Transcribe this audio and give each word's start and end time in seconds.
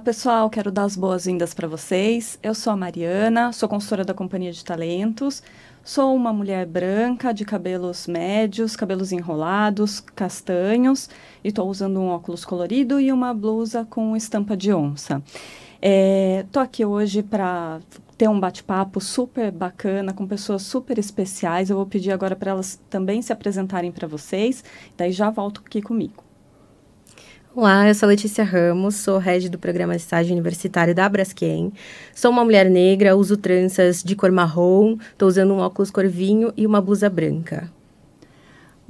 Olá, 0.00 0.06
pessoal. 0.06 0.48
Quero 0.48 0.72
dar 0.72 0.84
as 0.84 0.96
boas-vindas 0.96 1.52
para 1.52 1.68
vocês. 1.68 2.38
Eu 2.42 2.54
sou 2.54 2.72
a 2.72 2.76
Mariana, 2.76 3.52
sou 3.52 3.68
consultora 3.68 4.02
da 4.02 4.14
Companhia 4.14 4.50
de 4.50 4.64
Talentos. 4.64 5.42
Sou 5.84 6.16
uma 6.16 6.32
mulher 6.32 6.64
branca, 6.64 7.34
de 7.34 7.44
cabelos 7.44 8.06
médios, 8.06 8.74
cabelos 8.74 9.12
enrolados, 9.12 10.00
castanhos, 10.00 11.10
e 11.44 11.48
estou 11.48 11.68
usando 11.68 12.00
um 12.00 12.08
óculos 12.08 12.46
colorido 12.46 12.98
e 12.98 13.12
uma 13.12 13.34
blusa 13.34 13.86
com 13.90 14.16
estampa 14.16 14.56
de 14.56 14.72
onça. 14.72 15.22
Estou 15.82 16.62
é, 16.62 16.64
aqui 16.64 16.82
hoje 16.82 17.22
para 17.22 17.80
ter 18.16 18.26
um 18.26 18.40
bate-papo 18.40 19.02
super 19.02 19.52
bacana 19.52 20.14
com 20.14 20.26
pessoas 20.26 20.62
super 20.62 20.98
especiais. 20.98 21.68
Eu 21.68 21.76
vou 21.76 21.84
pedir 21.84 22.10
agora 22.10 22.34
para 22.34 22.52
elas 22.52 22.80
também 22.88 23.20
se 23.20 23.34
apresentarem 23.34 23.92
para 23.92 24.08
vocês, 24.08 24.64
daí 24.96 25.12
já 25.12 25.28
volto 25.28 25.62
aqui 25.62 25.82
comigo. 25.82 26.29
Olá, 27.52 27.88
eu 27.88 27.94
sou 27.96 28.08
Letícia 28.08 28.44
Ramos, 28.44 28.94
sou 28.94 29.18
head 29.18 29.48
do 29.48 29.58
programa 29.58 29.96
de 29.96 30.02
estágio 30.02 30.32
universitário 30.32 30.94
da 30.94 31.08
Braskem. 31.08 31.72
Sou 32.14 32.30
uma 32.30 32.44
mulher 32.44 32.70
negra, 32.70 33.16
uso 33.16 33.36
tranças 33.36 34.04
de 34.04 34.14
cor 34.14 34.30
marrom, 34.30 34.96
estou 35.10 35.26
usando 35.26 35.52
um 35.52 35.58
óculos 35.58 35.90
cor 35.90 36.06
vinho 36.06 36.52
e 36.56 36.64
uma 36.64 36.80
blusa 36.80 37.10
branca. 37.10 37.68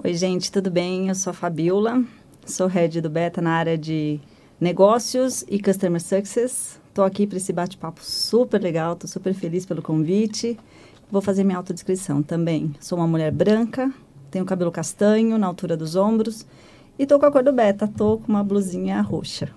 Oi, 0.05 0.13
gente, 0.13 0.53
tudo 0.53 0.71
bem? 0.71 1.09
Eu 1.09 1.15
sou 1.15 1.31
a 1.31 1.35
Fabiola, 1.35 2.05
sou 2.45 2.67
head 2.67 3.01
do 3.01 3.09
Beta 3.09 3.41
na 3.41 3.53
área 3.53 3.79
de 3.79 4.21
negócios 4.61 5.43
e 5.49 5.59
customer 5.59 6.03
success. 6.03 6.79
Estou 6.87 7.05
aqui 7.05 7.27
para 7.27 7.39
esse 7.39 7.55
bate-papo 7.55 8.05
super 8.05 8.61
legal, 8.61 8.93
estou 8.93 9.09
super 9.09 9.33
feliz 9.33 9.65
pelo 9.65 9.81
convite. 9.81 10.59
Vou 11.11 11.23
fazer 11.23 11.45
minha 11.45 11.57
autodescrição 11.57 12.23
também. 12.23 12.75
Sou 12.79 12.99
uma 12.99 13.07
mulher 13.07 13.33
branca, 13.33 13.91
tenho 14.31 14.45
cabelo 14.45 14.71
castanho 14.71 15.39
na 15.39 15.47
altura 15.47 15.79
dos 15.79 15.97
ombros 15.97 16.45
e 17.01 17.05
estou 17.05 17.19
com 17.19 17.25
a 17.25 17.33
cor 17.33 17.43
do 17.43 17.51
beta, 17.51 17.87
estou 17.87 18.19
com 18.19 18.29
uma 18.29 18.45
blusinha 18.45 19.01
roxa. 19.01 19.49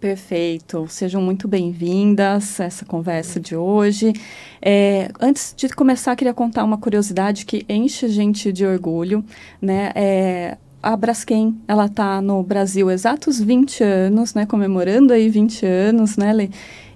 Perfeito. 0.00 0.88
Sejam 0.88 1.22
muito 1.22 1.46
bem-vindas 1.46 2.60
a 2.60 2.64
essa 2.64 2.84
conversa 2.84 3.38
de 3.38 3.54
hoje. 3.54 4.12
É, 4.60 5.08
antes 5.20 5.54
de 5.56 5.68
começar, 5.68 6.16
queria 6.16 6.34
contar 6.34 6.64
uma 6.64 6.78
curiosidade 6.78 7.46
que 7.46 7.64
enche 7.68 8.06
a 8.06 8.08
gente 8.08 8.52
de 8.52 8.66
orgulho. 8.66 9.24
Né? 9.62 9.92
É, 9.94 10.58
a 10.82 10.96
Braskem, 10.96 11.58
ela 11.68 11.86
está 11.86 12.20
no 12.22 12.42
Brasil 12.42 12.90
exatos 12.90 13.40
20 13.40 13.84
anos, 13.84 14.34
né, 14.34 14.46
comemorando 14.46 15.12
aí 15.12 15.28
20 15.28 15.66
anos, 15.66 16.16
né, 16.16 16.32
Lê? 16.32 16.48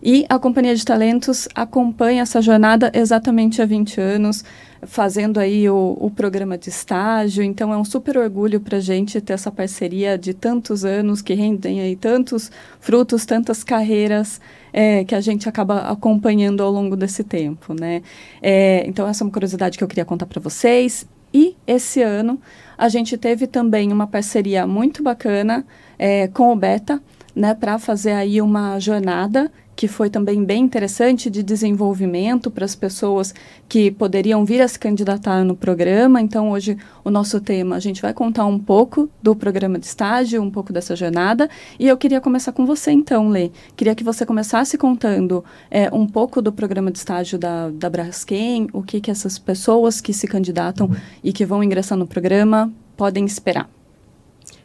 E 0.06 0.27
a 0.28 0.38
Companhia 0.38 0.74
de 0.74 0.84
Talentos 0.84 1.48
acompanha 1.54 2.22
essa 2.22 2.42
jornada 2.42 2.92
exatamente 2.92 3.62
há 3.62 3.64
20 3.64 3.98
anos, 3.98 4.44
fazendo 4.82 5.40
aí 5.40 5.66
o, 5.70 5.96
o 5.98 6.10
programa 6.10 6.58
de 6.58 6.68
estágio. 6.68 7.42
Então, 7.42 7.72
é 7.72 7.77
um 7.78 7.86
super 7.86 8.18
orgulho 8.18 8.60
para 8.60 8.77
a 8.77 8.80
gente 8.80 9.18
ter 9.18 9.32
essa 9.32 9.50
parceria 9.50 10.18
de 10.18 10.34
tantos 10.34 10.84
anos 10.84 11.22
que 11.22 11.32
rendem 11.32 11.80
aí 11.80 11.96
tantos 11.96 12.50
frutos, 12.80 13.24
tantas 13.24 13.64
carreiras 13.64 14.42
é, 14.74 15.05
que 15.05 15.14
a 15.14 15.22
gente 15.22 15.48
acaba 15.48 15.88
acompanhando 15.88 16.62
ao 16.62 16.70
longo 16.70 16.96
desse 16.96 17.24
tempo, 17.24 17.72
né? 17.72 18.02
É, 18.42 18.84
então, 18.86 19.08
essa 19.08 19.24
é 19.24 19.27
uma 19.27 19.32
curiosidade 19.32 19.78
que 19.78 19.84
eu 19.84 19.88
queria 19.88 20.05
contar 20.05 20.27
para 20.27 20.38
vocês. 20.38 21.06
E 21.32 21.56
esse 21.66 22.02
ano 22.02 22.38
a 22.77 22.89
gente 22.89 23.17
teve 23.17 23.47
também 23.47 23.92
uma 23.92 24.06
parceria 24.06 24.67
muito 24.67 25.03
bacana 25.03 25.64
é, 25.98 26.28
com 26.28 26.53
o 26.53 26.56
Beta, 26.56 27.00
né, 27.34 27.55
para 27.55 27.78
fazer 27.78 28.12
aí 28.12 28.41
uma 28.41 28.78
jornada 28.78 29.50
que 29.77 29.89
foi 29.89 30.08
também 30.08 30.44
bem 30.44 30.62
interessante 30.62 31.28
de 31.28 31.42
desenvolvimento 31.42 32.50
para 32.50 32.64
as 32.64 32.75
pessoas 32.75 33.34
que 33.69 33.91
poderiam 33.91 34.44
vir 34.44 34.61
a 34.61 34.69
se 34.69 34.78
candidatar 34.78 35.44
no 35.44 35.56
programa. 35.56 36.20
Então, 36.20 36.50
hoje, 36.50 36.77
o 37.03 37.11
nosso 37.11 37.41
tema, 37.41 37.77
a 37.77 37.80
gente 37.80 38.00
vai 38.00 38.12
contar 38.12 38.47
um 38.47 38.58
pouco 38.58 39.08
do 39.22 39.35
programa 39.35 39.79
de 39.79 39.86
estágio, 39.86 40.42
um 40.42 40.51
pouco 40.51 40.73
dessa 40.73 40.95
jornada. 40.95 41.48
E 41.79 41.89
eu 41.89 41.96
queria 41.96 42.20
começar 42.20 42.52
com 42.52 42.64
você, 42.64 42.92
então, 42.92 43.29
Lê. 43.29 43.51
Queria 43.77 43.95
que 43.95 44.05
você 44.05 44.24
começasse 44.24 44.79
contando 44.79 45.45
é, 45.70 45.92
um 45.92 46.06
pouco 46.06 46.41
do 46.41 46.52
programa 46.52 46.91
de 46.91 46.98
estágio 46.98 47.39
da, 47.39 47.70
da 47.70 47.91
Braskem, 47.91 48.68
o 48.73 48.83
que, 48.83 49.01
que 49.01 49.11
essas 49.11 49.39
pessoas 49.39 50.01
que 50.01 50.12
se 50.12 50.27
candidatam 50.27 50.91
e 51.23 51.33
que 51.33 51.45
vão 51.45 51.62
ingressar 51.62 51.98
no 51.98 52.06
programa 52.06 52.73
podem 52.96 53.24
esperar. 53.24 53.68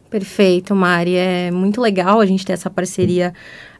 Perfeito, 0.09 0.76
Mari. 0.76 1.16
É 1.16 1.52
muito 1.52 1.80
legal 1.80 2.20
a 2.20 2.26
gente 2.26 2.44
ter 2.44 2.53
essa 2.53 2.70
parceria 2.70 3.34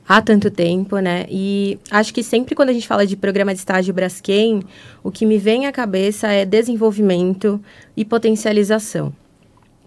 há 0.09 0.24
tanto 0.24 0.50
tempo, 0.50 0.97
né? 0.97 1.28
E 1.30 1.78
acho 1.92 2.12
que 2.12 2.24
sempre 2.24 2.56
quando 2.56 2.70
a 2.70 2.74
gente 2.74 2.88
fala 2.88 3.06
de 3.06 3.16
programa 3.16 3.53
de 3.53 3.59
estágio 3.59 3.94
Braskem, 3.94 4.64
o 5.03 5.12
que 5.12 5.24
me 5.24 5.38
vem 5.38 5.68
à 5.68 5.72
cabeça 5.72 6.28
é 6.30 6.46
desenvolvimento 6.46 7.62
e 7.96 8.03
potencialização. 8.03 9.14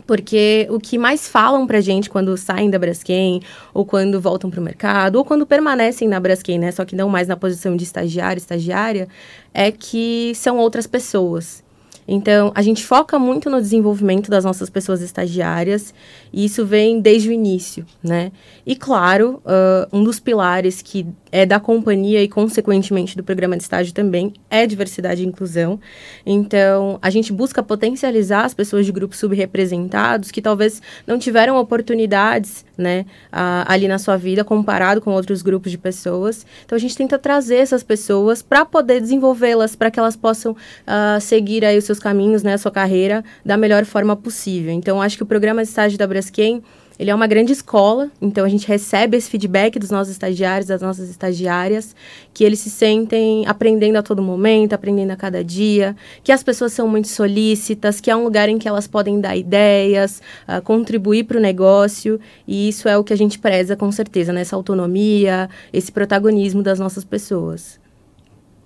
Porque 0.07 0.69
o 0.71 0.79
que 0.79 0.97
mais 0.97 1.29
falam 1.29 1.67
pra 1.67 1.81
gente 1.81 2.09
quando 2.09 2.37
saem 2.37 2.71
da 2.71 2.79
Braskem, 2.79 3.41
ou 3.75 3.85
quando 3.85 4.21
voltam 4.21 4.49
para 4.49 4.61
o 4.61 4.63
mercado, 4.63 5.17
ou 5.17 5.25
quando 5.25 5.45
permanecem 5.45 6.07
na 6.07 6.21
Braskem, 6.21 6.59
né? 6.59 6.71
Só 6.71 6.85
que 6.85 6.95
não 6.95 7.09
mais 7.09 7.27
na 7.27 7.37
posição 7.37 7.77
de 7.77 7.83
estagiário, 7.83 8.39
estagiária, 8.39 9.09
é 9.53 9.73
que 9.73 10.33
são 10.37 10.57
outras 10.59 10.87
pessoas. 10.87 11.62
Então, 12.07 12.53
a 12.55 12.63
gente 12.63 12.85
foca 12.85 13.19
muito 13.19 13.49
no 13.49 13.61
desenvolvimento 13.61 14.31
das 14.31 14.45
nossas 14.45 14.69
pessoas 14.69 15.01
estagiárias, 15.01 15.95
e 16.33 16.45
isso 16.45 16.67
vem 16.67 17.01
desde 17.01 17.29
o 17.29 17.33
início, 17.33 17.87
né? 18.03 18.33
E, 18.67 18.75
claro, 18.75 19.41
uh, 19.45 19.97
um 19.97 20.03
dos 20.03 20.19
pilares 20.19 20.83
que 20.83 21.07
é 21.33 21.47
da 21.47 21.59
companhia 21.59 22.23
e, 22.23 22.29
consequentemente, 22.29 23.17
do 23.17 23.25
programa 23.25 23.57
de 23.57 23.63
estágio 23.63 23.95
também 23.95 24.35
é 24.51 24.67
diversidade 24.67 25.23
e 25.23 25.27
inclusão. 25.27 25.81
Então, 26.27 26.99
a 27.01 27.09
gente 27.09 27.33
busca 27.33 27.63
potencializar 27.63 28.45
as 28.45 28.53
pessoas 28.53 28.85
de 28.85 28.93
grupos 28.93 29.19
subrepresentados 29.19 30.31
que 30.31 30.43
talvez 30.43 30.83
não 31.07 31.19
tiveram 31.19 31.57
oportunidades, 31.57 32.67
né, 32.77 33.07
uh, 33.33 33.65
ali 33.67 33.89
na 33.89 33.99
sua 33.99 34.19
vida 34.19 34.45
comparado 34.45 35.01
com 35.01 35.11
outros 35.13 35.41
grupos 35.41 35.71
de 35.71 35.79
pessoas. 35.79 36.47
Então, 36.67 36.77
a 36.77 36.79
gente 36.79 36.97
tenta 36.97 37.19
trazer 37.19 37.57
essas 37.57 37.83
pessoas 37.83 38.43
para 38.43 38.67
poder 38.67 39.01
desenvolvê-las, 39.01 39.75
para 39.75 39.91
que 39.91 39.99
elas 39.99 40.17
possam 40.17 40.53
uh, 40.53 41.21
seguir 41.21 41.65
aí 41.65 41.79
os 41.79 41.85
seus 41.85 41.99
caminhos, 41.99 42.43
né, 42.43 42.55
a 42.55 42.59
sua 42.59 42.71
carreira 42.71 43.25
da 43.45 43.57
melhor 43.57 43.87
forma 43.87 44.15
possível. 44.15 44.73
Então, 44.73 45.01
acho 45.01 45.17
que 45.17 45.23
o 45.23 45.27
programa 45.27 45.63
de 45.63 45.69
estágio 45.69 45.97
da 45.97 46.07
Braskem 46.07 46.63
ele 46.99 47.11
é 47.11 47.15
uma 47.15 47.27
grande 47.27 47.53
escola, 47.53 48.11
então 48.21 48.45
a 48.45 48.49
gente 48.49 48.67
recebe 48.67 49.17
esse 49.17 49.31
feedback 49.31 49.79
dos 49.79 49.91
nossos 49.91 50.13
estagiários, 50.13 50.67
das 50.67 50.83
nossas 50.83 51.09
estagiárias, 51.09 51.95
que 52.33 52.45
eles 52.45 52.61
se 52.61 52.71
sentem 52.71 53.47
aprendendo 53.47 53.97
a 53.97 54.03
todo 54.03 54.23
momento, 54.23 54.73
aprendendo 54.73 55.11
a 55.11 55.17
cada 55.17 55.43
dia, 55.43 55.97
que 56.23 56.33
as 56.33 56.43
pessoas 56.43 56.73
são 56.73 56.87
muito 56.87 57.09
solícitas, 57.09 58.01
que 58.01 58.11
é 58.11 58.17
um 58.17 58.25
lugar 58.25 58.49
em 58.49 58.59
que 58.59 58.69
elas 58.69 58.87
podem 58.87 59.21
dar 59.21 59.37
ideias, 59.37 60.21
uh, 60.49 60.63
contribuir 60.63 61.25
para 61.25 61.39
o 61.39 61.41
negócio, 61.41 62.21
e 62.47 62.69
isso 62.69 62.89
é 62.89 62.97
o 62.97 63.05
que 63.05 63.13
a 63.13 63.17
gente 63.17 63.39
preza 63.39 63.77
com 63.77 63.91
certeza, 63.91 64.33
nessa 64.33 64.55
né? 64.55 64.59
autonomia, 64.59 65.49
esse 65.73 65.91
protagonismo 65.91 66.63
das 66.63 66.79
nossas 66.79 67.05
pessoas. 67.05 67.81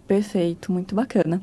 Perfeito, 0.06 0.70
muito 0.70 0.94
bacana. 0.94 1.41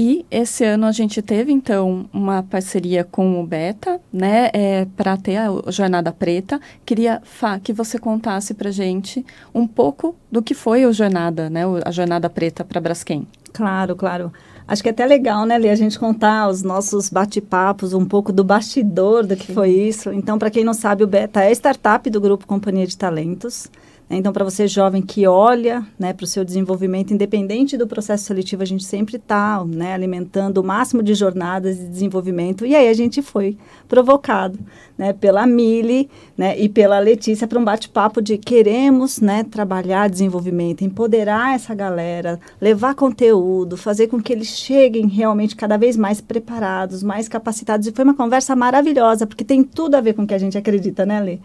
E 0.00 0.24
esse 0.30 0.64
ano 0.64 0.86
a 0.86 0.92
gente 0.92 1.20
teve, 1.20 1.50
então, 1.50 2.08
uma 2.12 2.40
parceria 2.40 3.02
com 3.02 3.40
o 3.40 3.44
Beta, 3.44 4.00
né, 4.12 4.48
é, 4.52 4.86
para 4.96 5.16
ter 5.16 5.36
a 5.38 5.50
Jornada 5.72 6.12
Preta. 6.12 6.60
Queria, 6.86 7.20
Fá, 7.24 7.58
que 7.58 7.72
você 7.72 7.98
contasse 7.98 8.54
para 8.54 8.70
gente 8.70 9.26
um 9.52 9.66
pouco 9.66 10.14
do 10.30 10.40
que 10.40 10.54
foi 10.54 10.84
a 10.84 10.92
Jornada, 10.92 11.50
né, 11.50 11.62
a 11.84 11.90
Jornada 11.90 12.30
Preta 12.30 12.64
para 12.64 12.80
Braskem. 12.80 13.26
Claro, 13.52 13.96
claro. 13.96 14.32
Acho 14.68 14.84
que 14.84 14.88
é 14.88 14.92
até 14.92 15.04
legal, 15.04 15.44
né, 15.44 15.58
Lê, 15.58 15.68
a 15.68 15.74
gente 15.74 15.98
contar 15.98 16.48
os 16.48 16.62
nossos 16.62 17.10
bate-papos, 17.10 17.92
um 17.92 18.04
pouco 18.04 18.32
do 18.32 18.44
bastidor 18.44 19.26
do 19.26 19.34
que 19.34 19.46
Sim. 19.46 19.54
foi 19.54 19.70
isso. 19.70 20.12
Então, 20.12 20.38
para 20.38 20.48
quem 20.48 20.62
não 20.62 20.74
sabe, 20.74 21.02
o 21.02 21.08
Beta 21.08 21.42
é 21.42 21.50
startup 21.50 22.08
do 22.08 22.20
Grupo 22.20 22.46
Companhia 22.46 22.86
de 22.86 22.96
Talentos. 22.96 23.68
Então, 24.10 24.32
para 24.32 24.44
você 24.44 24.66
jovem 24.66 25.02
que 25.02 25.26
olha 25.26 25.86
né, 25.98 26.14
para 26.14 26.24
o 26.24 26.26
seu 26.26 26.42
desenvolvimento, 26.42 27.12
independente 27.12 27.76
do 27.76 27.86
processo 27.86 28.24
seletivo, 28.24 28.62
a 28.62 28.66
gente 28.66 28.84
sempre 28.84 29.16
está 29.16 29.62
né, 29.66 29.92
alimentando 29.92 30.58
o 30.58 30.64
máximo 30.64 31.02
de 31.02 31.14
jornadas 31.14 31.76
de 31.76 31.86
desenvolvimento. 31.86 32.64
E 32.64 32.74
aí 32.74 32.88
a 32.88 32.94
gente 32.94 33.20
foi 33.20 33.58
provocado 33.86 34.58
né, 34.96 35.12
pela 35.12 35.46
Mili 35.46 36.08
né, 36.36 36.58
e 36.58 36.70
pela 36.70 36.98
Letícia 36.98 37.46
para 37.46 37.58
um 37.58 37.64
bate-papo 37.64 38.22
de 38.22 38.38
queremos 38.38 39.20
né, 39.20 39.44
trabalhar 39.44 40.08
desenvolvimento, 40.08 40.82
empoderar 40.82 41.54
essa 41.54 41.74
galera, 41.74 42.40
levar 42.58 42.94
conteúdo, 42.94 43.76
fazer 43.76 44.06
com 44.06 44.22
que 44.22 44.32
eles 44.32 44.48
cheguem 44.48 45.06
realmente 45.06 45.54
cada 45.54 45.76
vez 45.76 45.98
mais 45.98 46.18
preparados, 46.18 47.02
mais 47.02 47.28
capacitados. 47.28 47.86
E 47.86 47.92
foi 47.92 48.04
uma 48.04 48.14
conversa 48.14 48.56
maravilhosa, 48.56 49.26
porque 49.26 49.44
tem 49.44 49.62
tudo 49.62 49.96
a 49.96 50.00
ver 50.00 50.14
com 50.14 50.22
o 50.22 50.26
que 50.26 50.34
a 50.34 50.38
gente 50.38 50.56
acredita, 50.56 51.04
né, 51.04 51.20
Lê? 51.20 51.38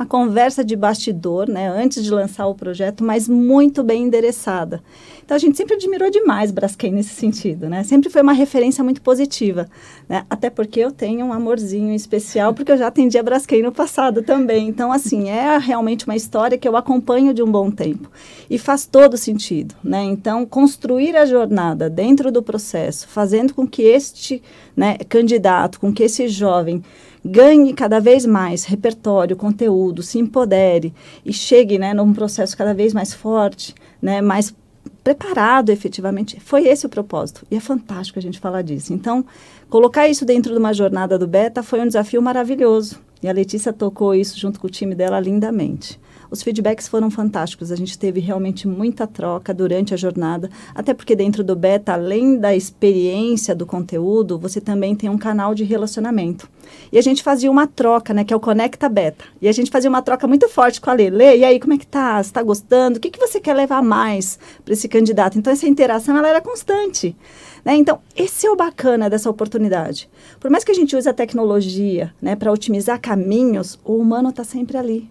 Uma 0.00 0.06
conversa 0.06 0.64
de 0.64 0.74
bastidor, 0.74 1.48
né, 1.48 1.68
antes 1.68 2.02
de 2.02 2.10
de 2.10 2.14
lançar 2.14 2.46
o 2.46 2.54
projeto, 2.54 3.04
mas 3.04 3.28
muito 3.28 3.82
bem 3.82 4.02
endereçada. 4.02 4.82
Então, 5.24 5.36
a 5.36 5.38
gente 5.38 5.56
sempre 5.56 5.74
admirou 5.74 6.10
demais 6.10 6.50
Braskem 6.50 6.92
nesse 6.92 7.14
sentido, 7.14 7.68
né? 7.68 7.84
Sempre 7.84 8.10
foi 8.10 8.20
uma 8.20 8.32
referência 8.32 8.82
muito 8.82 9.00
positiva, 9.00 9.68
né? 10.08 10.26
Até 10.28 10.50
porque 10.50 10.80
eu 10.80 10.90
tenho 10.90 11.24
um 11.24 11.32
amorzinho 11.32 11.94
especial, 11.94 12.52
porque 12.52 12.72
eu 12.72 12.76
já 12.76 12.88
atendi 12.88 13.16
a 13.16 13.22
Braskem 13.22 13.62
no 13.62 13.70
passado 13.70 14.22
também. 14.22 14.66
Então, 14.66 14.90
assim, 14.90 15.28
é 15.28 15.56
realmente 15.58 16.04
uma 16.04 16.16
história 16.16 16.58
que 16.58 16.66
eu 16.66 16.76
acompanho 16.76 17.32
de 17.32 17.42
um 17.42 17.50
bom 17.50 17.70
tempo. 17.70 18.10
E 18.48 18.58
faz 18.58 18.84
todo 18.84 19.16
sentido, 19.16 19.76
né? 19.84 20.02
Então, 20.02 20.44
construir 20.44 21.16
a 21.16 21.24
jornada 21.24 21.88
dentro 21.88 22.32
do 22.32 22.42
processo, 22.42 23.06
fazendo 23.06 23.54
com 23.54 23.66
que 23.66 23.82
este 23.82 24.42
né, 24.76 24.98
candidato, 25.08 25.78
com 25.78 25.92
que 25.92 26.02
esse 26.02 26.26
jovem 26.26 26.82
ganhe 27.24 27.74
cada 27.74 28.00
vez 28.00 28.24
mais 28.24 28.64
repertório, 28.64 29.36
conteúdo, 29.36 30.02
se 30.02 30.18
empodere 30.18 30.94
e 31.24 31.32
chegue 31.32 31.78
né, 31.78 31.92
num 31.94 32.12
processo 32.12 32.56
cada 32.56 32.74
vez 32.74 32.92
mais 32.92 33.12
forte, 33.12 33.74
né, 34.00 34.20
mais 34.20 34.54
preparado 35.02 35.70
efetivamente. 35.70 36.38
Foi 36.40 36.66
esse 36.66 36.86
o 36.86 36.88
propósito. 36.88 37.46
E 37.50 37.56
é 37.56 37.60
fantástico 37.60 38.18
a 38.18 38.22
gente 38.22 38.38
falar 38.38 38.62
disso. 38.62 38.92
Então, 38.92 39.24
colocar 39.68 40.08
isso 40.08 40.24
dentro 40.24 40.52
de 40.52 40.58
uma 40.58 40.72
jornada 40.72 41.18
do 41.18 41.26
Beta 41.26 41.62
foi 41.62 41.80
um 41.80 41.86
desafio 41.86 42.22
maravilhoso. 42.22 43.00
E 43.22 43.28
a 43.28 43.32
Letícia 43.32 43.72
tocou 43.72 44.14
isso 44.14 44.38
junto 44.38 44.58
com 44.58 44.66
o 44.66 44.70
time 44.70 44.94
dela 44.94 45.20
lindamente. 45.20 46.00
Os 46.30 46.42
feedbacks 46.42 46.86
foram 46.86 47.10
fantásticos, 47.10 47.72
a 47.72 47.76
gente 47.76 47.98
teve 47.98 48.20
realmente 48.20 48.68
muita 48.68 49.04
troca 49.04 49.52
durante 49.52 49.92
a 49.92 49.96
jornada, 49.96 50.48
até 50.72 50.94
porque 50.94 51.16
dentro 51.16 51.42
do 51.42 51.56
beta, 51.56 51.92
além 51.92 52.38
da 52.38 52.54
experiência 52.54 53.52
do 53.52 53.66
conteúdo, 53.66 54.38
você 54.38 54.60
também 54.60 54.94
tem 54.94 55.10
um 55.10 55.18
canal 55.18 55.56
de 55.56 55.64
relacionamento. 55.64 56.48
E 56.92 56.98
a 56.98 57.02
gente 57.02 57.20
fazia 57.22 57.50
uma 57.50 57.66
troca, 57.66 58.14
né, 58.14 58.22
que 58.22 58.32
é 58.32 58.36
o 58.36 58.40
Conecta 58.40 58.88
Beta. 58.88 59.24
E 59.42 59.48
a 59.48 59.52
gente 59.52 59.72
fazia 59.72 59.90
uma 59.90 60.02
troca 60.02 60.28
muito 60.28 60.48
forte 60.48 60.80
com 60.80 60.88
a 60.88 60.92
Lele. 60.92 61.38
E 61.38 61.44
aí, 61.44 61.58
como 61.58 61.72
é 61.72 61.78
que 61.78 61.86
tá? 61.86 62.22
Você 62.22 62.32
tá 62.32 62.42
gostando? 62.44 62.98
O 62.98 63.00
que, 63.00 63.10
que 63.10 63.18
você 63.18 63.40
quer 63.40 63.54
levar 63.54 63.82
mais 63.82 64.38
para 64.64 64.72
esse 64.72 64.88
candidato? 64.88 65.36
Então, 65.36 65.52
essa 65.52 65.66
interação, 65.66 66.16
ela 66.16 66.28
era 66.28 66.40
constante. 66.40 67.16
Né? 67.64 67.74
Então, 67.74 67.98
esse 68.16 68.46
é 68.46 68.50
o 68.50 68.56
bacana 68.56 69.10
dessa 69.10 69.28
oportunidade. 69.28 70.08
Por 70.38 70.48
mais 70.48 70.62
que 70.62 70.70
a 70.70 70.74
gente 70.74 70.94
use 70.94 71.08
a 71.08 71.12
tecnologia 71.12 72.14
né, 72.22 72.36
para 72.36 72.52
otimizar 72.52 73.00
caminhos, 73.00 73.80
o 73.84 73.96
humano 73.96 74.30
está 74.30 74.44
sempre 74.44 74.76
ali 74.76 75.10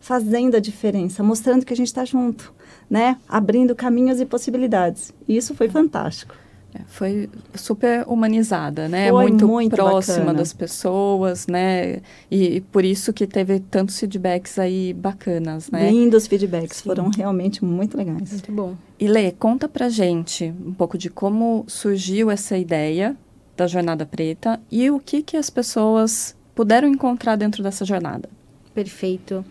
fazendo 0.00 0.56
a 0.56 0.60
diferença, 0.60 1.22
mostrando 1.22 1.64
que 1.64 1.72
a 1.72 1.76
gente 1.76 1.88
está 1.88 2.04
junto, 2.04 2.52
né? 2.88 3.18
Abrindo 3.28 3.74
caminhos 3.74 4.20
e 4.20 4.26
possibilidades. 4.26 5.12
E 5.26 5.36
isso 5.36 5.54
foi 5.54 5.68
fantástico. 5.68 6.34
É, 6.74 6.80
foi 6.86 7.30
super 7.54 8.04
humanizada, 8.06 8.88
né? 8.88 9.08
Foi 9.08 9.28
muito, 9.28 9.48
muito 9.48 9.74
próxima 9.74 10.18
bacana. 10.18 10.38
das 10.38 10.52
pessoas, 10.52 11.46
né? 11.46 12.00
E, 12.30 12.56
e, 12.56 12.60
por 12.60 12.84
isso 12.84 13.12
que 13.12 13.26
teve 13.26 13.58
tantos 13.58 13.98
feedbacks 13.98 14.58
aí 14.58 14.92
bacanas, 14.92 15.70
né? 15.70 15.90
Lindos 15.90 16.26
feedbacks, 16.26 16.78
Sim. 16.78 16.84
foram 16.84 17.10
realmente 17.10 17.64
muito 17.64 17.96
legais. 17.96 18.32
Muito 18.32 18.52
bom. 18.52 18.74
E 19.00 19.08
Lê, 19.08 19.32
conta 19.32 19.66
pra 19.66 19.88
gente 19.88 20.52
um 20.64 20.74
pouco 20.74 20.98
de 20.98 21.08
como 21.08 21.64
surgiu 21.66 22.30
essa 22.30 22.58
ideia 22.58 23.16
da 23.56 23.66
Jornada 23.66 24.04
Preta 24.04 24.60
e 24.70 24.90
o 24.90 25.00
que 25.00 25.22
que 25.22 25.36
as 25.36 25.48
pessoas 25.48 26.36
puderam 26.54 26.86
encontrar 26.86 27.36
dentro 27.36 27.62
dessa 27.62 27.84
jornada. 27.84 28.28
Perfeito. 28.74 29.44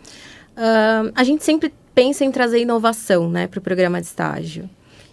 Uh, 0.58 1.12
a 1.14 1.24
gente 1.24 1.44
sempre 1.44 1.72
pensa 1.94 2.26
em 2.26 2.32
trazer 2.32 2.60
inovação 2.60 3.30
né, 3.30 3.46
para 3.46 3.60
o 3.60 3.62
programa 3.62 4.02
de 4.02 4.08
estágio. 4.08 4.68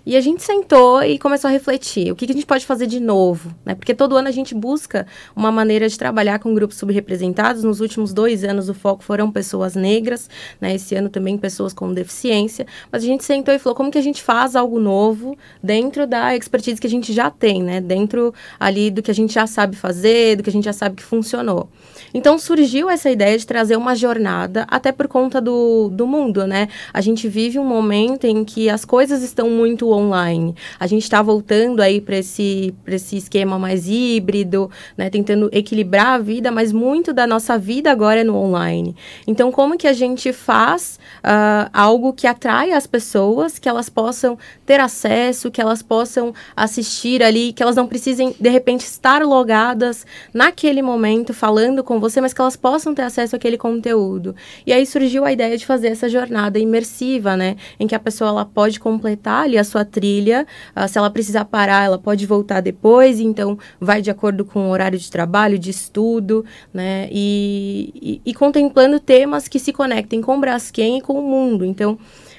E 0.06 0.17
a 0.17 0.21
gente 0.21 0.43
sentou 0.43 1.03
e 1.03 1.19
começou 1.19 1.49
a 1.49 1.51
refletir 1.51 2.12
o 2.12 2.17
que, 2.17 2.27
que, 2.27 2.33
a 2.33 2.35
gente 2.35 2.45
pode 2.45 2.67
fazer 2.67 2.87
de 2.87 3.01
novo, 3.01 3.55
né? 3.65 3.75
Porque 3.75 3.95
todo 3.95 4.17
ano 4.17 4.29
a 4.29 4.31
gente 4.31 4.55
busca 4.55 5.06
uma 5.35 5.51
maneira 5.51 5.89
de 5.89 5.99
trabalhar 5.99 6.39
com 6.41 6.53
grupos 6.55 6.77
subrepresentados. 6.77 7.65
Nos 7.65 7.81
últimos 7.81 8.12
dois 8.12 8.45
anos 8.45 8.69
o 8.69 8.75
foco 8.75 9.03
foram 9.03 9.33
pessoas 9.33 9.75
negras, 9.75 10.29
né? 10.61 10.75
Esse 10.75 10.95
ano 10.95 11.09
também 11.09 11.39
pessoas 11.39 11.73
com 11.73 11.91
deficiência. 11.91 12.67
Mas 12.93 13.03
a 13.03 13.06
gente 13.06 13.25
sentou 13.25 13.55
e 13.55 13.59
falou 13.59 13.75
como 13.75 13.91
que 13.91 13.97
a 13.97 14.03
gente 14.03 14.23
faz 14.23 14.55
algo 14.55 14.79
novo 14.79 15.39
dentro 15.62 16.06
da 16.06 16.37
expertise 16.37 16.79
que 16.79 16.87
a 16.87 16.91
gente 16.91 17.11
já 17.11 17.31
tem, 17.31 17.62
né? 17.62 17.81
Dentro 17.81 18.35
ali 18.61 18.91
do 18.91 19.03
que 19.03 19.11
a 19.11 19.15
gente 19.15 19.33
já 19.33 19.47
sabe 19.47 19.75
fazer, 19.75 20.37
do 20.37 20.43
que 20.43 20.51
a 20.51 20.53
gente 20.53 20.65
já 20.65 20.75
sabe 20.75 20.97
que 20.97 21.03
funcionou. 21.03 21.71
Então 22.12 22.39
surgiu 22.39 22.91
essa 22.91 23.11
ideia 23.11 23.39
de 23.39 23.47
trazer 23.47 23.77
uma 23.77 23.95
jornada, 23.95 24.67
até 24.69 24.93
por 24.93 25.09
conta 25.09 25.41
do, 25.41 25.89
do 25.89 26.06
mundo, 26.06 26.47
né? 26.47 26.69
A 26.93 27.01
gente 27.01 27.27
vive 27.27 27.59
um 27.59 27.65
momento 27.65 28.27
em 28.27 28.45
que 28.45 28.69
as 28.69 28.85
coisas 28.85 29.23
estão 29.23 29.49
muito 29.49 29.94
online. 29.94 30.55
A 30.79 30.87
gente 30.87 31.02
está 31.02 31.23
voltando 31.23 31.81
aí 31.81 32.00
para 32.00 32.17
esse, 32.17 32.75
esse 32.87 33.17
esquema 33.17 33.58
mais 33.58 33.88
híbrido, 33.88 34.70
né? 34.96 35.08
Tentando 35.11 35.49
equilibrar 35.52 36.08
a 36.08 36.19
vida, 36.19 36.50
mas 36.50 36.73
muito 36.73 37.12
da 37.12 37.26
nossa 37.26 37.58
vida 37.58 37.91
agora 37.91 38.20
é 38.20 38.25
no 38.25 38.37
online. 38.37 38.94
Então, 39.26 39.50
como 39.52 39.76
que 39.79 39.87
a 39.87 39.93
gente 39.93 40.32
faz 40.32 40.99
uh, 41.19 41.70
algo 41.73 42.12
que 42.12 42.26
atrai 42.26 42.73
as 42.73 42.87
pessoas, 42.87 43.58
que 43.58 43.69
elas 43.69 43.88
possam 43.88 44.38
ter 44.67 44.81
acesso, 44.81 45.50
que 45.50 45.61
elas 45.61 45.82
possam 45.82 46.35
assistir 46.56 47.23
ali, 47.23 47.52
que 47.52 47.62
elas 47.62 47.76
não 47.76 47.87
precisem, 47.87 48.35
de 48.38 48.49
repente, 48.49 48.85
estar 48.85 49.23
logadas 49.23 50.06
naquele 50.32 50.82
momento 50.82 51.32
falando 51.32 51.82
com 51.82 52.00
você, 52.00 52.20
mas 52.20 52.32
que 52.32 52.41
elas 52.41 52.56
possam 52.56 52.94
ter 52.94 53.02
acesso 53.02 53.37
àquele 53.37 53.56
conteúdo. 53.56 54.35
E 54.67 54.73
aí 54.73 54.87
surgiu 54.87 55.25
a 55.25 55.32
ideia 55.32 55.56
de 55.56 55.67
fazer 55.67 55.88
essa 55.88 56.08
jornada 56.08 56.58
imersiva, 56.58 57.37
né? 57.37 57.56
Em 57.79 57.87
que 57.87 57.94
a 57.94 58.00
pessoa 58.00 58.31
ela 58.31 58.44
pode 58.44 58.81
completar 58.81 59.44
ali 59.44 59.58
a 59.58 59.64
sua 59.64 59.84
trilha. 59.85 60.47
Uh, 60.77 60.89
se 60.89 60.99
ela 60.99 61.11
precisar 61.11 61.45
parar, 61.45 61.85
ela 61.85 61.99
pode 61.99 62.27
voltar 62.27 62.61
depois. 62.61 63.21
Então, 63.21 63.59
vai 63.81 64.01
de 64.01 64.11
acordo 64.11 64.45
com 64.45 64.69
o 64.69 64.71
horário 64.71 64.99
de 64.99 65.11
trabalho, 65.11 65.59
de 65.59 65.71
estudo, 65.71 66.45
né? 66.73 67.09
E, 67.11 68.21
e, 68.25 68.31
e 68.31 68.35
contemplando 68.35 68.99
temas 68.99 69.49
que 69.49 69.59
se 69.59 69.73
conectem 69.73 70.21
com 70.21 70.37
o 70.37 70.41
Braskem 70.41 70.99
e 70.99 71.01
com 71.01 71.15
o 71.15 71.23
mundo. 71.23 71.65
Então, 71.65 71.99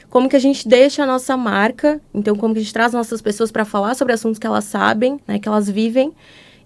como 0.09 0.29
que 0.29 0.35
a 0.37 0.39
gente 0.39 0.65
deixa 0.65 1.03
a 1.03 1.05
nossa 1.05 1.35
marca, 1.35 1.99
então 2.13 2.37
como 2.37 2.53
que 2.53 2.59
a 2.61 2.63
gente 2.63 2.73
traz 2.73 2.93
nossas 2.93 3.21
pessoas 3.21 3.51
para 3.51 3.65
falar 3.65 3.95
sobre 3.95 4.13
assuntos 4.13 4.39
que 4.39 4.47
elas 4.47 4.63
sabem, 4.63 5.19
né, 5.27 5.39
que 5.39 5.47
elas 5.47 5.69
vivem, 5.69 6.13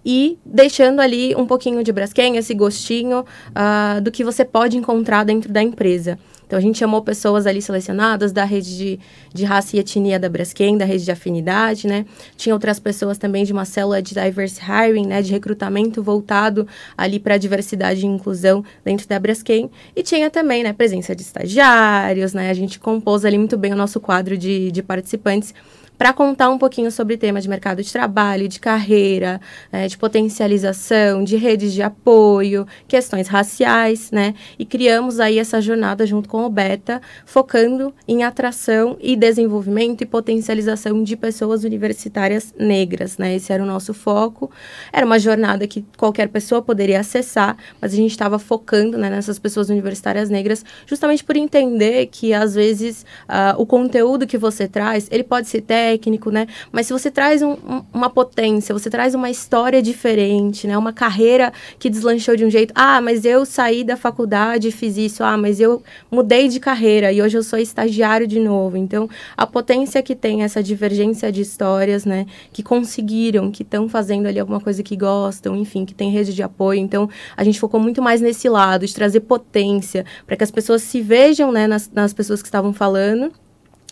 e 0.04 0.38
deixando 0.44 1.00
ali 1.00 1.34
um 1.34 1.44
pouquinho 1.46 1.82
de 1.82 1.92
Braskem, 1.92 2.36
esse 2.36 2.54
gostinho 2.54 3.20
uh, 3.20 4.00
do 4.00 4.10
que 4.10 4.22
você 4.22 4.44
pode 4.44 4.76
encontrar 4.76 5.24
dentro 5.24 5.52
da 5.52 5.62
empresa. 5.62 6.16
Então, 6.50 6.58
a 6.58 6.62
gente 6.62 6.78
chamou 6.78 7.00
pessoas 7.00 7.46
ali 7.46 7.62
selecionadas 7.62 8.32
da 8.32 8.42
rede 8.42 8.76
de, 8.76 9.00
de 9.32 9.44
raça 9.44 9.76
e 9.76 9.78
etnia 9.78 10.18
da 10.18 10.28
Braskem, 10.28 10.76
da 10.76 10.84
rede 10.84 11.04
de 11.04 11.12
afinidade, 11.12 11.86
né? 11.86 12.04
Tinha 12.36 12.52
outras 12.52 12.80
pessoas 12.80 13.18
também 13.18 13.44
de 13.44 13.52
uma 13.52 13.64
célula 13.64 14.02
de 14.02 14.14
diverse 14.14 14.60
hiring, 14.60 15.06
né? 15.06 15.22
De 15.22 15.30
recrutamento 15.30 16.02
voltado 16.02 16.66
ali 16.98 17.20
para 17.20 17.36
a 17.36 17.38
diversidade 17.38 18.00
e 18.00 18.06
inclusão 18.06 18.64
dentro 18.84 19.06
da 19.06 19.16
Braskem. 19.20 19.70
E 19.94 20.02
tinha 20.02 20.28
também, 20.28 20.64
né? 20.64 20.72
Presença 20.72 21.14
de 21.14 21.22
estagiários, 21.22 22.34
né? 22.34 22.50
A 22.50 22.54
gente 22.54 22.80
compôs 22.80 23.24
ali 23.24 23.38
muito 23.38 23.56
bem 23.56 23.72
o 23.72 23.76
nosso 23.76 24.00
quadro 24.00 24.36
de, 24.36 24.72
de 24.72 24.82
participantes 24.82 25.54
para 26.00 26.14
contar 26.14 26.48
um 26.48 26.56
pouquinho 26.56 26.90
sobre 26.90 27.18
temas 27.18 27.42
de 27.42 27.50
mercado 27.50 27.82
de 27.82 27.92
trabalho, 27.92 28.48
de 28.48 28.58
carreira, 28.58 29.38
é, 29.70 29.86
de 29.86 29.98
potencialização, 29.98 31.22
de 31.22 31.36
redes 31.36 31.74
de 31.74 31.82
apoio, 31.82 32.66
questões 32.88 33.28
raciais, 33.28 34.10
né? 34.10 34.34
E 34.58 34.64
criamos 34.64 35.20
aí 35.20 35.38
essa 35.38 35.60
jornada 35.60 36.06
junto 36.06 36.26
com 36.26 36.46
o 36.46 36.48
Beta, 36.48 37.02
focando 37.26 37.92
em 38.08 38.24
atração 38.24 38.96
e 38.98 39.14
desenvolvimento 39.14 40.00
e 40.00 40.06
potencialização 40.06 41.02
de 41.02 41.18
pessoas 41.18 41.64
universitárias 41.64 42.54
negras, 42.58 43.18
né? 43.18 43.34
Esse 43.34 43.52
era 43.52 43.62
o 43.62 43.66
nosso 43.66 43.92
foco. 43.92 44.50
Era 44.90 45.04
uma 45.04 45.18
jornada 45.18 45.66
que 45.66 45.84
qualquer 45.98 46.30
pessoa 46.30 46.62
poderia 46.62 47.00
acessar, 47.00 47.58
mas 47.78 47.92
a 47.92 47.96
gente 47.96 48.12
estava 48.12 48.38
focando 48.38 48.96
né, 48.96 49.10
nessas 49.10 49.38
pessoas 49.38 49.68
universitárias 49.68 50.30
negras, 50.30 50.64
justamente 50.86 51.22
por 51.22 51.36
entender 51.36 52.06
que 52.06 52.32
às 52.32 52.54
vezes 52.54 53.04
uh, 53.28 53.60
o 53.60 53.66
conteúdo 53.66 54.26
que 54.26 54.38
você 54.38 54.66
traz, 54.66 55.06
ele 55.10 55.24
pode 55.24 55.46
ser 55.46 55.60
técnico, 55.60 55.89
técnico, 55.90 56.30
né? 56.30 56.46
Mas 56.70 56.86
se 56.86 56.92
você 56.92 57.10
traz 57.10 57.42
um, 57.42 57.52
um, 57.52 57.82
uma 57.92 58.08
potência, 58.08 58.72
você 58.72 58.88
traz 58.88 59.14
uma 59.14 59.28
história 59.28 59.82
diferente, 59.82 60.66
né? 60.66 60.78
Uma 60.78 60.92
carreira 60.92 61.52
que 61.78 61.90
deslanchou 61.90 62.36
de 62.36 62.44
um 62.44 62.50
jeito. 62.50 62.72
Ah, 62.76 63.00
mas 63.00 63.24
eu 63.24 63.44
saí 63.44 63.82
da 63.82 63.96
faculdade 63.96 64.68
e 64.68 64.72
fiz 64.72 64.96
isso. 64.96 65.24
Ah, 65.24 65.36
mas 65.36 65.58
eu 65.58 65.82
mudei 66.10 66.48
de 66.48 66.60
carreira 66.60 67.12
e 67.12 67.20
hoje 67.20 67.36
eu 67.36 67.42
sou 67.42 67.58
estagiário 67.58 68.26
de 68.26 68.38
novo. 68.38 68.76
Então, 68.76 69.08
a 69.36 69.46
potência 69.46 70.00
que 70.02 70.14
tem 70.14 70.42
essa 70.42 70.62
divergência 70.62 71.32
de 71.32 71.40
histórias, 71.40 72.04
né? 72.04 72.26
Que 72.52 72.62
conseguiram, 72.62 73.50
que 73.50 73.62
estão 73.62 73.88
fazendo 73.88 74.26
ali 74.26 74.38
alguma 74.38 74.60
coisa 74.60 74.82
que 74.82 74.96
gostam, 74.96 75.56
enfim, 75.56 75.84
que 75.84 75.94
tem 75.94 76.10
rede 76.10 76.32
de 76.32 76.42
apoio. 76.42 76.80
Então, 76.80 77.08
a 77.36 77.42
gente 77.42 77.58
focou 77.58 77.80
muito 77.80 78.00
mais 78.00 78.20
nesse 78.20 78.48
lado, 78.48 78.86
de 78.86 78.94
trazer 78.94 79.20
potência, 79.20 80.04
para 80.26 80.36
que 80.36 80.44
as 80.44 80.50
pessoas 80.50 80.82
se 80.82 81.00
vejam, 81.00 81.50
né, 81.50 81.66
nas, 81.66 81.90
nas 81.92 82.12
pessoas 82.12 82.40
que 82.42 82.48
estavam 82.48 82.72
falando 82.72 83.32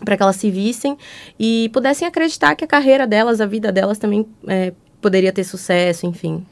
para 0.05 0.17
que 0.17 0.23
elas 0.23 0.37
se 0.37 0.51
vissem 0.51 0.97
e 1.39 1.71
pudessem 1.73 2.07
acreditar 2.07 2.55
que 2.55 2.65
a 2.65 2.69
carreira 2.69 3.07
delas, 3.07 3.41
a 3.41 3.47
vida 3.47 3.73
delas 3.73 3.99
também 3.99 4.27
é, 4.47 4.73
poderia 5.01 5.33
ter 5.33 5.45
sucesso, 5.45 6.07
enfim. 6.07 6.45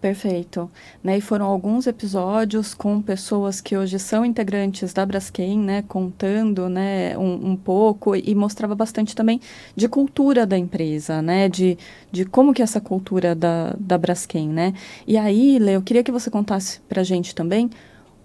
Perfeito. 0.00 0.70
Né, 1.02 1.18
e 1.18 1.20
foram 1.20 1.46
alguns 1.46 1.88
episódios 1.88 2.72
com 2.72 3.02
pessoas 3.02 3.60
que 3.60 3.76
hoje 3.76 3.98
são 3.98 4.24
integrantes 4.24 4.92
da 4.92 5.04
Braskem, 5.04 5.58
né, 5.58 5.82
contando 5.88 6.68
né, 6.68 7.18
um, 7.18 7.50
um, 7.50 7.56
pouco 7.56 8.14
e 8.14 8.32
mostrava 8.32 8.76
bastante 8.76 9.16
também 9.16 9.40
de 9.74 9.88
cultura 9.88 10.46
da 10.46 10.56
empresa, 10.56 11.20
né, 11.20 11.48
de, 11.48 11.76
de 12.12 12.24
como 12.24 12.54
que 12.54 12.62
é 12.62 12.64
essa 12.64 12.80
cultura 12.80 13.34
da, 13.34 13.74
da 13.76 13.98
Braskem, 13.98 14.48
né. 14.48 14.72
E 15.04 15.16
aí, 15.16 15.58
Lê, 15.58 15.74
eu 15.74 15.82
queria 15.82 16.04
que 16.04 16.12
você 16.12 16.30
contasse 16.30 16.78
para 16.88 17.00
a 17.00 17.04
gente 17.04 17.34
também 17.34 17.68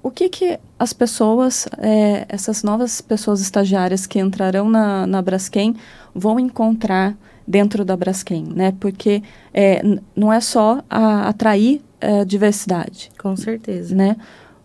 o 0.04 0.12
que, 0.12 0.28
que 0.28 0.60
as 0.78 0.92
pessoas, 0.92 1.66
é, 1.78 2.26
essas 2.28 2.62
novas 2.62 3.00
pessoas 3.00 3.40
estagiárias 3.40 4.06
que 4.06 4.20
entrarão 4.20 4.70
na, 4.70 5.08
na 5.08 5.22
Braskem 5.22 5.76
vão 6.14 6.38
encontrar 6.38 7.18
dentro 7.48 7.86
da 7.86 7.96
Braskem, 7.96 8.44
né? 8.44 8.74
Porque 8.80 9.24
é, 9.54 9.82
não 10.14 10.32
é 10.32 10.42
só 10.42 10.84
a, 10.90 11.30
atrair 11.30 11.82
é, 12.02 12.26
diversidade. 12.26 13.12
Com 13.18 13.36
certeza. 13.38 13.96
Né? 13.96 14.18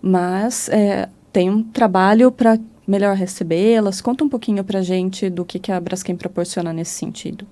Mas 0.02 0.68
é, 0.70 1.08
tem 1.32 1.48
um 1.48 1.62
trabalho 1.62 2.32
para 2.32 2.58
melhor 2.84 3.14
recebê-las. 3.14 4.00
Conta 4.00 4.24
um 4.24 4.28
pouquinho 4.28 4.64
para 4.64 4.80
a 4.80 4.82
gente 4.82 5.30
do 5.30 5.44
que, 5.44 5.60
que 5.60 5.70
a 5.70 5.78
Braskem 5.78 6.16
proporciona 6.16 6.72
nesse 6.72 6.92
sentido. 6.92 7.46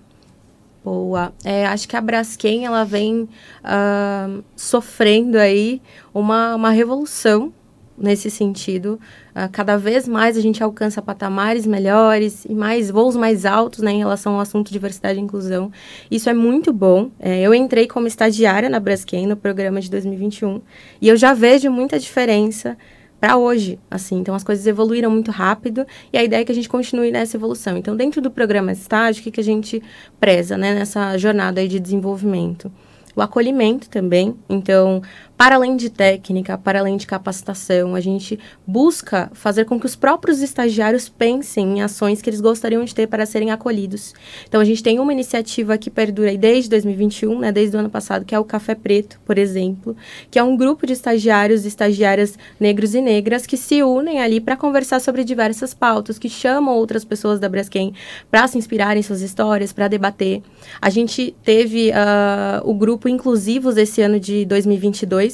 Boa. 0.85 1.33
É, 1.45 1.67
acho 1.67 1.89
que 1.89 1.97
a 1.97 2.01
Braskem, 2.01 2.65
ela 2.65 2.85
vem 2.85 3.23
uh, 3.23 4.45
sofrendo 4.55 5.37
aí 5.37 5.83
uma, 6.15 6.55
uma 6.55 6.71
revolução 6.71 7.53
nesse 7.97 8.31
sentido. 8.31 9.01
Uh, 9.31 9.49
cada 9.51 9.77
vez 9.77 10.07
mais 10.07 10.37
a 10.37 10.41
gente 10.41 10.63
alcança 10.63 11.01
patamares 11.01 11.67
melhores 11.67 12.45
e 12.45 12.55
mais 12.55 12.91
voos 12.91 13.17
mais 13.17 13.45
altos 13.45 13.81
né, 13.81 13.93
em 13.93 13.99
relação 13.99 14.35
ao 14.35 14.41
assunto 14.41 14.73
diversidade 14.73 15.19
e 15.19 15.23
inclusão. 15.23 15.71
Isso 16.11 16.29
é 16.29 16.35
muito 16.35 16.73
bom. 16.73 17.11
É, 17.19 17.41
eu 17.41 17.55
entrei 17.55 17.87
como 17.87 18.07
estagiária 18.07 18.69
na 18.69 18.79
Braskem 18.79 19.27
no 19.27 19.37
programa 19.37 19.81
de 19.81 19.91
2021 19.91 20.61
e 21.01 21.09
eu 21.09 21.17
já 21.17 21.33
vejo 21.33 21.71
muita 21.71 21.99
diferença 21.99 22.77
para 23.19 23.37
hoje, 23.37 23.79
assim. 23.91 24.19
Então 24.19 24.35
as 24.35 24.45
coisas 24.45 24.67
evoluíram 24.67 25.11
muito 25.11 25.31
rápido 25.31 25.87
e 26.13 26.19
a 26.19 26.25
ideia 26.25 26.43
é 26.43 26.45
que 26.45 26.53
a 26.53 26.55
gente 26.55 26.69
continue 26.69 27.11
nessa 27.11 27.37
evolução. 27.37 27.77
Então 27.77 27.97
dentro 27.97 28.21
do 28.21 28.31
programa 28.31 28.73
estágio, 28.73 29.21
o 29.21 29.25
que, 29.25 29.31
que 29.31 29.41
a 29.41 29.45
gente 29.45 29.83
preza, 30.21 30.57
né, 30.57 30.75
nessa 30.75 31.17
jornada 31.17 31.61
aí 31.61 31.69
de 31.69 31.81
desenvolvimento? 31.81 32.71
O 33.17 33.23
acolhimento 33.23 33.89
também. 33.89 34.37
Então, 34.47 35.01
para 35.37 35.57
além 35.57 35.77
de 35.77 35.91
técnica, 35.91 36.57
para 36.57 36.81
além 36.81 36.97
de 36.97 37.07
capacitação, 37.07 37.95
a 37.95 38.01
gente 38.01 38.39
busca 38.67 39.31
fazer 39.35 39.67
com 39.67 39.79
que 39.79 39.85
os 39.85 39.95
próprios 39.95 40.41
estagiários 40.41 41.09
pensem 41.09 41.79
em 41.79 41.83
ações 41.83 42.23
que 42.23 42.31
eles 42.31 42.41
gostariam 42.41 42.83
de 42.85 42.95
ter 42.95 43.07
para 43.07 43.27
serem 43.27 43.51
acolhidos. 43.51 44.15
Então, 44.49 44.61
a 44.61 44.65
gente 44.65 44.83
tem 44.83 44.99
uma 44.99 45.13
iniciativa 45.13 45.77
que 45.77 45.91
perdura 45.91 46.35
desde 46.37 46.71
2021, 46.71 47.39
né, 47.39 47.53
desde 47.53 47.77
o 47.77 47.81
ano 47.81 47.91
passado, 47.91 48.25
que 48.25 48.35
é 48.35 48.39
o 48.39 48.45
Café 48.45 48.75
Preto, 48.75 49.21
por 49.27 49.37
exemplo, 49.37 49.95
que 50.31 50.39
é 50.39 50.43
um 50.43 50.57
grupo 50.57 50.87
de 50.87 50.95
estagiários 50.95 51.65
e 51.65 51.69
estagiárias 51.69 52.39
negros 52.59 52.95
e 52.95 53.03
negras 53.03 53.47
que 53.47 53.57
se 53.57 53.83
unem 53.83 54.21
ali 54.21 54.41
para 54.41 54.57
conversar 54.57 55.01
sobre 55.01 55.23
diversas 55.23 55.75
pautas, 55.75 56.19
que 56.19 56.29
chamam 56.29 56.75
outras 56.75 57.05
pessoas 57.05 57.39
da 57.39 57.49
Braskem 57.49 57.93
para 58.31 58.47
se 58.49 58.57
inspirarem 58.57 59.01
em 59.01 59.03
suas 59.03 59.21
histórias, 59.21 59.73
para 59.73 59.89
debater. 59.89 60.43
A 60.81 60.89
gente 60.89 61.37
teve 61.43 61.91
uh, 61.91 62.69
o 62.69 62.75
grupo 62.75 63.09
Inclusivos 63.09 63.77
esse 63.77 64.01
ano 64.01 64.19
de 64.19 64.45
2022, 64.47 65.26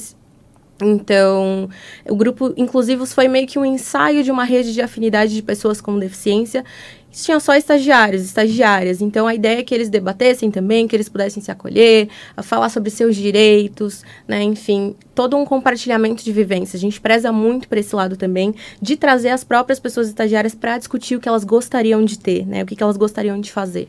então, 0.81 1.69
o 2.09 2.15
grupo 2.15 2.53
Inclusivos 2.57 3.13
foi 3.13 3.27
meio 3.27 3.47
que 3.47 3.59
um 3.59 3.65
ensaio 3.65 4.23
de 4.23 4.31
uma 4.31 4.43
rede 4.43 4.73
de 4.73 4.81
afinidade 4.81 5.33
de 5.33 5.41
pessoas 5.41 5.79
com 5.79 5.97
deficiência. 5.99 6.65
Tinha 7.11 7.39
só 7.39 7.55
estagiários, 7.55 8.23
estagiárias. 8.23 8.99
Então, 8.99 9.27
a 9.27 9.35
ideia 9.35 9.59
é 9.59 9.63
que 9.63 9.73
eles 9.73 9.87
debatessem 9.87 10.49
também, 10.49 10.87
que 10.87 10.95
eles 10.95 11.07
pudessem 11.07 11.43
se 11.43 11.51
acolher, 11.51 12.09
falar 12.41 12.69
sobre 12.69 12.89
seus 12.89 13.15
direitos, 13.15 14.03
né? 14.27 14.41
Enfim, 14.41 14.95
todo 15.13 15.37
um 15.37 15.45
compartilhamento 15.45 16.23
de 16.23 16.31
vivências. 16.31 16.81
A 16.81 16.81
gente 16.81 16.99
preza 16.99 17.31
muito 17.31 17.67
para 17.67 17.79
esse 17.79 17.95
lado 17.95 18.17
também, 18.17 18.55
de 18.81 18.97
trazer 18.97 19.29
as 19.29 19.43
próprias 19.43 19.79
pessoas 19.79 20.07
estagiárias 20.07 20.55
para 20.55 20.79
discutir 20.79 21.15
o 21.15 21.19
que 21.19 21.29
elas 21.29 21.43
gostariam 21.43 22.03
de 22.03 22.17
ter, 22.17 22.47
né? 22.47 22.63
O 22.63 22.65
que, 22.65 22.75
que 22.75 22.81
elas 22.81 22.97
gostariam 22.97 23.39
de 23.39 23.51
fazer. 23.51 23.87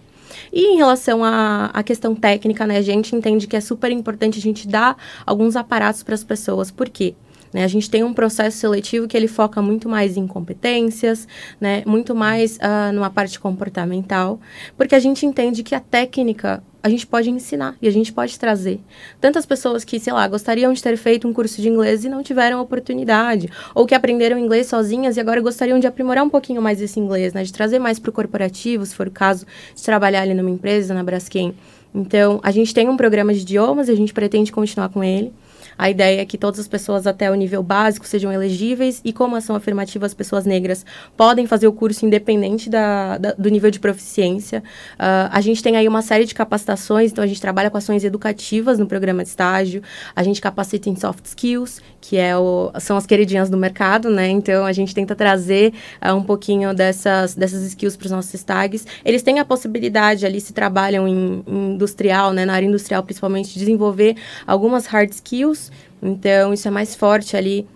E 0.52 0.74
em 0.74 0.76
relação 0.76 1.24
à, 1.24 1.66
à 1.66 1.82
questão 1.82 2.14
técnica, 2.14 2.66
né, 2.66 2.76
a 2.78 2.82
gente 2.82 3.14
entende 3.14 3.46
que 3.46 3.56
é 3.56 3.60
super 3.60 3.90
importante 3.90 4.38
a 4.38 4.42
gente 4.42 4.66
dar 4.68 4.96
alguns 5.26 5.56
aparatos 5.56 6.02
para 6.02 6.14
as 6.14 6.24
pessoas. 6.24 6.70
Por 6.70 6.88
quê? 6.88 7.14
Né, 7.54 7.62
a 7.62 7.68
gente 7.68 7.88
tem 7.88 8.02
um 8.02 8.12
processo 8.12 8.58
seletivo 8.58 9.06
que 9.06 9.16
ele 9.16 9.28
foca 9.28 9.62
muito 9.62 9.88
mais 9.88 10.16
em 10.16 10.26
competências, 10.26 11.28
né, 11.61 11.84
muito 11.87 12.12
mais 12.12 12.56
uh, 12.56 12.92
numa 12.92 13.08
parte 13.08 13.38
comportamental, 13.38 14.40
porque 14.76 14.92
a 14.92 14.99
gente 14.99 15.25
entende 15.25 15.62
que 15.62 15.73
a 15.73 15.78
técnica 15.78 16.64
a 16.82 16.88
gente 16.88 17.06
pode 17.06 17.30
ensinar 17.30 17.76
e 17.80 17.88
a 17.88 17.90
gente 17.90 18.12
pode 18.12 18.38
trazer. 18.38 18.78
Tantas 19.18 19.46
pessoas 19.46 19.84
que, 19.84 19.99
sei 19.99 20.12
lá, 20.12 20.28
gostariam 20.28 20.70
de 20.70 20.82
ter 20.82 20.99
feito 20.99 21.26
um 21.26 21.32
curso 21.32 21.62
de 21.62 21.68
inglês 21.68 22.04
e 22.04 22.11
não 22.11 22.23
tiveram 22.23 22.61
oportunidade, 22.61 23.49
ou 23.75 23.87
que 23.87 23.94
aprenderam 23.94 24.38
inglês 24.38 24.66
sozinhas 24.66 25.16
e 25.16 25.20
agora 25.20 25.40
gostariam 25.40 25.78
de 25.78 25.87
aprimorar 25.87 26.23
um 26.25 26.28
pouquinho 26.28 26.61
mais 26.61 26.82
esse 26.82 27.00
inglês, 27.00 27.32
né? 27.32 27.42
De 27.42 27.54
trazer 27.54 27.78
mais 27.78 27.99
para 27.99 28.11
o 28.11 28.12
corporativo, 28.12 28.84
se 28.84 28.94
for 28.94 29.06
o 29.08 29.11
caso 29.11 29.46
de 29.75 29.82
trabalhar 29.82 30.20
ali 30.23 30.34
numa 30.34 30.50
empresa, 30.50 30.92
na 30.92 31.02
Braskem. 31.02 31.54
Então, 31.94 32.38
a 32.42 32.50
gente 32.50 32.75
tem 32.75 32.87
um 32.87 32.99
programa 32.99 33.32
de 33.32 33.40
idiomas 33.40 33.88
e 33.88 33.92
a 33.92 33.96
gente 33.96 34.12
pretende 34.12 34.52
continuar 34.52 34.90
com 34.90 35.02
ele. 35.02 35.32
A 35.76 35.90
ideia 35.90 36.20
é 36.20 36.24
que 36.24 36.38
todas 36.38 36.60
as 36.60 36.68
pessoas 36.68 37.06
até 37.06 37.30
o 37.30 37.34
nível 37.34 37.62
básico 37.62 38.06
sejam 38.06 38.32
elegíveis 38.32 39.00
e, 39.04 39.12
como 39.12 39.36
ação 39.36 39.54
afirmativa, 39.54 40.06
as 40.06 40.14
pessoas 40.14 40.44
negras 40.44 40.84
podem 41.16 41.46
fazer 41.46 41.66
o 41.66 41.72
curso 41.72 42.06
independente 42.06 42.70
da, 42.70 43.18
da 43.18 43.32
do 43.32 43.48
nível 43.48 43.70
de 43.70 43.78
proficiência. 43.80 44.62
Uh, 44.94 45.28
a 45.30 45.40
gente 45.40 45.62
tem 45.62 45.76
aí 45.76 45.86
uma 45.86 46.02
série 46.02 46.24
de 46.24 46.34
capacitações, 46.34 47.12
então 47.12 47.22
a 47.22 47.26
gente 47.26 47.40
trabalha 47.40 47.70
com 47.70 47.76
ações 47.76 48.04
educativas 48.04 48.78
no 48.78 48.86
programa 48.86 49.22
de 49.22 49.28
estágio, 49.28 49.82
a 50.14 50.22
gente 50.22 50.40
capacita 50.40 50.88
em 50.88 50.96
soft 50.96 51.26
skills, 51.26 51.80
que 52.00 52.16
é 52.16 52.36
o, 52.36 52.70
são 52.80 52.96
as 52.96 53.06
queridinhas 53.06 53.50
do 53.50 53.56
mercado, 53.56 54.08
né? 54.10 54.28
Então 54.28 54.64
a 54.64 54.72
gente 54.72 54.94
tenta 54.94 55.14
trazer 55.14 55.72
uh, 56.02 56.14
um 56.14 56.22
pouquinho 56.22 56.72
dessas, 56.72 57.34
dessas 57.34 57.62
skills 57.64 57.96
para 57.96 58.06
os 58.06 58.12
nossos 58.12 58.32
stags. 58.34 58.86
Eles 59.04 59.22
têm 59.22 59.38
a 59.38 59.44
possibilidade 59.44 60.24
ali, 60.24 60.40
se 60.40 60.52
trabalham 60.52 61.08
em, 61.08 61.42
em 61.46 61.74
industrial, 61.74 62.32
né, 62.32 62.44
na 62.44 62.54
área 62.54 62.66
industrial 62.66 63.02
principalmente, 63.02 63.52
de 63.52 63.58
desenvolver 63.58 64.16
algumas 64.46 64.86
hard 64.86 65.10
skills 65.10 65.63
então, 66.04 66.52
isso 66.52 66.68
é 66.68 66.70
mais 66.70 66.94
forte 66.94 67.37
ali 67.37 67.66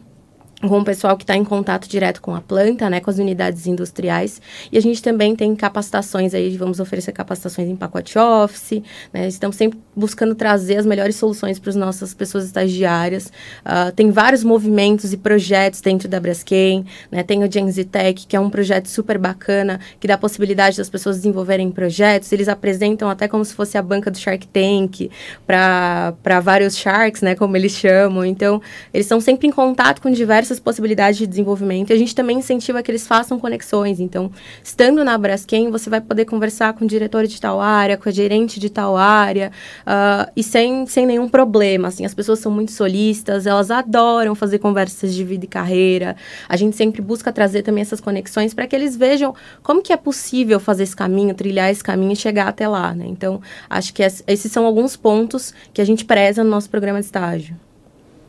com 0.60 0.80
o 0.80 0.84
pessoal 0.84 1.16
que 1.16 1.22
está 1.22 1.36
em 1.36 1.44
contato 1.44 1.88
direto 1.88 2.20
com 2.20 2.34
a 2.34 2.40
planta, 2.40 2.90
né, 2.90 3.00
com 3.00 3.10
as 3.10 3.18
unidades 3.18 3.66
industriais. 3.66 4.42
E 4.72 4.78
a 4.78 4.80
gente 4.80 5.00
também 5.00 5.36
tem 5.36 5.54
capacitações 5.54 6.34
aí, 6.34 6.56
vamos 6.56 6.80
oferecer 6.80 7.12
capacitações 7.12 7.68
em 7.68 7.76
pacote 7.76 8.18
office, 8.18 8.82
né, 9.12 9.28
estamos 9.28 9.56
sempre 9.56 9.78
buscando 9.94 10.34
trazer 10.34 10.76
as 10.76 10.86
melhores 10.86 11.14
soluções 11.14 11.58
para 11.58 11.70
as 11.70 11.76
nossas 11.76 12.12
pessoas 12.12 12.44
estagiárias. 12.44 13.26
Uh, 13.64 13.92
tem 13.94 14.10
vários 14.10 14.42
movimentos 14.42 15.12
e 15.12 15.16
projetos 15.16 15.80
dentro 15.80 16.08
da 16.08 16.18
Braskem, 16.18 16.84
né, 17.10 17.22
tem 17.22 17.44
o 17.44 17.52
Genzitech, 17.52 18.26
que 18.26 18.34
é 18.34 18.40
um 18.40 18.50
projeto 18.50 18.86
super 18.86 19.16
bacana, 19.16 19.78
que 20.00 20.08
dá 20.08 20.18
possibilidade 20.18 20.76
das 20.76 20.90
pessoas 20.90 21.16
desenvolverem 21.18 21.70
projetos, 21.70 22.32
eles 22.32 22.48
apresentam 22.48 23.08
até 23.08 23.28
como 23.28 23.44
se 23.44 23.54
fosse 23.54 23.78
a 23.78 23.82
banca 23.82 24.10
do 24.10 24.18
Shark 24.18 24.46
Tank 24.48 25.08
para 25.46 26.40
vários 26.42 26.76
sharks, 26.76 27.22
né, 27.22 27.36
como 27.36 27.56
eles 27.56 27.72
chamam. 27.72 28.24
Então, 28.24 28.60
eles 28.92 29.06
estão 29.06 29.20
sempre 29.20 29.46
em 29.46 29.50
contato 29.50 30.00
com 30.02 30.10
diversos 30.10 30.47
diversas 30.48 30.58
possibilidades 30.58 31.18
de 31.18 31.26
desenvolvimento 31.26 31.90
e 31.90 31.92
a 31.92 31.96
gente 31.96 32.14
também 32.14 32.38
incentiva 32.38 32.82
que 32.82 32.90
eles 32.90 33.06
façam 33.06 33.38
conexões. 33.38 34.00
Então, 34.00 34.30
estando 34.62 35.04
na 35.04 35.16
Braskem, 35.18 35.70
você 35.70 35.90
vai 35.90 36.00
poder 36.00 36.24
conversar 36.24 36.72
com 36.72 36.84
o 36.84 36.88
diretor 36.88 37.26
de 37.26 37.40
tal 37.40 37.60
área, 37.60 37.96
com 37.96 38.08
a 38.08 38.12
gerente 38.12 38.58
de 38.58 38.70
tal 38.70 38.96
área, 38.96 39.52
uh, 39.86 40.30
e 40.34 40.42
sem, 40.42 40.86
sem 40.86 41.06
nenhum 41.06 41.28
problema. 41.28 41.88
Assim, 41.88 42.04
as 42.04 42.14
pessoas 42.14 42.38
são 42.38 42.50
muito 42.50 42.72
solistas, 42.72 43.46
elas 43.46 43.70
adoram 43.70 44.34
fazer 44.34 44.58
conversas 44.58 45.14
de 45.14 45.22
vida 45.22 45.44
e 45.44 45.48
carreira. 45.48 46.16
A 46.48 46.56
gente 46.56 46.76
sempre 46.76 47.02
busca 47.02 47.32
trazer 47.32 47.62
também 47.62 47.82
essas 47.82 48.00
conexões 48.00 48.54
para 48.54 48.66
que 48.66 48.74
eles 48.74 48.96
vejam 48.96 49.34
como 49.62 49.82
que 49.82 49.92
é 49.92 49.96
possível 49.96 50.58
fazer 50.58 50.84
esse 50.84 50.96
caminho, 50.96 51.34
trilhar 51.34 51.70
esse 51.70 51.84
caminho 51.84 52.12
e 52.12 52.16
chegar 52.16 52.48
até 52.48 52.66
lá. 52.66 52.94
Né? 52.94 53.06
Então, 53.06 53.40
acho 53.68 53.92
que 53.92 54.02
esses 54.02 54.50
são 54.50 54.64
alguns 54.64 54.96
pontos 54.96 55.52
que 55.72 55.80
a 55.80 55.84
gente 55.84 56.04
preza 56.04 56.42
no 56.42 56.50
nosso 56.50 56.70
programa 56.70 57.00
de 57.00 57.06
estágio. 57.06 57.67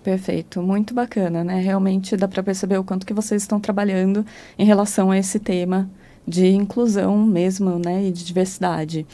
Perfeito, 0.03 0.61
muito 0.61 0.93
bacana, 0.93 1.43
né? 1.43 1.59
Realmente 1.59 2.15
dá 2.15 2.27
para 2.27 2.41
perceber 2.41 2.77
o 2.77 2.83
quanto 2.83 3.05
que 3.05 3.13
vocês 3.13 3.41
estão 3.41 3.59
trabalhando 3.59 4.25
em 4.57 4.65
relação 4.65 5.11
a 5.11 5.17
esse 5.17 5.39
tema 5.39 5.89
de 6.25 6.47
inclusão 6.47 7.17
mesmo, 7.17 7.79
né, 7.79 8.05
e 8.05 8.11
de 8.11 8.23
diversidade. 8.23 9.05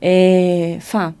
É, 0.00 0.78
Fá, 0.80 1.12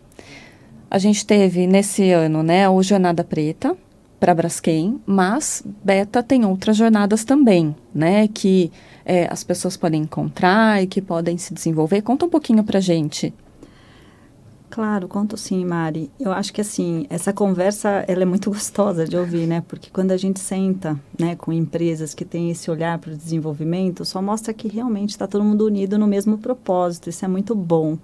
a 0.90 0.98
gente 0.98 1.26
teve 1.26 1.66
nesse 1.66 2.10
ano, 2.12 2.42
né, 2.42 2.68
o 2.68 2.82
Jornada 2.82 3.24
Preta 3.24 3.76
para 4.20 4.34
Braskem, 4.34 5.00
mas 5.04 5.64
Beta 5.84 6.22
tem 6.22 6.44
outras 6.44 6.76
jornadas 6.76 7.24
também, 7.24 7.74
né, 7.92 8.28
que 8.28 8.70
é, 9.04 9.26
as 9.30 9.42
pessoas 9.42 9.76
podem 9.76 10.02
encontrar 10.02 10.80
e 10.80 10.86
que 10.86 11.02
podem 11.02 11.36
se 11.36 11.52
desenvolver. 11.52 12.02
Conta 12.02 12.24
um 12.24 12.30
pouquinho 12.30 12.62
para 12.62 12.78
gente 12.78 13.34
Claro, 14.72 15.06
conto 15.06 15.36
sim, 15.36 15.66
Mari. 15.66 16.10
Eu 16.18 16.32
acho 16.32 16.50
que 16.50 16.62
assim, 16.62 17.04
essa 17.10 17.30
conversa 17.30 18.06
ela 18.08 18.22
é 18.22 18.24
muito 18.24 18.48
gostosa 18.50 19.06
de 19.06 19.14
ouvir, 19.14 19.46
né? 19.46 19.62
Porque 19.68 19.90
quando 19.90 20.12
a 20.12 20.16
gente 20.16 20.40
senta, 20.40 20.98
né, 21.20 21.36
com 21.36 21.52
empresas 21.52 22.14
que 22.14 22.24
têm 22.24 22.50
esse 22.50 22.70
olhar 22.70 22.98
para 22.98 23.12
o 23.12 23.16
desenvolvimento, 23.16 24.02
só 24.02 24.22
mostra 24.22 24.54
que 24.54 24.68
realmente 24.68 25.10
está 25.10 25.26
todo 25.26 25.44
mundo 25.44 25.66
unido 25.66 25.98
no 25.98 26.06
mesmo 26.06 26.38
propósito. 26.38 27.10
Isso 27.10 27.22
é 27.22 27.28
muito 27.28 27.54
bom. 27.54 27.98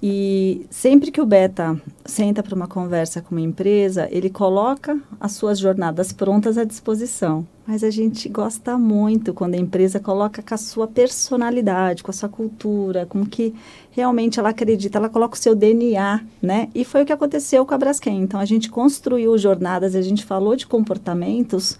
E 0.00 0.64
sempre 0.70 1.10
que 1.10 1.20
o 1.20 1.26
Beta 1.26 1.80
senta 2.04 2.40
para 2.40 2.54
uma 2.54 2.68
conversa 2.68 3.20
com 3.20 3.34
uma 3.34 3.40
empresa, 3.40 4.06
ele 4.12 4.30
coloca 4.30 4.96
as 5.18 5.32
suas 5.32 5.58
jornadas 5.58 6.12
prontas 6.12 6.56
à 6.56 6.62
disposição. 6.62 7.44
Mas 7.66 7.82
a 7.82 7.90
gente 7.90 8.28
gosta 8.28 8.78
muito 8.78 9.34
quando 9.34 9.54
a 9.54 9.58
empresa 9.58 9.98
coloca 9.98 10.40
com 10.40 10.54
a 10.54 10.56
sua 10.56 10.86
personalidade, 10.86 12.04
com 12.04 12.12
a 12.12 12.14
sua 12.14 12.28
cultura, 12.28 13.06
com 13.06 13.26
que 13.26 13.52
realmente 13.90 14.38
ela 14.38 14.50
acredita, 14.50 14.98
ela 14.98 15.08
coloca 15.08 15.34
o 15.34 15.38
seu 15.38 15.54
DNA, 15.54 16.24
né? 16.40 16.68
E 16.74 16.84
foi 16.84 17.02
o 17.02 17.06
que 17.06 17.12
aconteceu 17.12 17.66
com 17.66 17.74
a 17.74 17.78
Braskem. 17.78 18.22
Então 18.22 18.38
a 18.38 18.44
gente 18.44 18.70
construiu 18.70 19.36
jornadas, 19.36 19.96
a 19.96 20.00
gente 20.00 20.24
falou 20.24 20.54
de 20.54 20.66
comportamentos 20.66 21.78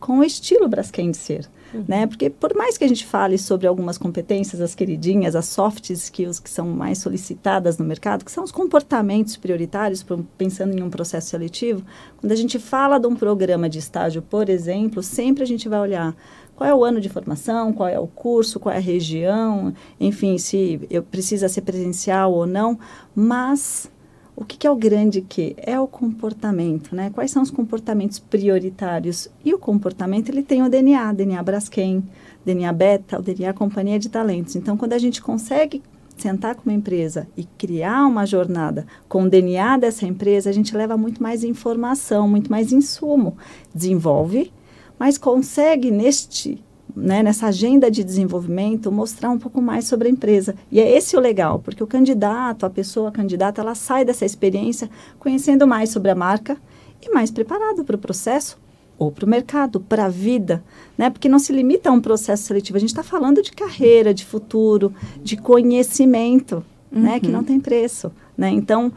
com 0.00 0.18
o 0.18 0.24
estilo 0.24 0.68
Braskem 0.68 1.12
de 1.12 1.16
ser. 1.16 1.48
Uhum. 1.72 1.84
né? 1.86 2.06
Porque 2.06 2.30
por 2.30 2.54
mais 2.54 2.78
que 2.78 2.84
a 2.84 2.88
gente 2.88 3.06
fale 3.06 3.38
sobre 3.38 3.66
algumas 3.66 3.98
competências, 3.98 4.60
as 4.60 4.74
queridinhas, 4.74 5.36
as 5.36 5.46
soft 5.46 5.90
skills 5.90 6.38
que 6.38 6.50
são 6.50 6.68
mais 6.68 6.98
solicitadas 6.98 7.78
no 7.78 7.84
mercado, 7.84 8.24
que 8.24 8.32
são 8.32 8.44
os 8.44 8.52
comportamentos 8.52 9.36
prioritários, 9.36 10.04
pensando 10.36 10.76
em 10.76 10.82
um 10.82 10.90
processo 10.90 11.28
seletivo, 11.28 11.82
quando 12.18 12.32
a 12.32 12.36
gente 12.36 12.58
fala 12.58 12.98
de 12.98 13.06
um 13.06 13.14
programa 13.14 13.68
de 13.68 13.78
estágio, 13.78 14.22
por 14.22 14.48
exemplo, 14.48 15.02
sempre 15.02 15.42
a 15.42 15.46
gente 15.46 15.68
vai 15.68 15.80
olhar 15.80 16.16
qual 16.54 16.68
é 16.68 16.74
o 16.74 16.84
ano 16.84 17.00
de 17.00 17.08
formação, 17.08 17.72
qual 17.72 17.88
é 17.88 17.98
o 17.98 18.06
curso, 18.06 18.60
qual 18.60 18.74
é 18.74 18.78
a 18.78 18.80
região, 18.80 19.74
enfim, 19.98 20.38
se 20.38 20.80
eu 20.90 21.02
precisa 21.02 21.48
ser 21.48 21.62
presencial 21.62 22.32
ou 22.32 22.46
não, 22.46 22.78
mas 23.14 23.90
o 24.34 24.44
que, 24.44 24.56
que, 24.56 24.66
é 24.66 24.70
o 24.70 24.76
grande 24.76 25.20
que? 25.20 25.54
É 25.58 25.78
o 25.78 25.86
comportamento, 25.86 26.96
né? 26.96 27.10
Quais 27.10 27.30
são 27.30 27.42
os 27.42 27.50
comportamentos 27.50 28.18
prioritários? 28.18 29.28
E 29.44 29.52
o 29.52 29.58
comportamento, 29.58 30.30
ele 30.30 30.42
tem 30.42 30.62
o 30.62 30.70
DNA, 30.70 31.12
DNA 31.12 31.42
Braskem, 31.42 32.02
DNA 32.44 32.72
Beta, 32.72 33.18
o 33.18 33.22
DNA 33.22 33.52
Companhia 33.52 33.98
de 33.98 34.08
Talentos. 34.08 34.56
Então, 34.56 34.76
quando 34.76 34.94
a 34.94 34.98
gente 34.98 35.20
consegue 35.20 35.82
sentar 36.16 36.54
com 36.54 36.68
uma 36.68 36.76
empresa 36.76 37.28
e 37.36 37.44
criar 37.44 38.06
uma 38.06 38.24
jornada 38.24 38.86
com 39.08 39.24
o 39.24 39.28
DNA 39.28 39.76
dessa 39.76 40.06
empresa, 40.06 40.48
a 40.48 40.52
gente 40.52 40.74
leva 40.76 40.96
muito 40.96 41.22
mais 41.22 41.44
informação, 41.44 42.26
muito 42.26 42.50
mais 42.50 42.72
insumo. 42.72 43.36
Desenvolve, 43.74 44.52
mas 44.98 45.18
consegue 45.18 45.90
neste 45.90 46.62
né, 46.94 47.22
nessa 47.22 47.46
agenda 47.46 47.90
de 47.90 48.04
desenvolvimento, 48.04 48.92
mostrar 48.92 49.30
um 49.30 49.38
pouco 49.38 49.60
mais 49.60 49.86
sobre 49.86 50.08
a 50.08 50.10
empresa. 50.10 50.54
E 50.70 50.80
é 50.80 50.96
esse 50.96 51.16
o 51.16 51.20
legal, 51.20 51.58
porque 51.58 51.82
o 51.82 51.86
candidato, 51.86 52.66
a 52.66 52.70
pessoa 52.70 53.10
candidata, 53.10 53.60
ela 53.60 53.74
sai 53.74 54.04
dessa 54.04 54.24
experiência 54.24 54.90
conhecendo 55.18 55.66
mais 55.66 55.90
sobre 55.90 56.10
a 56.10 56.14
marca 56.14 56.56
e 57.00 57.10
mais 57.12 57.30
preparado 57.30 57.84
para 57.84 57.96
o 57.96 57.98
processo 57.98 58.58
ou 58.98 59.10
para 59.10 59.24
o 59.24 59.28
mercado, 59.28 59.80
para 59.80 60.04
a 60.04 60.08
vida, 60.08 60.62
né? 60.96 61.10
Porque 61.10 61.28
não 61.28 61.38
se 61.38 61.52
limita 61.52 61.90
a 61.90 61.92
um 61.92 62.00
processo 62.00 62.44
seletivo. 62.44 62.76
A 62.76 62.80
gente 62.80 62.90
está 62.90 63.02
falando 63.02 63.42
de 63.42 63.50
carreira, 63.50 64.14
de 64.14 64.24
futuro, 64.24 64.94
de 65.20 65.36
conhecimento, 65.36 66.64
uhum. 66.92 67.02
né? 67.02 67.18
Que 67.18 67.28
não 67.28 67.40
uhum. 67.40 67.44
tem 67.44 67.58
preço, 67.58 68.12
né? 68.36 68.50
Então, 68.50 68.92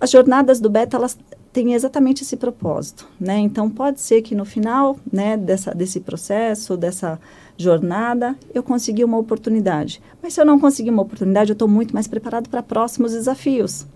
as 0.00 0.10
jornadas 0.10 0.60
do 0.60 0.70
Beta, 0.70 0.96
elas 0.96 1.18
tem 1.54 1.72
exatamente 1.72 2.24
esse 2.24 2.36
propósito, 2.36 3.08
né? 3.18 3.38
Então 3.38 3.70
pode 3.70 4.00
ser 4.00 4.22
que 4.22 4.34
no 4.34 4.44
final, 4.44 4.98
né, 5.10 5.36
dessa, 5.36 5.72
desse 5.72 6.00
processo, 6.00 6.76
dessa 6.76 7.18
jornada, 7.56 8.36
eu 8.52 8.60
consegui 8.60 9.04
uma 9.04 9.16
oportunidade. 9.16 10.02
Mas 10.20 10.34
se 10.34 10.40
eu 10.40 10.44
não 10.44 10.58
conseguir 10.58 10.90
uma 10.90 11.02
oportunidade, 11.02 11.50
eu 11.50 11.54
estou 11.54 11.68
muito 11.68 11.94
mais 11.94 12.08
preparado 12.08 12.48
para 12.48 12.60
próximos 12.60 13.12
desafios. 13.12 13.86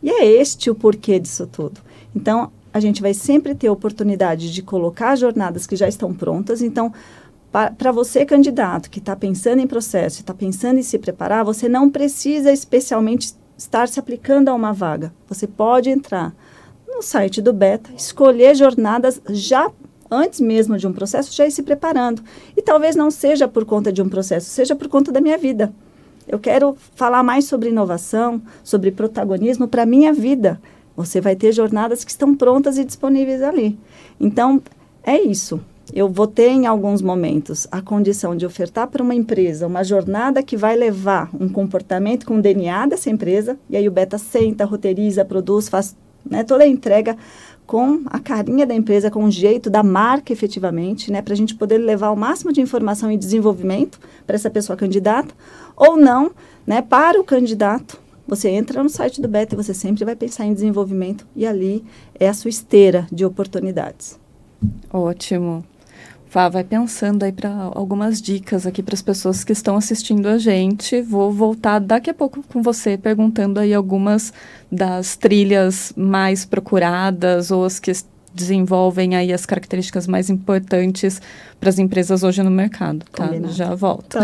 E 0.00 0.08
é 0.08 0.24
este 0.24 0.70
o 0.70 0.74
porquê 0.74 1.18
disso 1.18 1.48
tudo. 1.48 1.80
Então 2.14 2.52
a 2.72 2.78
gente 2.78 3.02
vai 3.02 3.12
sempre 3.12 3.56
ter 3.56 3.68
oportunidade 3.68 4.52
de 4.52 4.62
colocar 4.62 5.16
jornadas 5.16 5.66
que 5.66 5.74
já 5.74 5.88
estão 5.88 6.14
prontas. 6.14 6.62
Então 6.62 6.92
para 7.50 7.90
você, 7.90 8.24
candidato, 8.24 8.88
que 8.88 9.00
está 9.00 9.16
pensando 9.16 9.58
em 9.58 9.66
processo, 9.66 10.20
está 10.20 10.32
pensando 10.32 10.78
em 10.78 10.84
se 10.84 10.96
preparar, 10.96 11.44
você 11.44 11.68
não 11.68 11.90
precisa 11.90 12.52
especialmente 12.52 13.34
estar 13.58 13.88
se 13.88 13.98
aplicando 13.98 14.48
a 14.48 14.54
uma 14.54 14.72
vaga. 14.72 15.12
Você 15.28 15.48
pode 15.48 15.90
entrar 15.90 16.32
no 16.90 17.02
site 17.02 17.40
do 17.40 17.52
Beta, 17.52 17.90
escolher 17.96 18.54
jornadas 18.54 19.20
já 19.30 19.70
antes 20.10 20.40
mesmo 20.40 20.76
de 20.76 20.86
um 20.86 20.92
processo, 20.92 21.32
já 21.32 21.46
ir 21.46 21.50
se 21.50 21.62
preparando. 21.62 22.22
E 22.56 22.62
talvez 22.62 22.96
não 22.96 23.10
seja 23.10 23.46
por 23.46 23.64
conta 23.64 23.92
de 23.92 24.02
um 24.02 24.08
processo, 24.08 24.50
seja 24.50 24.74
por 24.74 24.88
conta 24.88 25.12
da 25.12 25.20
minha 25.20 25.38
vida. 25.38 25.72
Eu 26.26 26.38
quero 26.38 26.76
falar 26.94 27.22
mais 27.22 27.44
sobre 27.44 27.70
inovação, 27.70 28.42
sobre 28.62 28.90
protagonismo 28.90 29.68
para 29.68 29.82
a 29.82 29.86
minha 29.86 30.12
vida. 30.12 30.60
Você 30.96 31.20
vai 31.20 31.36
ter 31.36 31.52
jornadas 31.52 32.04
que 32.04 32.10
estão 32.10 32.34
prontas 32.34 32.76
e 32.76 32.84
disponíveis 32.84 33.42
ali. 33.42 33.78
Então, 34.18 34.60
é 35.02 35.20
isso. 35.20 35.60
Eu 35.92 36.08
vou 36.08 36.26
ter 36.26 36.48
em 36.48 36.66
alguns 36.66 37.02
momentos 37.02 37.66
a 37.70 37.82
condição 37.82 38.36
de 38.36 38.46
ofertar 38.46 38.86
para 38.86 39.02
uma 39.02 39.14
empresa 39.14 39.66
uma 39.66 39.82
jornada 39.82 40.42
que 40.42 40.56
vai 40.56 40.76
levar 40.76 41.28
um 41.34 41.48
comportamento 41.48 42.26
com 42.26 42.38
o 42.38 42.42
DNA 42.42 42.86
dessa 42.86 43.10
empresa, 43.10 43.58
e 43.68 43.76
aí 43.76 43.88
o 43.88 43.90
Beta 43.90 44.16
senta, 44.16 44.64
roteiriza, 44.64 45.24
produz, 45.24 45.68
faz 45.68 45.96
né, 46.28 46.44
toda 46.44 46.64
a 46.64 46.66
entrega 46.66 47.16
com 47.66 48.02
a 48.06 48.18
carinha 48.18 48.66
da 48.66 48.74
empresa, 48.74 49.10
com 49.10 49.24
o 49.24 49.30
jeito 49.30 49.70
da 49.70 49.82
marca 49.82 50.32
efetivamente, 50.32 51.10
né, 51.12 51.22
para 51.22 51.34
a 51.34 51.36
gente 51.36 51.54
poder 51.54 51.78
levar 51.78 52.10
o 52.10 52.16
máximo 52.16 52.52
de 52.52 52.60
informação 52.60 53.12
e 53.12 53.16
desenvolvimento 53.16 54.00
para 54.26 54.34
essa 54.34 54.50
pessoa 54.50 54.76
candidata, 54.76 55.32
ou 55.76 55.96
não, 55.96 56.32
né, 56.66 56.82
para 56.82 57.20
o 57.20 57.24
candidato. 57.24 58.00
Você 58.26 58.48
entra 58.48 58.82
no 58.82 58.88
site 58.88 59.20
do 59.20 59.28
Beta 59.28 59.54
e 59.54 59.56
você 59.56 59.72
sempre 59.72 60.04
vai 60.04 60.16
pensar 60.16 60.46
em 60.46 60.54
desenvolvimento 60.54 61.26
e 61.34 61.46
ali 61.46 61.84
é 62.18 62.28
a 62.28 62.34
sua 62.34 62.48
esteira 62.48 63.06
de 63.10 63.24
oportunidades. 63.24 64.18
Ótimo. 64.92 65.64
Vá, 66.32 66.48
vai 66.48 66.62
pensando 66.62 67.24
aí 67.24 67.32
para 67.32 67.50
algumas 67.74 68.22
dicas 68.22 68.64
aqui 68.64 68.84
para 68.84 68.94
as 68.94 69.02
pessoas 69.02 69.42
que 69.42 69.52
estão 69.52 69.76
assistindo 69.76 70.28
a 70.28 70.38
gente. 70.38 71.02
Vou 71.02 71.32
voltar 71.32 71.80
daqui 71.80 72.08
a 72.08 72.14
pouco 72.14 72.40
com 72.44 72.62
você 72.62 72.96
perguntando 72.96 73.58
aí 73.58 73.74
algumas 73.74 74.32
das 74.70 75.16
trilhas 75.16 75.92
mais 75.96 76.44
procuradas 76.44 77.50
ou 77.50 77.64
as 77.64 77.80
que 77.80 77.90
desenvolvem 78.32 79.16
aí 79.16 79.32
as 79.32 79.44
características 79.44 80.06
mais 80.06 80.30
importantes 80.30 81.20
para 81.58 81.68
as 81.68 81.80
empresas 81.80 82.22
hoje 82.22 82.40
no 82.44 82.50
mercado, 82.50 83.04
tá? 83.10 83.26
Combinado. 83.26 83.52
Já 83.52 83.74
volto. 83.74 84.16
Tá 84.16 84.22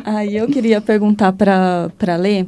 aí 0.06 0.36
eu 0.36 0.46
queria 0.46 0.80
perguntar 0.80 1.32
para 1.32 1.90
para 1.98 2.16
Lê, 2.16 2.46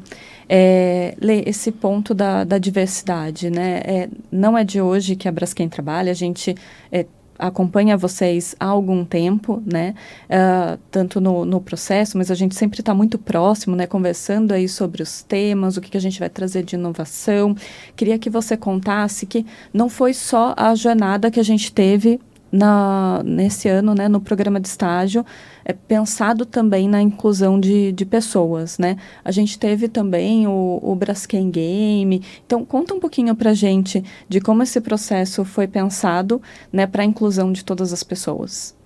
é, 0.49 1.15
Lê, 1.21 1.43
esse 1.47 1.71
ponto 1.71 2.15
da, 2.15 2.43
da 2.45 2.57
diversidade, 2.57 3.51
né? 3.51 3.83
É, 3.85 4.09
não 4.33 4.57
é 4.57 4.65
de 4.65 4.81
hoje 4.81 5.15
que 5.15 5.29
a 5.29 5.33
Braskem 5.33 5.69
trabalha, 5.69 6.11
a 6.11 6.15
gente 6.15 6.55
é, 6.91 7.05
acompanha 7.41 7.97
vocês 7.97 8.55
há 8.61 8.67
algum 8.67 9.05
tempo, 9.05 9.63
né? 9.65 9.95
Uh, 10.27 10.79
tanto 10.91 11.21
no, 11.21 11.45
no 11.45 11.61
processo, 11.61 12.19
mas 12.19 12.31
a 12.31 12.35
gente 12.35 12.55
sempre 12.55 12.81
está 12.81 12.95
muito 12.95 13.19
próximo, 13.19 13.75
né? 13.75 13.87
Conversando 13.87 14.53
aí 14.53 14.69
sobre 14.69 15.03
os 15.03 15.23
temas, 15.23 15.77
o 15.77 15.81
que, 15.81 15.91
que 15.91 15.97
a 15.97 16.01
gente 16.01 16.21
vai 16.21 16.29
trazer 16.29 16.63
de 16.63 16.77
inovação. 16.77 17.57
Queria 17.97 18.19
que 18.19 18.31
você 18.31 18.57
contasse 18.57 19.27
que 19.27 19.47
não 19.73 19.89
foi 19.89 20.13
só 20.13 20.55
a 20.57 20.75
jornada 20.75 21.31
que 21.31 21.41
a 21.41 21.45
gente 21.45 21.73
teve 21.73 22.21
na, 22.51 23.23
nesse 23.25 23.69
ano, 23.69 23.95
né, 23.95 24.09
no 24.09 24.21
programa 24.21 24.61
de 24.61 24.69
estágio, 24.69 25.25
é 25.65 25.73
pensado 25.73 26.45
também 26.45 26.89
na 26.89 27.01
inclusão 27.01 27.61
de, 27.61 27.93
de 27.93 28.05
pessoas, 28.05 28.79
né? 28.79 28.97
A 29.25 29.31
gente 29.31 29.59
teve 29.59 29.89
também 29.89 30.47
o, 30.47 30.81
o 30.83 30.95
Braskem 30.95 31.51
Game. 31.51 32.23
Então, 32.45 32.65
conta 32.65 32.95
um 32.95 33.01
pouquinho 33.01 33.35
para 33.35 33.55
gente 33.55 34.03
de 34.29 34.41
como 34.41 34.63
esse 34.63 34.81
processo 34.81 35.45
foi 35.45 35.69
pensado, 35.69 36.41
né, 36.73 36.87
para 36.87 37.03
a 37.03 37.07
inclusão 37.07 37.53
de 37.53 37.65
todas 37.65 37.93
as 37.93 38.03
pessoas. 38.03 38.80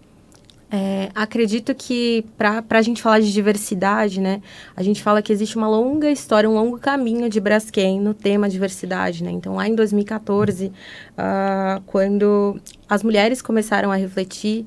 É, 0.76 1.08
acredito 1.14 1.72
que 1.72 2.26
para 2.36 2.64
a 2.68 2.82
gente 2.82 3.00
falar 3.00 3.20
de 3.20 3.32
diversidade, 3.32 4.20
né, 4.20 4.42
a 4.74 4.82
gente 4.82 5.04
fala 5.04 5.22
que 5.22 5.32
existe 5.32 5.56
uma 5.56 5.68
longa 5.68 6.10
história, 6.10 6.50
um 6.50 6.54
longo 6.54 6.80
caminho 6.80 7.30
de 7.30 7.38
Braskem 7.38 8.00
no 8.00 8.12
tema 8.12 8.48
diversidade, 8.48 9.22
né? 9.22 9.30
Então, 9.30 9.54
lá 9.54 9.68
em 9.68 9.74
2014, 9.76 10.66
uh, 10.66 10.72
ah, 11.16 11.82
quando 11.86 12.60
as 12.88 13.04
mulheres 13.04 13.40
começaram 13.40 13.92
a 13.92 13.94
refletir 13.94 14.66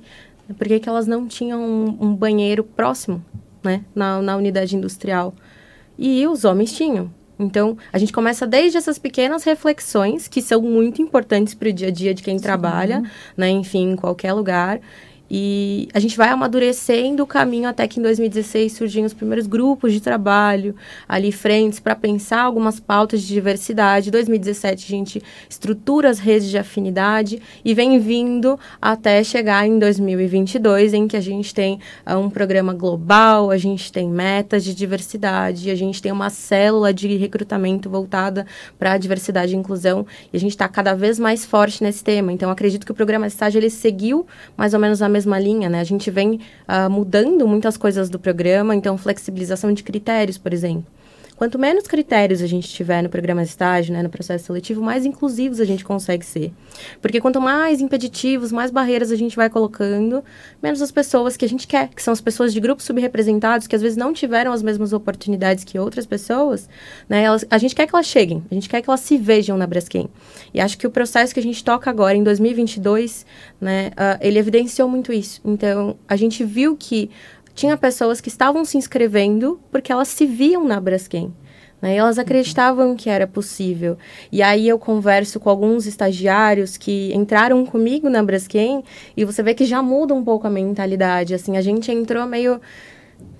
por 0.57 0.65
que, 0.65 0.79
que 0.79 0.87
elas 0.87 1.07
não 1.07 1.27
tinham 1.27 1.61
um, 1.61 1.97
um 1.99 2.15
banheiro 2.15 2.63
próximo, 2.63 3.21
né, 3.61 3.83
na, 3.93 4.21
na 4.21 4.37
unidade 4.37 4.77
industrial, 4.77 5.33
e 5.97 6.25
os 6.25 6.45
homens 6.45 6.71
tinham. 6.71 7.11
Então, 7.37 7.77
a 7.91 7.97
gente 7.97 8.13
começa 8.13 8.47
desde 8.47 8.77
essas 8.77 8.97
pequenas 8.97 9.43
reflexões, 9.43 10.27
que 10.27 10.41
são 10.41 10.61
muito 10.61 11.01
importantes 11.01 11.53
para 11.53 11.67
o 11.67 11.73
dia 11.73 11.89
a 11.89 11.91
dia 11.91 12.13
de 12.13 12.23
quem 12.23 12.37
Sim. 12.37 12.43
trabalha, 12.43 13.03
né? 13.35 13.49
Enfim, 13.49 13.91
em 13.91 13.95
qualquer 13.97 14.31
lugar. 14.31 14.79
E 15.29 15.89
a 15.93 15.99
gente 15.99 16.15
vai 16.15 16.29
amadurecendo 16.29 17.23
o 17.23 17.27
caminho 17.27 17.67
até 17.67 17.87
que 17.87 17.99
em 17.99 18.03
2016 18.03 18.71
surgiam 18.73 19.05
os 19.05 19.13
primeiros 19.13 19.45
grupos 19.45 19.91
de 19.91 19.99
trabalho, 19.99 20.75
ali 21.07 21.31
frentes 21.31 21.79
para 21.79 21.95
pensar 21.95 22.41
algumas 22.41 22.79
pautas 22.79 23.21
de 23.21 23.27
diversidade. 23.27 24.07
Em 24.07 24.11
2017 24.11 24.85
a 24.85 24.89
gente 24.89 25.23
estrutura 25.49 26.09
as 26.09 26.19
redes 26.19 26.49
de 26.49 26.57
afinidade 26.57 27.41
e 27.63 27.73
vem 27.73 27.99
vindo 27.99 28.57
até 28.81 29.23
chegar 29.23 29.67
em 29.67 29.77
2022 29.77 30.93
em 30.93 31.07
que 31.07 31.17
a 31.17 31.21
gente 31.21 31.53
tem 31.53 31.79
uh, 32.05 32.17
um 32.17 32.29
programa 32.29 32.73
global, 32.73 33.51
a 33.51 33.57
gente 33.57 33.91
tem 33.91 34.09
metas 34.09 34.63
de 34.63 34.73
diversidade, 34.73 35.69
a 35.69 35.75
gente 35.75 36.01
tem 36.01 36.11
uma 36.11 36.29
célula 36.29 36.93
de 36.93 37.15
recrutamento 37.17 37.89
voltada 37.89 38.45
para 38.79 38.93
a 38.93 38.97
diversidade 38.97 39.53
e 39.53 39.57
inclusão 39.57 40.05
e 40.31 40.37
a 40.37 40.39
gente 40.39 40.51
está 40.51 40.67
cada 40.69 40.93
vez 40.93 41.19
mais 41.19 41.45
forte 41.45 41.83
nesse 41.83 42.03
tema. 42.03 42.31
Então 42.31 42.49
acredito 42.49 42.85
que 42.85 42.91
o 42.91 42.95
programa 42.95 43.27
de 43.27 43.33
estágio 43.33 43.59
ele 43.59 43.69
seguiu 43.69 44.25
mais 44.55 44.73
ou 44.73 44.79
menos 44.79 45.01
a 45.01 45.09
mesma 45.17 45.39
linha, 45.39 45.69
né? 45.69 45.79
A 45.79 45.83
gente 45.83 46.09
vem 46.11 46.39
uh, 46.67 46.89
mudando 46.89 47.47
muitas 47.47 47.75
coisas 47.75 48.09
do 48.09 48.19
programa, 48.19 48.75
então 48.75 48.97
flexibilização 48.97 49.73
de 49.73 49.83
critérios, 49.83 50.37
por 50.37 50.53
exemplo. 50.53 50.85
Quanto 51.37 51.59
menos 51.59 51.83
critérios 51.85 52.41
a 52.41 52.47
gente 52.47 52.67
tiver 52.67 53.03
no 53.03 53.09
programa 53.09 53.43
de 53.43 53.49
estágio, 53.49 53.93
né, 53.93 54.01
no 54.01 54.09
processo 54.09 54.45
seletivo, 54.45 54.81
mais 54.81 55.05
inclusivos 55.05 55.59
a 55.59 55.65
gente 55.65 55.85
consegue 55.85 56.25
ser. 56.25 56.51
Porque 56.99 57.21
quanto 57.21 57.39
mais 57.39 57.79
impeditivos, 57.79 58.51
mais 58.51 58.71
barreiras 58.71 59.11
a 59.11 59.15
gente 59.15 59.35
vai 59.35 59.47
colocando, 59.47 60.23
menos 60.63 60.81
as 60.81 60.91
pessoas 60.91 61.37
que 61.37 61.45
a 61.45 61.47
gente 61.47 61.67
quer, 61.67 61.89
que 61.89 62.01
são 62.01 62.11
as 62.11 62.19
pessoas 62.19 62.51
de 62.51 62.59
grupos 62.59 62.85
subrepresentados, 62.85 63.67
que 63.67 63.75
às 63.75 63.83
vezes 63.83 63.95
não 63.95 64.13
tiveram 64.13 64.51
as 64.51 64.63
mesmas 64.63 64.93
oportunidades 64.93 65.63
que 65.63 65.77
outras 65.77 66.07
pessoas, 66.07 66.67
né, 67.07 67.21
elas, 67.21 67.45
a 67.51 67.57
gente 67.59 67.75
quer 67.75 67.85
que 67.85 67.95
elas 67.95 68.07
cheguem, 68.07 68.43
a 68.49 68.53
gente 68.55 68.67
quer 68.67 68.81
que 68.81 68.89
elas 68.89 69.01
se 69.01 69.15
vejam 69.15 69.55
na 69.57 69.67
Braskem. 69.67 70.09
E 70.51 70.59
acho 70.59 70.75
que 70.75 70.87
o 70.87 70.91
processo 70.91 71.35
que 71.35 71.39
a 71.39 71.43
gente 71.43 71.63
toca 71.63 71.87
agora, 71.87 72.17
em 72.17 72.23
2022, 72.23 73.27
né, 73.61 73.89
uh, 73.89 74.17
ele 74.21 74.39
evidenciou 74.39 74.89
muito 74.89 75.13
isso. 75.13 75.39
Então, 75.45 75.95
a 76.07 76.15
gente 76.15 76.43
viu 76.43 76.75
que 76.75 77.11
tinha 77.57 77.75
pessoas 77.75 78.21
que 78.21 78.29
estavam 78.29 78.63
se 78.63 78.77
inscrevendo 78.77 79.59
porque 79.71 79.91
elas 79.91 80.09
se 80.09 80.27
viam 80.27 80.63
na 80.63 80.79
Braskem. 80.79 81.33
Né? 81.81 81.95
Elas 81.95 82.19
acreditavam 82.19 82.95
que 82.95 83.09
era 83.09 83.25
possível. 83.25 83.97
E 84.31 84.43
aí 84.43 84.67
eu 84.67 84.77
converso 84.77 85.39
com 85.39 85.49
alguns 85.49 85.87
estagiários 85.87 86.77
que 86.77 87.11
entraram 87.15 87.65
comigo 87.65 88.09
na 88.09 88.21
Braskem 88.21 88.83
e 89.17 89.25
você 89.25 89.41
vê 89.41 89.55
que 89.55 89.65
já 89.65 89.81
muda 89.81 90.13
um 90.13 90.23
pouco 90.23 90.45
a 90.45 90.51
mentalidade. 90.51 91.33
Assim, 91.33 91.57
a 91.57 91.61
gente 91.61 91.91
entrou 91.91 92.27
meio... 92.27 92.61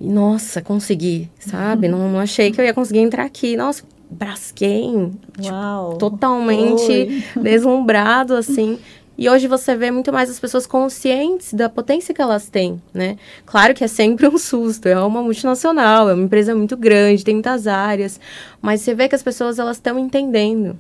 Nossa, 0.02 0.64
consegui, 0.64 1.30
sabe? 1.40 1.86
Não, 1.88 2.12
não 2.12 2.20
achei 2.20 2.52
que 2.52 2.60
eu 2.60 2.66
ia 2.66 2.74
conseguir 2.74 3.00
entrar 3.00 3.24
aqui. 3.24 3.56
Nossa, 3.56 3.84
Braskem, 4.10 5.12
tipo, 5.40 5.98
totalmente 6.00 6.92
Oi. 6.92 7.24
deslumbrado, 7.36 8.34
assim. 8.34 8.80
E 9.18 9.30
hoje 9.30 9.48
você 9.48 9.76
vê 9.76 9.90
muito 9.90 10.14
mais 10.14 10.30
as 10.30 10.40
pessoas 10.40 10.68
conscientes 10.68 11.54
da 11.54 11.68
potência 11.68 12.14
que 12.14 12.22
elas 12.22 12.50
têm, 12.50 12.82
né? 12.94 13.18
Claro 13.46 13.74
que 13.74 13.84
é 13.84 13.88
sempre 13.88 14.28
um 14.28 14.38
susto, 14.38 14.88
é 14.88 15.00
uma 15.00 15.24
multinacional, 15.24 16.10
é 16.10 16.14
uma 16.14 16.24
empresa 16.24 16.56
muito 16.56 16.78
grande, 16.78 17.24
tem 17.24 17.34
muitas 17.34 17.66
áreas, 17.66 18.20
mas 18.62 18.82
você 18.82 18.94
vê 18.94 19.10
que 19.10 19.16
as 19.16 19.24
pessoas 19.24 19.58
elas 19.58 19.78
estão 19.78 19.98
entendendo 19.98 20.78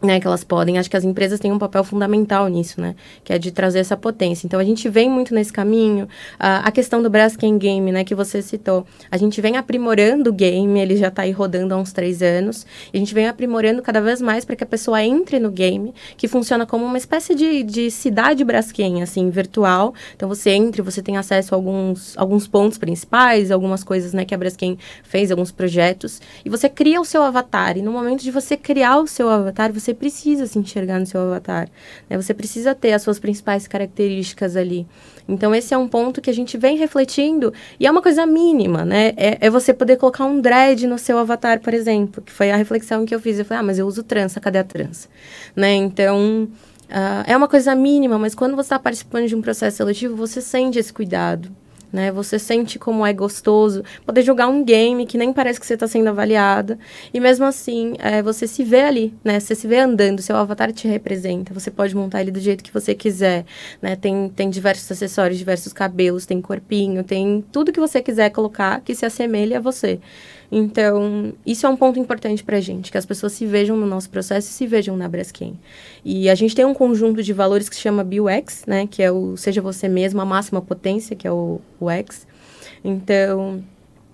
né, 0.00 0.20
que 0.20 0.26
elas 0.26 0.44
podem. 0.44 0.78
Acho 0.78 0.88
que 0.88 0.96
as 0.96 1.04
empresas 1.04 1.40
têm 1.40 1.52
um 1.52 1.58
papel 1.58 1.82
fundamental 1.82 2.48
nisso, 2.48 2.80
né, 2.80 2.94
que 3.24 3.32
é 3.32 3.38
de 3.38 3.50
trazer 3.50 3.80
essa 3.80 3.96
potência. 3.96 4.46
Então, 4.46 4.58
a 4.60 4.64
gente 4.64 4.88
vem 4.88 5.10
muito 5.10 5.34
nesse 5.34 5.52
caminho. 5.52 6.04
Uh, 6.04 6.62
a 6.64 6.70
questão 6.70 7.02
do 7.02 7.10
Braskem 7.10 7.58
Game, 7.58 7.90
né, 7.90 8.04
que 8.04 8.14
você 8.14 8.40
citou, 8.40 8.86
a 9.10 9.16
gente 9.16 9.40
vem 9.40 9.56
aprimorando 9.56 10.30
o 10.30 10.32
game, 10.32 10.78
ele 10.78 10.96
já 10.96 11.08
está 11.08 11.22
aí 11.22 11.32
rodando 11.32 11.74
há 11.74 11.76
uns 11.76 11.92
três 11.92 12.22
anos, 12.22 12.66
a 12.92 12.96
gente 12.96 13.12
vem 13.12 13.26
aprimorando 13.26 13.82
cada 13.82 14.00
vez 14.00 14.22
mais 14.22 14.44
para 14.44 14.56
que 14.56 14.64
a 14.64 14.66
pessoa 14.66 15.02
entre 15.02 15.38
no 15.40 15.50
game, 15.50 15.92
que 16.16 16.28
funciona 16.28 16.64
como 16.64 16.84
uma 16.84 16.98
espécie 16.98 17.34
de, 17.34 17.62
de 17.62 17.90
cidade 17.90 18.44
Braskem, 18.44 19.02
assim, 19.02 19.30
virtual. 19.30 19.94
Então, 20.14 20.28
você 20.28 20.50
entra, 20.50 20.82
você 20.82 21.02
tem 21.02 21.16
acesso 21.16 21.54
a 21.54 21.58
alguns, 21.58 22.16
alguns 22.16 22.46
pontos 22.46 22.78
principais, 22.78 23.50
algumas 23.50 23.82
coisas, 23.82 24.12
né, 24.12 24.24
que 24.24 24.34
a 24.34 24.38
Braskem 24.38 24.78
fez, 25.02 25.30
alguns 25.30 25.50
projetos, 25.50 26.20
e 26.44 26.48
você 26.48 26.68
cria 26.68 27.00
o 27.00 27.04
seu 27.04 27.22
avatar, 27.22 27.76
e 27.76 27.82
no 27.82 27.90
momento 27.90 28.22
de 28.22 28.30
você 28.30 28.56
criar 28.56 28.98
o 28.98 29.06
seu 29.06 29.28
avatar, 29.28 29.72
você 29.72 29.87
você 29.88 29.94
precisa 29.94 30.46
se 30.46 30.58
enxergar 30.58 31.00
no 31.00 31.06
seu 31.06 31.20
avatar. 31.20 31.68
Né? 32.10 32.20
Você 32.20 32.34
precisa 32.34 32.74
ter 32.74 32.92
as 32.92 33.00
suas 33.00 33.18
principais 33.18 33.66
características 33.66 34.54
ali. 34.54 34.86
Então, 35.26 35.54
esse 35.54 35.72
é 35.72 35.78
um 35.78 35.88
ponto 35.88 36.20
que 36.20 36.28
a 36.28 36.32
gente 36.32 36.58
vem 36.58 36.76
refletindo, 36.76 37.52
e 37.80 37.86
é 37.86 37.90
uma 37.90 38.02
coisa 38.02 38.26
mínima, 38.26 38.84
né? 38.84 39.12
É, 39.16 39.38
é, 39.40 39.50
você 39.50 39.72
poder 39.72 39.96
colocar 39.96 40.24
um 40.24 40.40
dread 40.40 40.86
no 40.86 40.98
seu 40.98 41.18
avatar, 41.18 41.60
por 41.60 41.72
exemplo, 41.72 42.22
que 42.22 42.32
foi 42.32 42.50
a 42.50 42.56
reflexão 42.56 43.06
que 43.06 43.14
eu 43.14 43.20
fiz. 43.20 43.38
Eu 43.38 43.44
falei, 43.44 43.60
ah, 43.60 43.62
mas 43.64 43.78
eu 43.78 43.86
uso 43.86 44.02
trança, 44.02 44.40
cadê 44.40 44.58
a 44.58 44.64
trança? 44.64 45.08
Né? 45.56 45.74
Então, 45.74 46.48
uh, 46.90 47.24
é 47.26 47.36
uma 47.36 47.48
coisa 47.48 47.74
mínima, 47.74 48.18
mas 48.18 48.34
quando 48.34 48.56
você 48.56 48.66
está 48.66 48.78
participando 48.78 49.26
de 49.26 49.34
um 49.34 49.40
processo 49.40 49.78
seletivo, 49.78 50.16
você 50.16 50.40
sente 50.40 50.78
esse 50.78 50.92
cuidado 50.92 51.50
né? 51.92 52.12
Você 52.12 52.38
sente 52.38 52.78
como 52.78 53.04
é 53.04 53.12
gostoso 53.12 53.82
poder 54.04 54.22
jogar 54.22 54.48
um 54.48 54.64
game 54.64 55.06
que 55.06 55.18
nem 55.18 55.32
parece 55.32 55.58
que 55.58 55.66
você 55.66 55.74
está 55.74 55.86
sendo 55.86 56.08
avaliada. 56.08 56.78
E 57.12 57.20
mesmo 57.20 57.44
assim, 57.44 57.94
é, 57.98 58.22
você 58.22 58.46
se 58.46 58.64
vê 58.64 58.82
ali, 58.82 59.14
né? 59.24 59.40
Você 59.40 59.54
se 59.54 59.66
vê 59.66 59.78
andando, 59.78 60.22
seu 60.22 60.36
avatar 60.36 60.72
te 60.72 60.86
representa. 60.86 61.52
Você 61.54 61.70
pode 61.70 61.94
montar 61.94 62.20
ele 62.20 62.30
do 62.30 62.40
jeito 62.40 62.62
que 62.64 62.72
você 62.72 62.94
quiser, 62.94 63.44
né? 63.80 63.96
Tem, 63.96 64.28
tem 64.28 64.50
diversos 64.50 64.90
acessórios, 64.90 65.38
diversos 65.38 65.72
cabelos, 65.72 66.26
tem 66.26 66.40
corpinho, 66.40 67.04
tem 67.04 67.44
tudo 67.52 67.72
que 67.72 67.80
você 67.80 68.02
quiser 68.02 68.30
colocar 68.30 68.80
que 68.80 68.94
se 68.94 69.06
assemelhe 69.06 69.54
a 69.54 69.60
você. 69.60 70.00
Então, 70.50 71.34
isso 71.44 71.66
é 71.66 71.68
um 71.68 71.76
ponto 71.76 71.98
importante 71.98 72.42
para 72.42 72.56
a 72.56 72.60
gente, 72.60 72.90
que 72.90 72.96
as 72.96 73.04
pessoas 73.04 73.32
se 73.32 73.44
vejam 73.44 73.76
no 73.76 73.86
nosso 73.86 74.08
processo 74.08 74.48
e 74.48 74.52
se 74.52 74.66
vejam 74.66 74.96
na 74.96 75.06
Braskem. 75.08 75.58
E 76.04 76.28
a 76.30 76.34
gente 76.34 76.54
tem 76.54 76.64
um 76.64 76.72
conjunto 76.72 77.22
de 77.22 77.32
valores 77.32 77.68
que 77.68 77.76
se 77.76 77.82
chama 77.82 78.02
BioX, 78.02 78.64
né, 78.66 78.86
que 78.86 79.02
é 79.02 79.12
o 79.12 79.36
Seja 79.36 79.60
Você 79.60 79.88
Mesmo, 79.88 80.20
a 80.20 80.24
máxima 80.24 80.62
potência, 80.62 81.14
que 81.14 81.26
é 81.26 81.32
o, 81.32 81.60
o 81.78 81.90
X. 81.90 82.26
Então, 82.82 83.62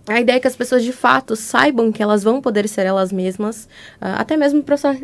a 0.06 0.20
ideia 0.20 0.36
é 0.36 0.40
que 0.40 0.46
as 0.46 0.56
pessoas 0.56 0.82
de 0.84 0.92
fato 0.92 1.34
saibam 1.34 1.90
que 1.90 2.02
elas 2.02 2.22
vão 2.22 2.40
poder 2.40 2.68
ser 2.68 2.84
elas 2.84 3.10
mesmas, 3.10 3.64
uh, 4.02 4.18
até 4.18 4.36
mesmo 4.36 4.62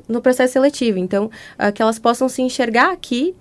no 0.08 0.20
processo 0.20 0.52
seletivo. 0.52 0.98
Então, 0.98 1.30
uh, 1.58 1.72
que 1.72 1.80
elas 1.80 1.98
possam 1.98 2.28
se 2.28 2.42
enxergar 2.42 2.92
aqui 2.92 3.34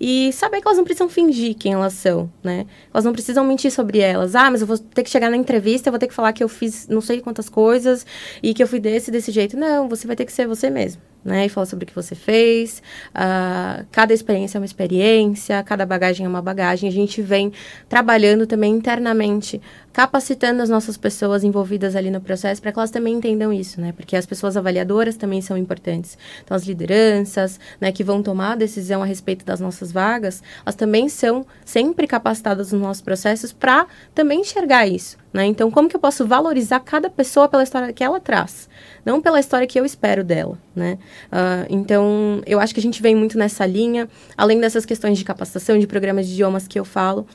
e 0.00 0.32
saber 0.32 0.60
que 0.60 0.68
elas 0.68 0.78
não 0.78 0.84
precisam 0.84 1.08
fingir 1.08 1.54
quem 1.54 1.72
elas 1.72 1.94
são, 1.94 2.30
né? 2.42 2.66
Elas 2.92 3.04
não 3.04 3.12
precisam 3.12 3.44
mentir 3.44 3.70
sobre 3.70 3.98
elas. 3.98 4.34
Ah, 4.34 4.50
mas 4.50 4.60
eu 4.60 4.66
vou 4.66 4.78
ter 4.78 5.02
que 5.02 5.10
chegar 5.10 5.30
na 5.30 5.36
entrevista, 5.36 5.88
eu 5.88 5.92
vou 5.92 5.98
ter 5.98 6.08
que 6.08 6.14
falar 6.14 6.32
que 6.32 6.44
eu 6.44 6.48
fiz 6.48 6.86
não 6.88 7.00
sei 7.00 7.20
quantas 7.20 7.48
coisas 7.48 8.06
e 8.42 8.54
que 8.54 8.62
eu 8.62 8.68
fui 8.68 8.80
desse 8.80 9.10
desse 9.10 9.32
jeito. 9.32 9.56
Não, 9.56 9.88
você 9.88 10.06
vai 10.06 10.16
ter 10.16 10.24
que 10.24 10.32
ser 10.32 10.46
você 10.46 10.70
mesmo 10.70 11.00
né? 11.26 11.46
E 11.46 11.48
falar 11.48 11.66
sobre 11.66 11.84
o 11.84 11.88
que 11.88 11.94
você 11.94 12.14
fez. 12.14 12.80
Uh, 13.10 13.84
cada 13.90 14.14
experiência 14.14 14.56
é 14.56 14.60
uma 14.60 14.64
experiência, 14.64 15.60
cada 15.64 15.84
bagagem 15.84 16.24
é 16.24 16.28
uma 16.28 16.40
bagagem. 16.40 16.88
A 16.88 16.92
gente 16.92 17.20
vem 17.20 17.52
trabalhando 17.88 18.46
também 18.46 18.72
internamente, 18.72 19.60
capacitando 19.92 20.62
as 20.62 20.70
nossas 20.70 20.96
pessoas 20.96 21.42
envolvidas 21.42 21.96
ali 21.96 22.10
no 22.12 22.20
processo 22.20 22.62
para 22.62 22.70
que 22.70 22.78
elas 22.78 22.92
também 22.92 23.14
entendam 23.14 23.52
isso, 23.52 23.80
né? 23.80 23.92
Porque 23.92 24.14
as 24.14 24.24
pessoas 24.24 24.56
avaliadoras 24.56 25.16
também 25.16 25.42
são 25.42 25.56
importantes. 25.58 26.16
Então, 26.44 26.56
as 26.56 26.64
lideranças, 26.64 27.58
né, 27.80 27.90
que 27.90 28.04
vão 28.04 28.22
tomar 28.22 28.52
a 28.52 28.56
decisão 28.56 29.02
a 29.02 29.06
respeito 29.06 29.44
das 29.44 29.58
nossas 29.58 29.85
vagas, 29.92 30.42
elas 30.64 30.74
também 30.74 31.08
são 31.08 31.46
sempre 31.64 32.06
capacitadas 32.06 32.72
nos 32.72 32.80
nossos 32.80 33.02
processos 33.02 33.52
para 33.52 33.86
também 34.14 34.40
enxergar 34.40 34.86
isso. 34.86 35.16
Né? 35.32 35.44
Então, 35.46 35.70
como 35.70 35.88
que 35.88 35.96
eu 35.96 36.00
posso 36.00 36.26
valorizar 36.26 36.80
cada 36.80 37.10
pessoa 37.10 37.48
pela 37.48 37.62
história 37.62 37.92
que 37.92 38.02
ela 38.02 38.18
traz, 38.18 38.68
não 39.04 39.20
pela 39.20 39.38
história 39.38 39.66
que 39.66 39.78
eu 39.78 39.84
espero 39.84 40.24
dela, 40.24 40.58
né? 40.74 40.98
Uh, 41.26 41.66
então, 41.68 42.42
eu 42.46 42.58
acho 42.58 42.72
que 42.72 42.80
a 42.80 42.82
gente 42.82 43.02
vem 43.02 43.14
muito 43.14 43.36
nessa 43.36 43.66
linha, 43.66 44.08
além 44.36 44.58
dessas 44.58 44.86
questões 44.86 45.18
de 45.18 45.24
capacitação, 45.24 45.78
de 45.78 45.86
programas 45.86 46.26
de 46.26 46.32
idiomas 46.32 46.66
que 46.66 46.78
eu 46.78 46.84
falo, 46.84 47.26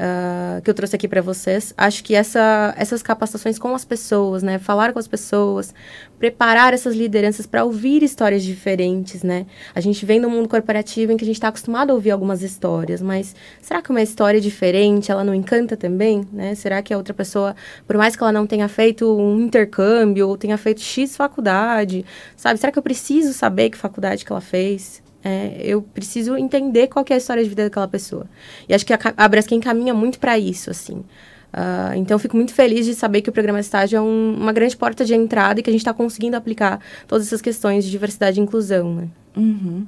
uh, 0.00 0.62
que 0.62 0.70
eu 0.70 0.74
trouxe 0.74 0.96
aqui 0.96 1.06
para 1.06 1.20
vocês. 1.20 1.74
Acho 1.76 2.02
que 2.02 2.14
essa, 2.14 2.74
essas 2.76 3.02
capacitações 3.02 3.58
com 3.58 3.74
as 3.74 3.84
pessoas, 3.84 4.42
né? 4.42 4.58
Falar 4.58 4.92
com 4.92 4.98
as 4.98 5.06
pessoas, 5.06 5.74
preparar 6.18 6.72
essas 6.72 6.94
lideranças 6.94 7.46
para 7.46 7.64
ouvir 7.64 8.02
histórias 8.02 8.42
diferentes, 8.42 9.22
né? 9.22 9.46
A 9.74 9.80
gente 9.80 10.04
vem 10.06 10.20
do 10.20 10.30
mundo 10.30 10.48
corporativo 10.48 11.12
em 11.12 11.16
que 11.16 11.24
a 11.24 11.26
gente 11.26 11.36
está 11.36 11.48
acostumado 11.48 11.90
a 11.90 11.94
ouvir 11.94 12.10
algumas 12.10 12.42
histórias, 12.42 13.02
mas 13.02 13.36
será 13.60 13.82
que 13.82 13.90
uma 13.90 14.02
história 14.02 14.40
diferente, 14.40 15.12
ela 15.12 15.22
não 15.22 15.34
encanta 15.34 15.76
também, 15.76 16.26
né? 16.32 16.54
Será 16.54 16.82
que 16.82 16.94
a 16.94 16.96
outra 16.96 17.12
pessoa, 17.12 17.54
por 17.86 17.96
mais 17.96 18.16
que 18.16 18.22
ela 18.22 18.32
não 18.32 18.46
tenha 18.46 18.68
feito 18.68 19.06
um 19.16 19.40
intercâmbio 19.40 20.28
ou 20.28 20.36
tenha 20.36 20.56
feito 20.56 20.80
X 20.80 21.16
faculdade, 21.16 22.04
sabe? 22.36 22.58
Será 22.58 22.72
que 22.72 22.78
eu 22.78 22.82
preciso 22.82 23.32
saber 23.32 23.70
que 23.70 23.76
faculdade 23.76 24.24
que 24.24 24.32
ela 24.32 24.40
fez? 24.40 25.02
É, 25.22 25.60
eu 25.62 25.82
preciso 25.82 26.36
entender 26.36 26.88
qual 26.88 27.04
é 27.10 27.14
a 27.14 27.16
história 27.16 27.42
de 27.42 27.48
vida 27.48 27.64
daquela 27.64 27.88
pessoa. 27.88 28.26
E 28.68 28.74
acho 28.74 28.86
que 28.86 28.92
a, 28.92 28.98
a 29.16 29.28
Braskem 29.28 29.60
caminha 29.60 29.92
muito 29.92 30.18
para 30.18 30.38
isso, 30.38 30.70
assim. 30.70 31.04
Uh, 31.52 31.94
então, 31.96 32.18
fico 32.18 32.36
muito 32.36 32.54
feliz 32.54 32.86
de 32.86 32.94
saber 32.94 33.22
que 33.22 33.28
o 33.28 33.32
programa 33.32 33.58
estágio 33.58 33.96
é 33.96 34.00
um, 34.00 34.36
uma 34.38 34.52
grande 34.52 34.76
porta 34.76 35.04
de 35.04 35.14
entrada 35.14 35.58
e 35.58 35.62
que 35.62 35.68
a 35.70 35.72
gente 35.72 35.80
está 35.80 35.92
conseguindo 35.92 36.36
aplicar 36.36 36.80
todas 37.08 37.26
essas 37.26 37.42
questões 37.42 37.84
de 37.84 37.90
diversidade 37.90 38.38
e 38.38 38.42
inclusão, 38.42 38.94
né? 38.94 39.08
Uhum. 39.36 39.84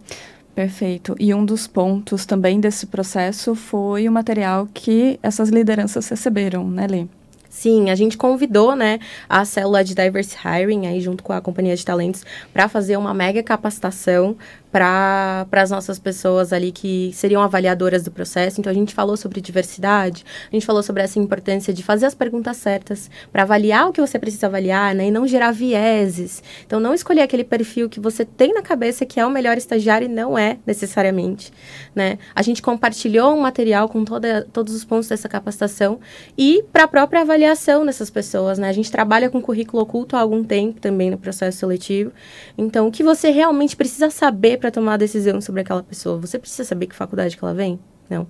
Perfeito. 0.54 1.16
E 1.18 1.32
um 1.32 1.44
dos 1.44 1.66
pontos 1.66 2.26
também 2.26 2.60
desse 2.60 2.86
processo 2.86 3.54
foi 3.54 4.08
o 4.08 4.12
material 4.12 4.68
que 4.72 5.18
essas 5.22 5.48
lideranças 5.48 6.08
receberam, 6.08 6.68
né, 6.68 6.86
Lê? 6.86 7.06
Sim, 7.48 7.90
a 7.90 7.94
gente 7.94 8.16
convidou, 8.16 8.74
né, 8.74 8.98
a 9.28 9.44
célula 9.44 9.84
de 9.84 9.94
Diverse 9.94 10.36
Hiring, 10.36 10.86
aí 10.86 11.00
junto 11.02 11.22
com 11.22 11.34
a 11.34 11.40
companhia 11.40 11.76
de 11.76 11.84
talentos, 11.84 12.24
para 12.50 12.66
fazer 12.66 12.96
uma 12.96 13.12
mega 13.12 13.42
capacitação 13.42 14.36
para 14.72 15.46
as 15.52 15.70
nossas 15.70 15.98
pessoas 15.98 16.50
ali 16.50 16.72
que 16.72 17.12
seriam 17.12 17.42
avaliadoras 17.42 18.02
do 18.02 18.10
processo. 18.10 18.58
Então, 18.58 18.70
a 18.70 18.74
gente 18.74 18.94
falou 18.94 19.18
sobre 19.18 19.40
diversidade, 19.40 20.24
a 20.50 20.56
gente 20.56 20.64
falou 20.64 20.82
sobre 20.82 21.02
essa 21.02 21.18
importância 21.18 21.74
de 21.74 21.82
fazer 21.82 22.06
as 22.06 22.14
perguntas 22.14 22.56
certas 22.56 23.10
para 23.30 23.42
avaliar 23.42 23.88
o 23.88 23.92
que 23.92 24.00
você 24.00 24.18
precisa 24.18 24.46
avaliar, 24.46 24.94
né? 24.94 25.08
E 25.08 25.10
não 25.10 25.26
gerar 25.26 25.52
vieses. 25.52 26.42
Então, 26.66 26.80
não 26.80 26.94
escolher 26.94 27.20
aquele 27.20 27.44
perfil 27.44 27.90
que 27.90 28.00
você 28.00 28.24
tem 28.24 28.54
na 28.54 28.62
cabeça 28.62 29.04
que 29.04 29.20
é 29.20 29.26
o 29.26 29.30
melhor 29.30 29.58
estagiário 29.58 30.06
e 30.06 30.08
não 30.08 30.38
é 30.38 30.56
necessariamente, 30.66 31.52
né? 31.94 32.18
A 32.34 32.40
gente 32.40 32.62
compartilhou 32.62 33.34
um 33.34 33.40
material 33.42 33.88
com 33.90 34.04
toda, 34.04 34.48
todos 34.52 34.74
os 34.74 34.84
pontos 34.84 35.08
dessa 35.08 35.28
capacitação 35.28 36.00
e 36.38 36.64
para 36.72 36.84
a 36.84 36.88
própria 36.88 37.20
avaliação 37.20 37.84
dessas 37.84 38.08
pessoas, 38.08 38.58
né? 38.58 38.70
A 38.70 38.72
gente 38.72 38.90
trabalha 38.90 39.28
com 39.28 39.42
currículo 39.42 39.82
oculto 39.82 40.16
há 40.16 40.20
algum 40.20 40.42
tempo 40.42 40.80
também 40.80 41.10
no 41.10 41.18
processo 41.18 41.58
seletivo. 41.58 42.10
Então, 42.56 42.88
o 42.88 42.90
que 42.90 43.02
você 43.02 43.30
realmente 43.30 43.76
precisa 43.76 44.08
saber 44.08 44.61
para 44.62 44.70
tomar 44.70 44.94
a 44.94 44.96
decisão 44.96 45.40
sobre 45.40 45.62
aquela 45.62 45.82
pessoa. 45.82 46.16
Você 46.18 46.38
precisa 46.38 46.62
saber 46.62 46.86
que 46.86 46.94
faculdade 46.94 47.36
que 47.36 47.44
ela 47.44 47.52
vem? 47.52 47.80
Não. 48.08 48.28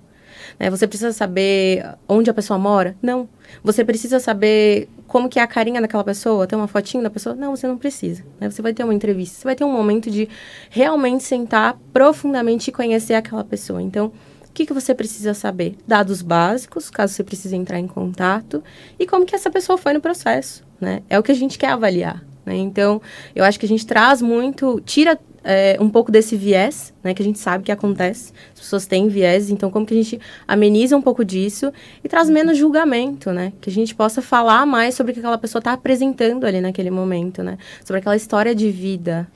Né? 0.59 0.71
Você 0.71 0.87
precisa 0.87 1.13
saber 1.13 1.85
onde 2.09 2.31
a 2.31 2.35
pessoa 2.35 2.59
mora? 2.59 2.97
Não. 3.03 3.29
Você 3.63 3.85
precisa 3.85 4.19
saber 4.19 4.89
como 5.07 5.29
que 5.29 5.39
é 5.39 5.43
a 5.43 5.47
carinha 5.47 5.79
daquela 5.79 6.03
pessoa, 6.03 6.47
ter 6.47 6.57
uma 6.57 6.67
fotinho 6.67 7.03
da 7.03 7.11
pessoa? 7.11 7.37
Não, 7.37 7.55
você 7.55 7.69
não 7.69 7.77
precisa. 7.77 8.25
Né? 8.41 8.51
Você 8.51 8.63
vai 8.63 8.73
ter 8.73 8.83
uma 8.83 8.95
entrevista, 8.95 9.41
você 9.41 9.45
vai 9.45 9.55
ter 9.55 9.63
um 9.63 9.71
momento 9.71 10.11
de 10.11 10.27
realmente 10.71 11.23
sentar 11.23 11.79
profundamente 11.93 12.71
e 12.71 12.73
conhecer 12.73 13.13
aquela 13.13 13.45
pessoa. 13.45 13.83
Então, 13.83 14.11
o 14.49 14.53
que, 14.55 14.65
que 14.65 14.73
você 14.73 14.95
precisa 14.95 15.35
saber? 15.35 15.77
Dados 15.87 16.23
básicos, 16.23 16.89
caso 16.89 17.13
você 17.13 17.23
precise 17.23 17.55
entrar 17.55 17.79
em 17.79 17.87
contato, 17.87 18.65
e 18.99 19.07
como 19.07 19.27
que 19.27 19.35
essa 19.35 19.51
pessoa 19.51 19.77
foi 19.77 19.93
no 19.93 20.01
processo, 20.01 20.65
né? 20.81 21.03
É 21.09 21.19
o 21.19 21.23
que 21.23 21.33
a 21.33 21.35
gente 21.35 21.59
quer 21.59 21.69
avaliar. 21.69 22.23
Né? 22.45 22.57
Então, 22.57 23.01
eu 23.35 23.45
acho 23.45 23.59
que 23.59 23.67
a 23.67 23.69
gente 23.69 23.87
traz 23.87 24.21
muito, 24.21 24.81
tira 24.81 25.19
é, 25.45 25.77
um 25.81 25.89
pouco 25.89 26.11
desse 26.11 26.37
viés, 26.37 26.93
né, 27.03 27.15
que 27.15 27.23
a 27.23 27.25
gente 27.25 27.39
sabe 27.39 27.65
que 27.65 27.73
acontece, 27.73 28.33
as 28.53 28.61
pessoas 28.61 28.87
têm 28.87 29.09
viés, 29.09 29.51
então 29.51 29.71
como 29.71 29.85
que 29.85 29.95
a 29.95 29.97
gente 29.97 30.21
ameniza 30.47 30.97
um 30.97 31.03
pouco 31.03 31.25
disso 31.25 31.73
e 32.03 32.09
traz 32.09 32.29
menos 32.31 32.57
julgamento, 32.57 33.33
né, 33.33 33.53
que 33.61 33.69
a 33.69 33.73
gente 33.73 33.95
possa 33.95 34.23
falar 34.23 34.67
mais 34.67 34.95
sobre 34.95 35.13
o 35.13 35.15
que 35.15 35.21
aquela 35.21 35.39
pessoa 35.39 35.61
está 35.61 35.73
apresentando 35.73 36.45
ali 36.45 36.61
naquele 36.61 36.91
momento, 36.91 37.43
né, 37.43 37.59
sobre 37.85 37.99
aquela 37.99 38.17
história 38.17 38.55
de 38.55 38.71
vida. 38.71 39.29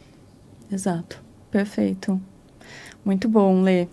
Exato, 0.70 1.22
perfeito. 1.50 2.20
Muito 3.04 3.28
bom, 3.28 3.62
Lê. 3.62 3.86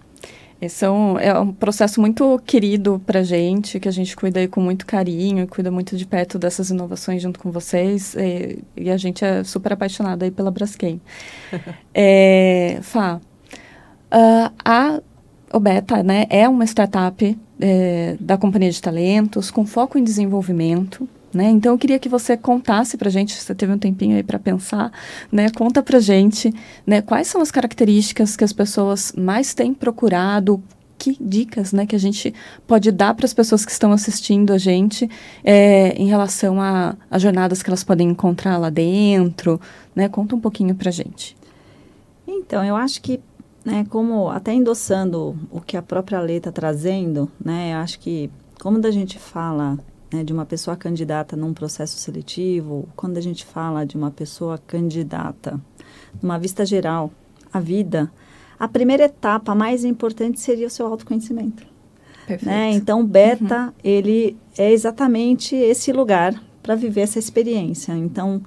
Esse 0.64 0.86
é 0.86 0.90
um, 0.90 1.20
é 1.20 1.38
um 1.38 1.52
processo 1.52 2.00
muito 2.00 2.42
querido 2.46 3.02
para 3.06 3.20
a 3.20 3.24
gente, 3.24 3.82
que 3.82 3.90
a 3.90 3.92
gente 3.92 4.16
cuida 4.16 4.40
aí 4.40 4.48
com 4.48 4.62
muito 4.62 4.86
carinho, 4.86 5.46
cuida 5.46 5.70
muito 5.70 5.98
de 5.98 6.06
perto 6.06 6.40
dessas 6.40 6.70
inovações 6.70 7.22
junto 7.22 7.38
com 7.38 7.52
vocês, 7.52 8.16
e, 8.16 8.60
e 8.78 8.90
a 8.90 8.96
gente 8.96 9.26
é 9.26 9.44
super 9.44 9.74
apaixonado 9.74 10.24
aí 10.24 10.32
pela 10.32 10.50
Braskem. 10.50 11.02
é, 11.94 12.80
Fá, 12.82 13.18
uh, 13.18 14.54
a 14.64 15.02
Obeta 15.52 16.02
né, 16.02 16.28
é 16.30 16.48
uma 16.48 16.64
startup 16.64 17.38
é, 17.60 18.16
da 18.18 18.38
Companhia 18.38 18.72
de 18.72 18.82
Talentos 18.82 19.52
com 19.52 19.66
foco 19.66 19.98
em 19.98 20.04
desenvolvimento, 20.04 21.08
né? 21.34 21.50
Então, 21.50 21.74
eu 21.74 21.78
queria 21.78 22.00
que 22.00 22.10
você 22.10 22.38
contasse 22.38 22.98
para 22.98 23.10
gente, 23.10 23.34
você 23.34 23.56
teve 23.56 23.74
um 23.74 23.78
tempinho 23.78 24.16
aí 24.16 24.24
para 24.24 24.38
pensar, 24.38 24.92
né? 25.32 25.50
conta 25.50 25.82
para 25.82 26.00
gente 26.00 26.54
né? 26.86 27.02
quais 27.02 27.28
são 27.28 27.42
as 27.42 27.52
características 27.52 28.38
que 28.38 28.44
as 28.44 28.54
pessoas 28.54 29.14
mais 29.18 29.54
têm 29.54 29.74
procurado, 29.74 30.62
que 30.98 31.18
dicas 31.20 31.74
né, 31.74 31.86
que 31.86 31.96
a 31.96 32.00
gente 32.00 32.34
pode 32.66 32.90
dar 32.92 33.14
para 33.14 33.26
as 33.26 33.34
pessoas 33.34 33.66
que 33.66 33.72
estão 33.72 33.92
assistindo 33.92 34.54
a 34.54 34.58
gente 34.58 35.10
é, 35.44 35.90
em 35.96 36.08
relação 36.08 36.62
a, 36.62 36.96
a, 37.12 37.20
jornadas 37.20 37.62
que 37.62 37.70
elas 37.70 37.84
podem 37.84 38.10
encontrar 38.10 38.58
lá 38.58 38.70
dentro. 38.70 39.60
Né? 39.94 40.08
Conta 40.08 40.36
um 40.36 40.40
pouquinho 40.40 40.74
para 40.76 40.92
gente. 40.92 41.36
Então, 42.26 42.64
eu 42.64 42.76
acho 42.76 43.02
que, 43.02 43.20
né, 43.66 43.86
como 43.90 44.30
até 44.30 44.54
endossando 44.54 45.36
o 45.52 45.60
que 45.60 45.76
a 45.76 45.82
própria 45.82 46.22
lei 46.22 46.38
está 46.38 46.54
trazendo, 46.54 47.30
né, 47.44 47.74
eu 47.74 47.78
acho 47.78 48.00
que, 48.00 48.30
como 48.62 48.80
da 48.80 48.90
gente 48.90 49.20
fala 49.20 49.78
né, 50.14 50.24
de 50.24 50.32
uma 50.32 50.46
pessoa 50.46 50.78
candidata 50.78 51.36
num 51.36 51.54
processo 51.54 51.98
seletivo, 51.98 52.88
quando 52.96 53.18
a 53.18 53.22
gente 53.22 53.44
fala 53.44 53.84
de 53.84 53.98
uma 53.98 54.12
pessoa 54.12 54.60
candidata 54.60 55.60
numa 56.22 56.38
vista 56.38 56.64
geral, 56.64 57.12
a 57.52 57.60
vida, 57.60 58.12
a 58.60 58.68
primeira 58.68 59.06
etapa 59.06 59.56
mais 59.56 59.84
importante 59.84 60.40
seria 60.40 60.68
o 60.68 60.70
seu 60.70 60.86
autoconhecimento. 60.86 61.66
Né? 62.42 62.72
Então, 62.72 63.06
beta, 63.06 63.66
uhum. 63.66 63.74
ele 63.84 64.38
é 64.58 64.72
exatamente 64.72 65.56
esse 65.56 65.92
lugar 65.92 66.42
para 66.62 66.76
viver 66.76 67.02
essa 67.02 67.20
experiência. 67.20 67.94
Então, 67.94 68.42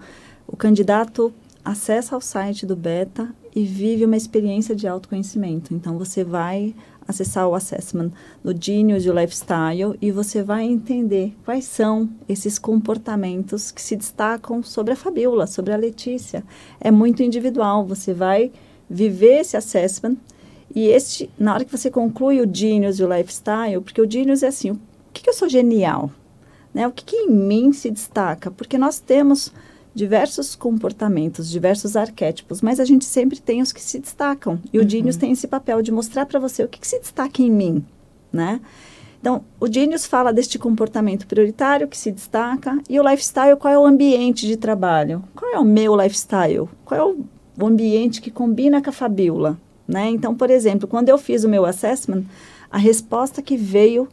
o 0.46 0.56
candidato 0.56 1.32
acessa 1.64 2.16
o 2.16 2.20
site 2.20 2.64
do 2.64 2.76
beta 2.76 3.28
e 3.54 3.64
vive 3.64 4.04
uma 4.04 4.16
experiência 4.16 4.74
de 4.74 4.86
autoconhecimento. 4.86 5.74
Então, 5.74 5.98
você 5.98 6.24
vai 6.24 6.74
acessar 7.06 7.48
o 7.48 7.54
assessment 7.54 8.10
no 8.42 8.54
Genius 8.58 9.04
e 9.04 9.10
o 9.10 9.18
Lifestyle 9.18 9.96
e 10.00 10.10
você 10.10 10.42
vai 10.42 10.64
entender 10.64 11.34
quais 11.44 11.64
são 11.64 12.08
esses 12.28 12.58
comportamentos 12.58 13.70
que 13.70 13.80
se 13.80 13.96
destacam 13.96 14.62
sobre 14.62 14.92
a 14.92 14.96
Fabiola, 14.96 15.46
sobre 15.46 15.72
a 15.72 15.76
Letícia. 15.76 16.44
É 16.80 16.90
muito 16.90 17.22
individual, 17.22 17.84
você 17.84 18.12
vai 18.12 18.50
viver 18.88 19.40
esse 19.40 19.56
assessment 19.56 20.16
e 20.74 20.88
este, 20.88 21.30
na 21.38 21.54
hora 21.54 21.64
que 21.64 21.76
você 21.76 21.90
conclui 21.90 22.40
o 22.40 22.48
Genius 22.52 22.98
e 22.98 23.04
o 23.04 23.12
Lifestyle, 23.12 23.80
porque 23.80 24.00
o 24.00 24.10
Genius 24.10 24.42
é 24.42 24.48
assim, 24.48 24.72
o 24.72 24.80
que, 25.12 25.22
que 25.22 25.30
eu 25.30 25.34
sou 25.34 25.48
genial? 25.48 26.10
Né? 26.74 26.86
O 26.86 26.92
que, 26.92 27.04
que 27.04 27.16
em 27.16 27.30
mim 27.30 27.72
se 27.72 27.90
destaca? 27.90 28.50
Porque 28.50 28.76
nós 28.76 29.00
temos 29.00 29.52
diversos 29.96 30.54
comportamentos, 30.54 31.50
diversos 31.50 31.96
arquétipos, 31.96 32.60
mas 32.60 32.78
a 32.78 32.84
gente 32.84 33.06
sempre 33.06 33.40
tem 33.40 33.62
os 33.62 33.72
que 33.72 33.82
se 33.82 33.98
destacam. 33.98 34.60
E 34.70 34.78
o 34.78 34.82
uhum. 34.82 34.88
Genius 34.88 35.16
tem 35.16 35.32
esse 35.32 35.48
papel 35.48 35.80
de 35.80 35.90
mostrar 35.90 36.26
para 36.26 36.38
você 36.38 36.62
o 36.62 36.68
que, 36.68 36.78
que, 36.78 36.86
se 36.86 36.98
destaca 36.98 37.40
em 37.40 37.50
mim, 37.50 37.82
né? 38.30 38.60
Então, 39.18 39.42
o 39.58 39.66
Genius 39.66 40.04
fala 40.04 40.34
deste 40.34 40.58
comportamento 40.58 41.26
prioritário 41.26 41.88
que 41.88 41.96
se 41.96 42.12
destaca 42.12 42.78
e 42.90 43.00
o 43.00 43.02
lifestyle, 43.02 43.56
qual 43.56 43.72
é 43.72 43.78
o 43.78 43.86
ambiente 43.86 44.46
de 44.46 44.58
trabalho? 44.58 45.24
Qual 45.34 45.50
é 45.50 45.58
o 45.58 45.64
meu 45.64 45.96
lifestyle? 45.96 46.68
Qual 46.84 47.00
é 47.00 47.02
o, 47.02 47.24
o 47.58 47.66
ambiente 47.66 48.20
que 48.20 48.30
combina 48.30 48.82
com 48.82 48.90
a 48.90 48.92
Fabiola, 48.92 49.58
né? 49.88 50.10
Então, 50.10 50.34
por 50.34 50.50
exemplo, 50.50 50.86
quando 50.86 51.08
eu 51.08 51.16
fiz 51.16 51.42
o 51.42 51.48
meu 51.48 51.64
assessment, 51.64 52.24
a 52.70 52.76
resposta 52.76 53.40
que 53.40 53.56
veio 53.56 54.06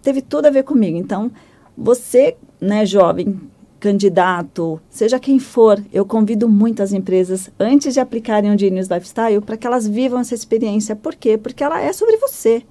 teve 0.00 0.22
tudo 0.22 0.46
a 0.46 0.50
ver 0.50 0.62
comigo. 0.62 0.96
Então, 0.96 1.32
você, 1.76 2.36
né, 2.60 2.86
jovem, 2.86 3.40
candidato, 3.86 4.80
seja 4.90 5.20
quem 5.20 5.38
for, 5.38 5.80
eu 5.92 6.04
convido 6.04 6.48
muito 6.48 6.82
as 6.82 6.92
empresas, 6.92 7.48
antes 7.56 7.94
de 7.94 8.00
aplicarem 8.00 8.52
o 8.52 8.58
Genius 8.58 8.88
Lifestyle, 8.88 9.40
para 9.40 9.56
que 9.56 9.64
elas 9.64 9.86
vivam 9.86 10.18
essa 10.18 10.34
experiência. 10.34 10.96
Por 10.96 11.14
quê? 11.14 11.38
Porque 11.38 11.62
ela 11.62 11.80
é 11.80 11.92
sobre 11.92 12.16
você. 12.16 12.64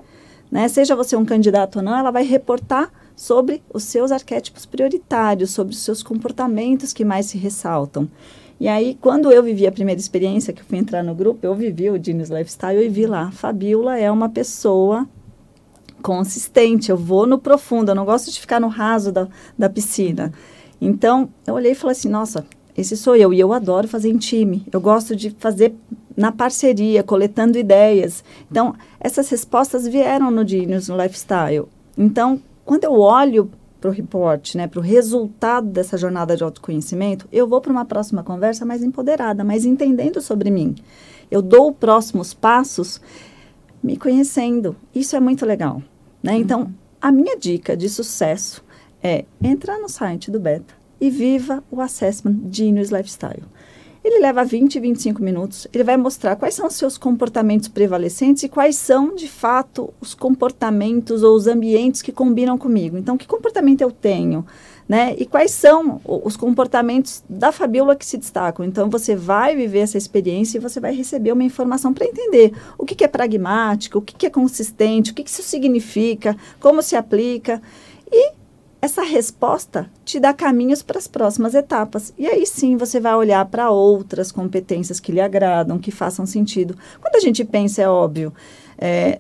Né? 0.52 0.68
Seja 0.68 0.94
você 0.94 1.16
um 1.16 1.24
candidato 1.24 1.78
ou 1.78 1.82
não, 1.82 1.98
ela 1.98 2.12
vai 2.12 2.26
reportar 2.26 2.92
sobre 3.16 3.64
os 3.74 3.86
seus 3.86 4.12
arquétipos 4.12 4.66
prioritários, 4.66 5.52
sobre 5.52 5.74
os 5.74 5.80
seus 5.80 6.04
comportamentos 6.04 6.92
que 6.92 7.06
mais 7.06 7.28
se 7.28 7.38
ressaltam. 7.38 8.10
E 8.60 8.68
aí, 8.68 8.98
quando 9.00 9.32
eu 9.32 9.42
vivi 9.42 9.66
a 9.66 9.72
primeira 9.72 10.02
experiência, 10.02 10.52
que 10.52 10.62
eu 10.62 10.66
fui 10.66 10.78
entrar 10.78 11.02
no 11.02 11.16
grupo, 11.16 11.40
eu 11.48 11.56
vivi 11.56 11.90
o 11.90 12.04
Genius 12.04 12.30
Lifestyle 12.30 12.84
e 12.84 12.90
vi 12.90 13.06
lá, 13.06 13.32
Fabiola 13.32 13.98
é 13.98 14.12
uma 14.12 14.28
pessoa 14.28 15.08
consistente, 16.02 16.92
eu 16.92 16.98
vou 16.98 17.26
no 17.26 17.40
profundo, 17.40 17.92
eu 17.92 17.96
não 17.96 18.04
gosto 18.04 18.30
de 18.30 18.40
ficar 18.40 18.60
no 18.60 18.68
raso 18.68 19.14
da, 19.14 19.30
da 19.58 19.70
piscina. 19.70 20.34
Então, 20.86 21.30
eu 21.48 21.56
olhei 21.56 21.72
e 21.72 21.76
falei 21.76 21.94
assim, 21.94 22.10
nossa, 22.10 22.46
esse 22.78 22.96
sou 22.96 23.16
eu. 23.16 23.34
E 23.34 23.40
eu 23.40 23.52
adoro 23.52 23.88
fazer 23.88 24.10
em 24.10 24.18
time. 24.20 24.64
Eu 24.72 24.80
gosto 24.80 25.16
de 25.16 25.32
fazer 25.32 25.74
na 26.16 26.32
parceria, 26.32 27.02
coletando 27.02 27.58
ideias. 27.58 28.24
Então, 28.52 28.76
essas 29.00 29.28
respostas 29.30 29.88
vieram 29.88 30.30
no 30.30 30.48
Genius, 30.48 30.88
no 30.88 30.96
Lifestyle. 30.96 31.66
Então, 31.98 32.40
quando 32.64 32.84
eu 32.84 32.94
olho 33.00 33.50
para 33.82 33.90
o 33.90 33.94
report, 33.94 34.54
né, 34.54 34.68
para 34.68 34.80
o 34.80 34.84
resultado 34.84 35.68
dessa 35.68 35.98
jornada 35.98 36.38
de 36.38 36.44
autoconhecimento, 36.44 37.28
eu 37.32 37.48
vou 37.48 37.60
para 37.60 37.72
uma 37.72 37.86
próxima 37.86 38.22
conversa 38.22 38.64
mais 38.64 38.84
empoderada, 38.84 39.44
mais 39.44 39.66
entendendo 39.66 40.22
sobre 40.22 40.52
mim. 40.52 40.76
Eu 41.32 41.42
dou 41.42 41.74
próximos 41.74 42.32
passos 42.32 43.02
me 43.82 43.98
conhecendo. 43.98 44.76
Isso 44.94 45.16
é 45.16 45.20
muito 45.20 45.48
legal. 45.48 45.82
Né? 46.22 46.38
Então, 46.38 46.62
uhum. 46.62 46.74
a 47.02 47.12
minha 47.12 47.36
dica 47.36 47.76
de 47.76 47.90
sucesso 47.90 48.64
é 49.06 49.24
entrar 49.40 49.78
no 49.78 49.88
site 49.88 50.32
do 50.32 50.40
Beta 50.40 50.74
e 51.00 51.12
viva 51.12 51.64
o 51.70 51.80
Assessment 51.80 52.40
Genius 52.50 52.90
Lifestyle. 52.90 53.44
Ele 54.04 54.18
leva 54.18 54.44
20, 54.44 54.80
25 54.80 55.22
minutos. 55.22 55.68
Ele 55.72 55.84
vai 55.84 55.96
mostrar 55.96 56.36
quais 56.36 56.56
são 56.56 56.66
os 56.66 56.74
seus 56.74 56.98
comportamentos 56.98 57.68
prevalecentes 57.68 58.42
e 58.42 58.50
quais 58.50 58.76
são, 58.78 59.14
de 59.14 59.28
fato, 59.28 59.94
os 60.02 60.16
comportamentos 60.16 61.22
ou 61.22 61.36
os 61.36 61.46
ambientes 61.46 62.02
que 62.02 62.12
combinam 62.12 62.58
comigo. 62.58 62.98
Então, 62.98 63.16
que 63.16 63.28
comportamento 63.28 63.82
eu 63.82 63.92
tenho? 63.92 64.44
Né? 64.90 65.16
E 65.20 65.26
quais 65.26 65.52
são 65.52 66.02
os 66.04 66.36
comportamentos 66.36 67.24
da 67.30 67.52
Fabiola 67.52 67.96
que 67.96 68.06
se 68.06 68.18
destacam? 68.18 68.66
Então, 68.66 68.90
você 68.90 69.16
vai 69.16 69.56
viver 69.56 69.80
essa 69.80 70.00
experiência 70.00 70.58
e 70.58 70.62
você 70.62 70.80
vai 70.80 70.96
receber 70.96 71.32
uma 71.32 71.44
informação 71.44 71.94
para 71.94 72.08
entender 72.08 72.54
o 72.76 72.86
que, 72.86 72.96
que, 72.96 73.04
é 73.04 73.08
pragmático, 73.08 74.00
o 74.00 74.02
que, 74.02 74.16
que 74.16 74.26
é 74.26 74.32
consistente, 74.32 75.12
o 75.12 75.14
que, 75.14 75.24
que 75.24 75.30
isso 75.30 75.44
significa, 75.44 76.36
como 76.60 76.82
se 76.82 76.96
aplica. 76.96 77.62
E 78.12 78.45
essa 78.86 79.02
resposta 79.02 79.90
te 80.06 80.20
dá 80.20 80.32
caminhos 80.32 80.84
para 80.84 81.00
as 81.00 81.08
próximas 81.08 81.56
etapas. 81.56 82.14
E 82.18 82.28
aí 82.28 82.46
sim 82.46 82.78
você 82.78 83.00
vai 83.00 83.16
olhar 83.16 83.44
para 83.46 83.72
outras 83.72 84.32
competências 84.32 85.00
que 85.00 85.12
lhe 85.12 85.20
agradam, 85.20 85.80
que 85.80 85.90
façam 85.90 86.26
sentido. 86.26 86.78
Quando 87.02 87.16
a 87.16 87.20
gente 87.20 87.44
pensa, 87.44 87.82
é 87.82 87.90
óbvio, 87.90 88.32
é, 88.78 89.20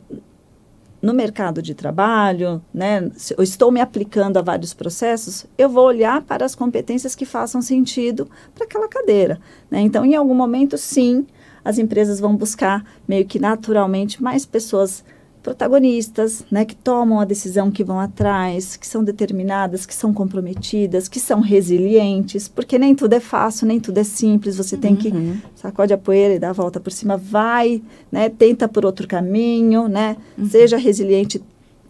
no 1.01 1.15
mercado 1.15 1.63
de 1.63 1.73
trabalho, 1.73 2.61
né, 2.71 3.11
eu 3.35 3.43
estou 3.43 3.71
me 3.71 3.81
aplicando 3.81 4.37
a 4.37 4.41
vários 4.43 4.73
processos, 4.73 5.47
eu 5.57 5.67
vou 5.67 5.85
olhar 5.85 6.21
para 6.21 6.45
as 6.45 6.53
competências 6.53 7.15
que 7.15 7.25
façam 7.25 7.59
sentido 7.59 8.29
para 8.53 8.65
aquela 8.65 8.87
cadeira. 8.87 9.39
Né? 9.69 9.81
Então, 9.81 10.05
em 10.05 10.13
algum 10.13 10.35
momento, 10.35 10.77
sim, 10.77 11.25
as 11.63 11.79
empresas 11.79 12.19
vão 12.19 12.35
buscar 12.35 12.85
meio 13.07 13.25
que 13.25 13.39
naturalmente 13.39 14.21
mais 14.21 14.45
pessoas 14.45 15.03
protagonistas, 15.45 16.43
né, 16.49 16.65
que 16.65 16.75
tomam 16.75 17.19
a 17.19 17.23
decisão, 17.23 17.69
que 17.69 17.83
vão 17.83 17.99
atrás, 17.99 18.75
que 18.75 18.87
são 18.87 19.03
determinadas, 19.03 19.85
que 19.85 19.93
são 19.93 20.11
comprometidas, 20.11 21.07
que 21.07 21.19
são 21.19 21.39
resilientes, 21.39 22.47
porque 22.47 22.79
nem 22.79 22.95
tudo 22.95 23.13
é 23.13 23.19
fácil, 23.19 23.67
nem 23.67 23.79
tudo 23.79 23.99
é 23.99 24.03
simples, 24.03 24.57
você 24.57 24.75
tem 24.75 24.95
que 24.95 25.09
uhum. 25.09 25.37
sacode 25.53 25.93
a 25.93 25.99
poeira 25.99 26.33
e 26.33 26.39
dar 26.39 26.49
a 26.49 26.53
volta 26.53 26.79
por 26.79 26.91
cima, 26.91 27.15
vai, 27.15 27.79
né, 28.11 28.27
tenta 28.27 28.67
por 28.67 28.87
outro 28.87 29.07
caminho, 29.07 29.87
né, 29.87 30.17
uhum. 30.35 30.49
seja 30.49 30.77
resiliente 30.77 31.39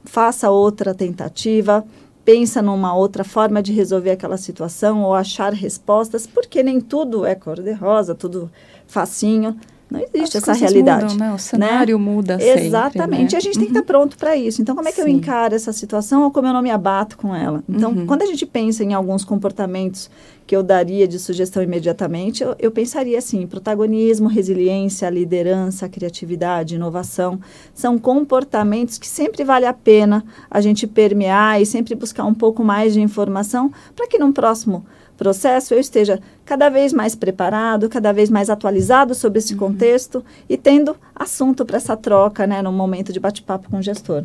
faça 0.03 0.51
outra 0.51 0.93
tentativa, 0.93 1.85
pensa 2.25 2.61
numa 2.61 2.93
outra 2.93 3.23
forma 3.23 3.63
de 3.63 3.71
resolver 3.71 4.11
aquela 4.11 4.35
situação 4.35 5.01
ou 5.01 5.13
achar 5.13 5.53
respostas, 5.53 6.27
porque 6.27 6.61
nem 6.61 6.81
tudo 6.81 7.25
é 7.25 7.35
cor-de-rosa, 7.35 8.13
tudo 8.13 8.51
facinho. 8.85 9.55
Não 9.89 9.99
existe 9.99 10.37
essa 10.37 10.53
realidade. 10.53 11.13
Mudam, 11.13 11.17
né? 11.17 11.33
O 11.33 11.37
cenário 11.37 11.97
né? 11.97 12.03
muda 12.03 12.39
sempre, 12.39 12.65
Exatamente. 12.65 13.33
Né? 13.33 13.37
a 13.37 13.41
gente 13.41 13.55
uhum. 13.55 13.61
tem 13.61 13.71
que 13.71 13.77
estar 13.77 13.83
pronto 13.83 14.17
para 14.17 14.35
isso. 14.35 14.61
Então, 14.61 14.75
como 14.75 14.87
é 14.87 14.91
que 14.91 15.01
Sim. 15.01 15.03
eu 15.03 15.07
encaro 15.07 15.53
essa 15.53 15.71
situação 15.71 16.23
ou 16.23 16.31
como 16.31 16.47
eu 16.47 16.53
não 16.53 16.61
me 16.61 16.71
abato 16.71 17.17
com 17.17 17.35
ela? 17.35 17.63
Então, 17.69 17.91
uhum. 17.91 18.05
quando 18.07 18.23
a 18.23 18.25
gente 18.25 18.45
pensa 18.45 18.83
em 18.83 18.93
alguns 18.93 19.23
comportamentos 19.23 20.09
que 20.47 20.55
eu 20.55 20.63
daria 20.63 21.07
de 21.07 21.19
sugestão 21.19 21.61
imediatamente, 21.61 22.43
eu, 22.43 22.55
eu 22.57 22.71
pensaria 22.71 23.17
assim: 23.17 23.45
protagonismo, 23.45 24.27
resiliência, 24.27 25.09
liderança, 25.09 25.87
criatividade, 25.87 26.75
inovação. 26.75 27.39
São 27.73 27.97
comportamentos 27.97 28.97
que 28.97 29.07
sempre 29.07 29.43
vale 29.43 29.65
a 29.67 29.73
pena 29.73 30.25
a 30.49 30.61
gente 30.61 30.87
permear 30.87 31.61
e 31.61 31.65
sempre 31.65 31.93
buscar 31.93 32.25
um 32.25 32.33
pouco 32.33 32.63
mais 32.63 32.93
de 32.93 33.01
informação 33.01 33.71
para 33.95 34.07
que 34.07 34.17
no 34.17 34.33
próximo 34.33 34.85
processo 35.17 35.73
eu 35.73 35.79
esteja 35.79 36.19
cada 36.45 36.69
vez 36.69 36.93
mais 36.93 37.15
preparado, 37.15 37.89
cada 37.89 38.11
vez 38.11 38.29
mais 38.29 38.49
atualizado 38.49 39.15
sobre 39.15 39.39
esse 39.39 39.53
uhum. 39.53 39.59
contexto 39.59 40.23
e 40.49 40.57
tendo 40.57 40.95
assunto 41.15 41.65
para 41.65 41.77
essa 41.77 41.95
troca, 41.95 42.45
né, 42.45 42.61
no 42.61 42.71
momento 42.71 43.11
de 43.11 43.19
bate-papo 43.19 43.69
com 43.69 43.77
o 43.77 43.81
gestor. 43.81 44.23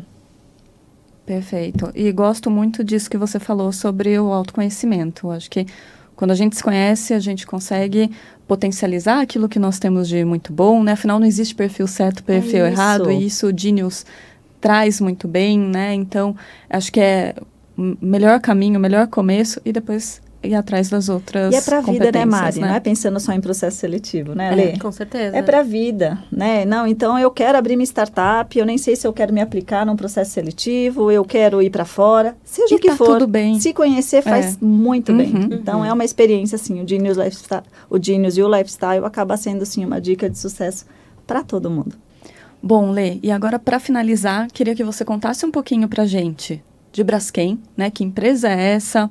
Perfeito. 1.25 1.91
E 1.95 2.11
gosto 2.11 2.49
muito 2.49 2.83
disso 2.83 3.09
que 3.09 3.17
você 3.17 3.39
falou 3.39 3.71
sobre 3.71 4.19
o 4.19 4.33
autoconhecimento. 4.33 5.29
Acho 5.29 5.49
que 5.49 5.65
quando 6.15 6.31
a 6.31 6.35
gente 6.35 6.55
se 6.55 6.63
conhece, 6.63 7.13
a 7.13 7.19
gente 7.19 7.47
consegue 7.47 8.11
potencializar 8.47 9.21
aquilo 9.21 9.47
que 9.47 9.57
nós 9.57 9.79
temos 9.79 10.07
de 10.07 10.25
muito 10.25 10.51
bom, 10.51 10.83
né? 10.83 10.91
Afinal, 10.91 11.19
não 11.19 11.25
existe 11.25 11.55
perfil 11.55 11.87
certo, 11.87 12.23
perfil 12.23 12.65
é 12.65 12.71
errado, 12.71 13.09
e 13.09 13.25
isso 13.25 13.47
o 13.47 13.57
Genius 13.57 14.05
traz 14.59 15.01
muito 15.01 15.27
bem, 15.27 15.57
né? 15.57 15.93
Então, 15.93 16.35
acho 16.69 16.91
que 16.91 16.99
é 16.99 17.33
o 17.77 17.97
melhor 18.05 18.39
caminho, 18.39 18.77
o 18.77 18.81
melhor 18.81 19.07
começo, 19.07 19.59
e 19.65 19.71
depois 19.71 20.20
ir 20.43 20.55
atrás 20.55 20.89
das 20.89 21.09
outras 21.09 21.53
E 21.53 21.57
é 21.57 21.61
para 21.61 21.77
a 21.77 21.81
vida, 21.81 22.11
né, 22.11 22.25
Mari? 22.25 22.59
Né? 22.59 22.67
Não 22.67 22.75
é 22.75 22.79
pensando 22.79 23.19
só 23.19 23.31
em 23.33 23.41
processo 23.41 23.77
seletivo, 23.77 24.33
né, 24.33 24.53
Lê? 24.53 24.63
É, 24.63 24.79
com 24.79 24.91
certeza. 24.91 25.35
É 25.37 25.41
para 25.41 25.59
a 25.59 25.63
vida, 25.63 26.17
né? 26.31 26.65
Não, 26.65 26.87
então 26.87 27.17
eu 27.17 27.29
quero 27.31 27.57
abrir 27.57 27.75
minha 27.75 27.85
startup, 27.85 28.57
eu 28.57 28.65
nem 28.65 28.77
sei 28.77 28.95
se 28.95 29.07
eu 29.07 29.13
quero 29.13 29.33
me 29.33 29.41
aplicar 29.41 29.85
num 29.85 29.95
processo 29.95 30.31
seletivo, 30.31 31.11
eu 31.11 31.23
quero 31.23 31.61
ir 31.61 31.69
para 31.69 31.85
fora, 31.85 32.35
seja 32.43 32.73
e 32.73 32.77
o 32.77 32.79
que 32.79 32.89
tá 32.89 32.95
for. 32.95 33.13
tudo 33.13 33.27
bem. 33.27 33.59
Se 33.59 33.73
conhecer 33.73 34.21
faz 34.21 34.55
é. 34.55 34.57
muito 34.61 35.11
uhum, 35.11 35.17
bem. 35.17 35.49
Então 35.51 35.79
uhum. 35.79 35.85
é 35.85 35.93
uma 35.93 36.03
experiência 36.05 36.55
assim, 36.55 36.81
o 36.81 36.87
Genius 36.87 37.17
Lifestyle, 37.17 37.63
o 37.89 38.01
Genius 38.01 38.37
e 38.37 38.43
o 38.43 38.47
Lifestyle 38.47 39.05
acaba 39.05 39.37
sendo 39.37 39.63
assim 39.63 39.85
uma 39.85 40.01
dica 40.01 40.29
de 40.29 40.37
sucesso 40.37 40.85
para 41.27 41.43
todo 41.43 41.69
mundo. 41.69 41.95
Bom, 42.63 42.91
Lê, 42.91 43.19
e 43.23 43.31
agora 43.31 43.57
para 43.57 43.79
finalizar, 43.79 44.47
queria 44.51 44.75
que 44.75 44.83
você 44.83 45.03
contasse 45.03 45.45
um 45.45 45.51
pouquinho 45.51 45.87
para 45.87 46.05
gente 46.05 46.63
de 46.91 47.03
Braskem, 47.03 47.59
né? 47.75 47.89
Que 47.89 48.03
empresa 48.03 48.49
é 48.49 48.73
essa? 48.73 49.09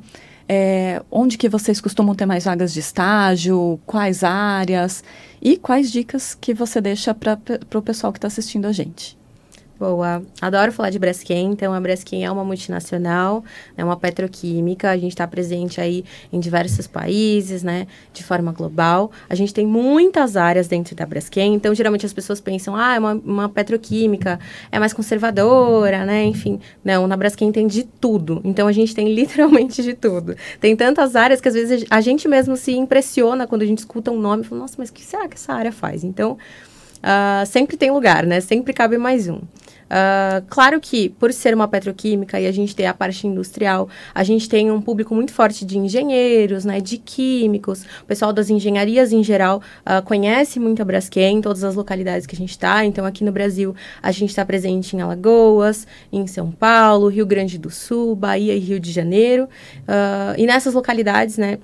É, 0.53 1.01
onde 1.13 1.39
que 1.39 1.49
vocês 1.49 1.81
costumam 1.81 2.13
ter 2.13 2.27
mais 2.27 2.45
vagas 2.45 2.73
de 2.73 2.81
estágio, 2.81 3.79
quais 3.87 4.25
áreas 4.25 5.05
e 5.41 5.57
quais 5.57 5.93
dicas 5.93 6.35
que 6.35 6.53
você 6.53 6.81
deixa 6.81 7.15
para 7.15 7.39
o 7.73 7.83
pessoal 7.83 8.13
que 8.13 8.19
está 8.19 8.27
assistindo 8.27 8.67
a 8.67 8.73
gente. 8.73 9.20
Boa. 9.81 10.23
Adoro 10.43 10.71
falar 10.73 10.91
de 10.91 10.99
Braskem. 10.99 11.53
Então, 11.53 11.73
a 11.73 11.81
Braskem 11.81 12.23
é 12.23 12.31
uma 12.31 12.45
multinacional, 12.45 13.43
é 13.79 13.83
uma 13.83 13.97
petroquímica. 13.97 14.91
A 14.91 14.97
gente 14.99 15.13
está 15.13 15.27
presente 15.27 15.81
aí 15.81 16.05
em 16.31 16.39
diversos 16.39 16.87
países, 16.87 17.63
né? 17.63 17.87
De 18.13 18.23
forma 18.23 18.53
global. 18.53 19.11
A 19.27 19.35
gente 19.35 19.55
tem 19.55 19.67
muitas 19.67 20.37
áreas 20.37 20.69
dentro 20.69 20.95
da 20.95 21.07
Braskem. 21.07 21.55
Então, 21.55 21.75
geralmente 21.75 22.05
as 22.05 22.13
pessoas 22.13 22.43
pensam, 22.43 22.77
ah, 22.77 22.95
é 22.95 22.99
uma, 22.99 23.15
uma 23.15 23.49
petroquímica, 23.49 24.39
é 24.71 24.79
mais 24.79 24.93
conservadora, 24.93 26.05
né? 26.05 26.25
Enfim, 26.25 26.61
não. 26.85 27.07
Na 27.07 27.17
Braskem 27.17 27.51
tem 27.51 27.67
de 27.67 27.85
tudo. 27.85 28.43
Então, 28.45 28.69
a 28.69 28.73
gente 28.73 28.95
tem 28.95 29.09
literalmente 29.15 29.83
de 29.83 29.95
tudo. 29.95 30.37
Tem 30.61 30.77
tantas 30.77 31.17
áreas 31.17 31.41
que 31.41 31.49
às 31.49 31.55
vezes 31.55 31.87
a 31.89 32.03
gente 32.03 32.29
mesmo 32.29 32.55
se 32.55 32.73
impressiona 32.73 33.47
quando 33.47 33.63
a 33.63 33.67
gente 33.67 33.79
escuta 33.79 34.11
um 34.11 34.21
nome 34.21 34.43
e 34.43 34.47
fala, 34.47 34.61
nossa, 34.61 34.75
mas 34.77 34.91
o 34.91 34.93
que 34.93 35.03
será 35.03 35.27
que 35.27 35.37
essa 35.37 35.55
área 35.55 35.73
faz? 35.73 36.05
Então, 36.05 36.37
Uh, 37.01 37.47
sempre 37.47 37.77
tem 37.77 37.91
lugar, 37.91 38.25
né? 38.27 38.41
Sempre 38.41 38.73
cabe 38.73 38.99
mais 38.99 39.29
um. 39.29 39.41
Uh, 39.91 40.47
claro 40.49 40.81
que, 40.81 41.09
por 41.09 41.33
ser 41.33 41.53
uma 41.53 41.67
petroquímica 41.67 42.39
e 42.39 42.47
a 42.47 42.53
gente 42.53 42.77
ter 42.77 42.87
a 42.87 42.95
parte 42.95 43.27
industrial, 43.27 43.89
a 44.15 44.23
gente 44.23 44.49
tem 44.49 44.71
um 44.71 44.81
público 44.81 45.13
muito 45.13 45.33
forte 45.33 45.65
de 45.65 45.77
engenheiros, 45.77 46.65
né, 46.65 46.81
de 46.81 46.97
químicos. 46.97 47.83
O 48.01 48.05
pessoal 48.07 48.33
das 48.33 48.51
engenharias, 48.51 49.13
em 49.13 49.25
geral, 49.25 49.61
uh, 49.81 50.01
conhece 50.05 50.61
muito 50.61 50.81
a 50.81 50.85
Braskem, 50.85 51.39
em 51.39 51.41
todas 51.41 51.65
as 51.65 51.75
localidades 51.75 52.25
que 52.25 52.37
a 52.37 52.39
gente 52.39 52.51
está. 52.51 52.85
Então, 52.85 53.05
aqui 53.05 53.25
no 53.25 53.33
Brasil, 53.33 53.75
a 54.01 54.13
gente 54.13 54.31
está 54.31 54.45
presente 54.45 54.95
em 54.95 55.01
Alagoas, 55.01 55.89
em 56.13 56.25
São 56.29 56.53
Paulo, 56.53 57.09
Rio 57.09 57.27
Grande 57.27 57.59
do 57.59 57.71
Sul, 57.71 58.15
Bahia 58.15 58.55
e 58.55 58.61
Rio 58.61 58.79
de 58.79 58.93
Janeiro. 58.93 59.49
Uh, 59.89 60.39
e 60.39 60.47
nessas 60.47 60.73
localidades, 60.73 61.37
né, 61.37 61.59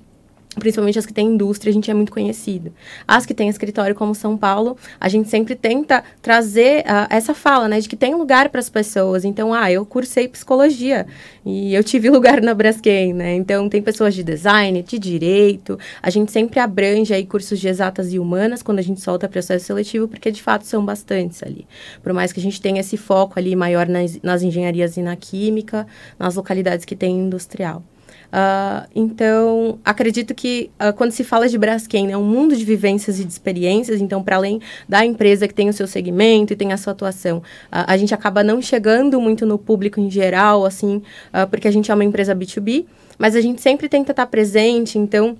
principalmente 0.58 0.98
as 0.98 1.06
que 1.06 1.12
têm 1.12 1.28
indústria, 1.28 1.70
a 1.70 1.74
gente 1.74 1.90
é 1.90 1.94
muito 1.94 2.12
conhecido. 2.12 2.72
As 3.06 3.26
que 3.26 3.34
têm 3.34 3.48
escritório, 3.48 3.94
como 3.94 4.14
São 4.14 4.36
Paulo, 4.36 4.76
a 4.98 5.08
gente 5.08 5.28
sempre 5.28 5.54
tenta 5.54 6.02
trazer 6.20 6.80
uh, 6.80 7.06
essa 7.10 7.34
fala, 7.34 7.68
né, 7.68 7.80
de 7.80 7.88
que 7.88 7.96
tem 7.96 8.14
lugar 8.14 8.48
para 8.48 8.60
as 8.60 8.68
pessoas. 8.68 9.24
Então, 9.24 9.52
ah, 9.52 9.70
eu 9.70 9.84
cursei 9.84 10.28
psicologia 10.28 11.06
e 11.44 11.74
eu 11.74 11.84
tive 11.84 12.08
lugar 12.10 12.40
na 12.40 12.54
Braskem, 12.54 13.12
né? 13.12 13.34
Então, 13.34 13.68
tem 13.68 13.82
pessoas 13.82 14.14
de 14.14 14.22
design, 14.22 14.82
de 14.82 14.98
direito. 14.98 15.78
A 16.02 16.10
gente 16.10 16.32
sempre 16.32 16.58
abrange 16.58 17.12
aí 17.12 17.26
cursos 17.26 17.60
de 17.60 17.68
exatas 17.68 18.12
e 18.12 18.18
humanas 18.18 18.62
quando 18.62 18.78
a 18.78 18.82
gente 18.82 19.00
solta 19.00 19.28
processo 19.28 19.66
seletivo, 19.66 20.08
porque 20.08 20.30
de 20.30 20.42
fato 20.42 20.64
são 20.66 20.84
bastantes 20.84 21.42
ali. 21.42 21.66
Por 22.02 22.12
mais 22.12 22.32
que 22.32 22.40
a 22.40 22.42
gente 22.42 22.60
tenha 22.60 22.80
esse 22.80 22.96
foco 22.96 23.38
ali 23.38 23.54
maior 23.54 23.86
nas, 23.88 24.20
nas 24.22 24.42
engenharias 24.42 24.96
e 24.96 25.02
na 25.02 25.16
química, 25.16 25.86
nas 26.18 26.34
localidades 26.34 26.84
que 26.84 26.96
tem 26.96 27.18
industrial. 27.18 27.82
Uh, 28.26 28.88
então, 28.94 29.78
acredito 29.84 30.34
que 30.34 30.70
uh, 30.80 30.92
quando 30.92 31.12
se 31.12 31.24
fala 31.24 31.48
de 31.48 31.56
Braskem, 31.56 32.12
é 32.12 32.16
um 32.16 32.24
mundo 32.24 32.56
de 32.56 32.64
vivências 32.64 33.18
e 33.20 33.24
de 33.24 33.32
experiências. 33.32 34.00
Então, 34.00 34.22
para 34.22 34.36
além 34.36 34.60
da 34.88 35.04
empresa 35.04 35.46
que 35.46 35.54
tem 35.54 35.68
o 35.68 35.72
seu 35.72 35.86
segmento 35.86 36.52
e 36.52 36.56
tem 36.56 36.72
a 36.72 36.76
sua 36.76 36.92
atuação, 36.92 37.38
uh, 37.38 37.42
a 37.86 37.96
gente 37.96 38.14
acaba 38.14 38.42
não 38.42 38.60
chegando 38.60 39.20
muito 39.20 39.46
no 39.46 39.58
público 39.58 40.00
em 40.00 40.10
geral, 40.10 40.64
assim, 40.64 41.02
porque 41.50 41.68
a 41.68 41.70
gente 41.70 41.90
é 41.90 41.94
uma 41.94 42.04
empresa 42.04 42.34
B2B, 42.34 42.86
mas 43.18 43.34
a 43.34 43.40
gente 43.40 43.60
sempre 43.60 43.88
tenta 43.88 44.12
estar 44.12 44.26
presente. 44.26 44.98
Então, 44.98 45.36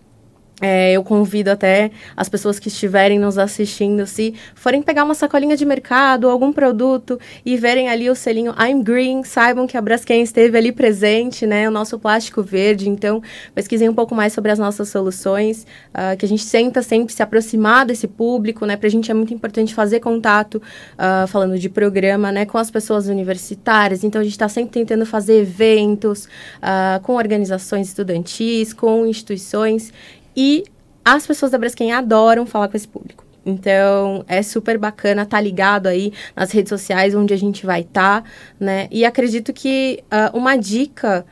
é, 0.61 0.93
eu 0.93 1.05
convido 1.05 1.51
até 1.51 1.91
as 2.17 2.31
pessoas 2.31 2.59
que 2.59 2.69
estiverem 2.69 3.19
nos 3.19 3.37
assistindo, 3.37 4.07
se 4.07 4.35
forem 4.55 4.81
pegar 4.81 5.05
uma 5.05 5.15
sacolinha 5.15 5.55
de 5.55 5.67
mercado, 5.67 6.31
algum 6.31 6.51
produto 6.51 7.21
e 7.45 7.59
verem 7.59 7.91
ali 7.91 8.09
o 8.09 8.15
selinho 8.15 8.55
I'm 8.59 8.83
Green, 8.83 9.23
saibam 9.23 9.67
que 9.67 9.77
a 9.77 9.83
Braskem 9.83 10.23
esteve 10.23 10.57
ali 10.57 10.73
presente, 10.73 11.47
né? 11.47 11.69
O 11.69 11.71
nosso 11.71 11.99
plástico 11.99 12.43
verde. 12.43 12.89
Então, 12.89 13.23
pesquisem 13.55 13.87
um 13.87 13.95
pouco 13.95 14.15
mais 14.15 14.33
sobre 14.33 14.51
as 14.51 14.59
nossas 14.59 14.89
soluções, 14.89 15.67
uh, 15.91 16.17
que 16.17 16.25
a 16.25 16.29
gente 16.29 16.51
tenta 16.51 16.83
sempre 16.83 17.13
se 17.13 17.23
aproximar 17.23 17.85
desse 17.85 18.09
público, 18.09 18.65
né? 18.65 18.77
Para 18.77 18.87
a 18.87 18.91
gente 18.91 19.11
é 19.11 19.15
muito 19.15 19.35
importante 19.35 19.75
fazer 19.75 20.01
contato, 20.01 20.55
uh, 20.55 21.27
falando 21.27 21.59
de 21.59 21.69
programa, 21.69 22.33
né? 22.33 22.47
Com 22.47 22.57
as 22.57 22.71
pessoas 22.71 23.09
universitárias. 23.09 24.03
Então, 24.03 24.23
a 24.23 24.25
gente 24.25 24.33
está 24.33 24.49
sempre 24.49 24.71
tentando 24.71 25.05
fazer 25.05 25.41
eventos 25.41 26.25
uh, 26.25 26.99
com 27.03 27.15
organizações 27.15 27.89
estudantis, 27.89 28.73
com 28.73 29.07
instituições. 29.07 29.93
E 30.37 30.65
as 31.05 31.27
pessoas 31.27 31.53
da 31.53 31.59
Braskem 31.59 31.93
adoram 31.93 32.45
falar 32.47 32.69
com 32.69 32.77
esse 32.77 32.89
público. 32.89 33.25
Então, 33.45 34.25
é 34.27 34.43
super 34.43 34.77
bacana 34.77 35.23
estar 35.23 35.37
tá 35.37 35.41
ligado 35.41 35.87
aí 35.87 36.13
nas 36.35 36.51
redes 36.51 36.69
sociais 36.69 37.15
onde 37.15 37.33
a 37.33 37.37
gente 37.37 37.65
vai 37.65 37.83
estar, 37.83 38.23
tá, 38.23 38.29
né? 38.59 38.89
E 38.91 39.05
acredito 39.05 39.53
que 39.53 40.03
uh, 40.07 40.37
uma 40.37 40.57
dica 40.57 41.25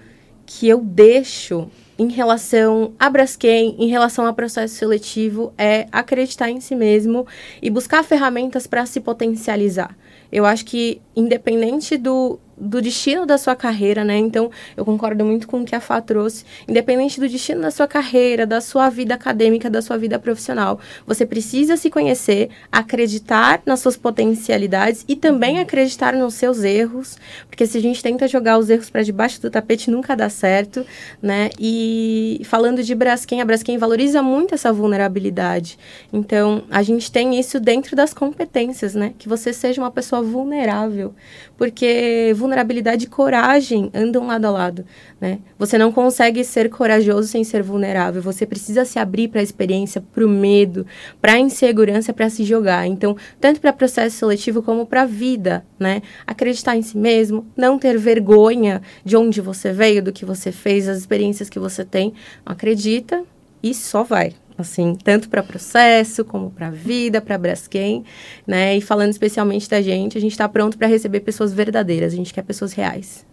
que 0.46 0.68
eu 0.68 0.80
deixo 0.80 1.68
em 1.98 2.08
relação 2.08 2.92
a 2.98 3.10
Braskem, 3.10 3.74
em 3.78 3.88
relação 3.88 4.26
ao 4.26 4.34
processo 4.34 4.74
seletivo, 4.74 5.52
é 5.58 5.86
acreditar 5.90 6.50
em 6.50 6.60
si 6.60 6.76
mesmo 6.76 7.26
e 7.60 7.68
buscar 7.70 8.04
ferramentas 8.04 8.66
para 8.66 8.86
se 8.86 9.00
potencializar. 9.00 9.96
Eu 10.30 10.44
acho 10.44 10.64
que, 10.64 11.00
independente 11.16 11.96
do, 11.96 12.38
do 12.56 12.80
destino 12.80 13.26
da 13.26 13.38
sua 13.38 13.54
carreira, 13.54 14.04
né? 14.04 14.16
Então, 14.16 14.50
eu 14.76 14.84
concordo 14.84 15.24
muito 15.24 15.46
com 15.46 15.60
o 15.60 15.64
que 15.64 15.74
a 15.74 15.80
Fá 15.80 16.00
trouxe. 16.00 16.44
Independente 16.68 17.20
do 17.20 17.28
destino 17.28 17.60
da 17.62 17.70
sua 17.70 17.86
carreira, 17.86 18.46
da 18.46 18.60
sua 18.60 18.88
vida 18.88 19.14
acadêmica, 19.14 19.68
da 19.68 19.82
sua 19.82 19.96
vida 19.96 20.18
profissional, 20.18 20.78
você 21.06 21.26
precisa 21.26 21.76
se 21.76 21.90
conhecer, 21.90 22.50
acreditar 22.70 23.62
nas 23.66 23.80
suas 23.80 23.96
potencialidades 23.96 25.04
e 25.08 25.16
também 25.16 25.58
acreditar 25.58 26.14
nos 26.14 26.34
seus 26.34 26.62
erros, 26.62 27.16
porque 27.48 27.66
se 27.66 27.78
a 27.78 27.80
gente 27.80 28.02
tenta 28.02 28.28
jogar 28.28 28.58
os 28.58 28.70
erros 28.70 28.90
para 28.90 29.02
debaixo 29.02 29.40
do 29.40 29.50
tapete, 29.50 29.90
nunca 29.90 30.14
dá 30.14 30.28
certo, 30.28 30.84
né? 31.22 31.50
E 31.58 32.40
falando 32.44 32.82
de 32.82 32.94
Braskem, 32.94 33.40
a 33.40 33.44
Braskem 33.44 33.78
valoriza 33.78 34.22
muito 34.22 34.54
essa 34.54 34.72
vulnerabilidade. 34.72 35.78
Então, 36.12 36.64
a 36.70 36.82
gente 36.82 37.10
tem 37.10 37.38
isso 37.38 37.58
dentro 37.60 37.96
das 37.96 38.14
competências, 38.14 38.94
né? 38.94 39.12
Que 39.18 39.28
você 39.28 39.52
seja 39.52 39.80
uma 39.80 39.90
pessoa 39.90 40.22
vulnerável, 40.22 41.14
porque 41.56 42.32
vulnerabilidade 42.44 43.06
e 43.06 43.08
coragem 43.08 43.90
andam 43.94 44.26
lado 44.26 44.44
a 44.44 44.50
lado, 44.50 44.84
né? 45.18 45.38
Você 45.58 45.78
não 45.78 45.90
consegue 45.90 46.44
ser 46.44 46.68
corajoso 46.68 47.26
sem 47.26 47.42
ser 47.42 47.62
vulnerável. 47.62 48.20
Você 48.20 48.44
precisa 48.44 48.84
se 48.84 48.98
abrir 48.98 49.28
para 49.28 49.40
a 49.40 49.42
experiência, 49.42 50.00
para 50.00 50.24
o 50.24 50.28
medo, 50.28 50.86
para 51.22 51.32
a 51.32 51.38
insegurança, 51.38 52.12
para 52.12 52.28
se 52.28 52.44
jogar. 52.44 52.86
Então, 52.86 53.16
tanto 53.40 53.60
para 53.60 53.72
processo 53.72 54.18
seletivo 54.18 54.62
como 54.62 54.84
para 54.84 55.02
a 55.02 55.06
vida, 55.06 55.64
né? 55.78 56.02
Acreditar 56.26 56.76
em 56.76 56.82
si 56.82 56.98
mesmo, 56.98 57.46
não 57.56 57.78
ter 57.78 57.96
vergonha 57.98 58.82
de 59.02 59.16
onde 59.16 59.40
você 59.40 59.72
veio, 59.72 60.02
do 60.02 60.12
que 60.12 60.26
você 60.26 60.52
fez, 60.52 60.86
as 60.86 60.98
experiências 60.98 61.48
que 61.48 61.58
você 61.58 61.82
tem. 61.82 62.12
Acredita 62.44 63.24
e 63.62 63.72
só 63.72 64.02
vai 64.02 64.34
assim, 64.56 64.94
tanto 64.94 65.28
para 65.28 65.42
processo 65.42 66.24
como 66.24 66.50
para 66.50 66.70
vida, 66.70 67.20
para 67.20 67.36
Braskem, 67.38 68.04
né? 68.46 68.76
E 68.76 68.80
falando 68.80 69.10
especialmente 69.10 69.68
da 69.68 69.80
gente, 69.80 70.16
a 70.16 70.20
gente 70.20 70.32
está 70.32 70.48
pronto 70.48 70.78
para 70.78 70.86
receber 70.86 71.20
pessoas 71.20 71.52
verdadeiras, 71.52 72.12
a 72.12 72.16
gente 72.16 72.32
quer 72.32 72.42
pessoas 72.42 72.72
reais. 72.72 73.26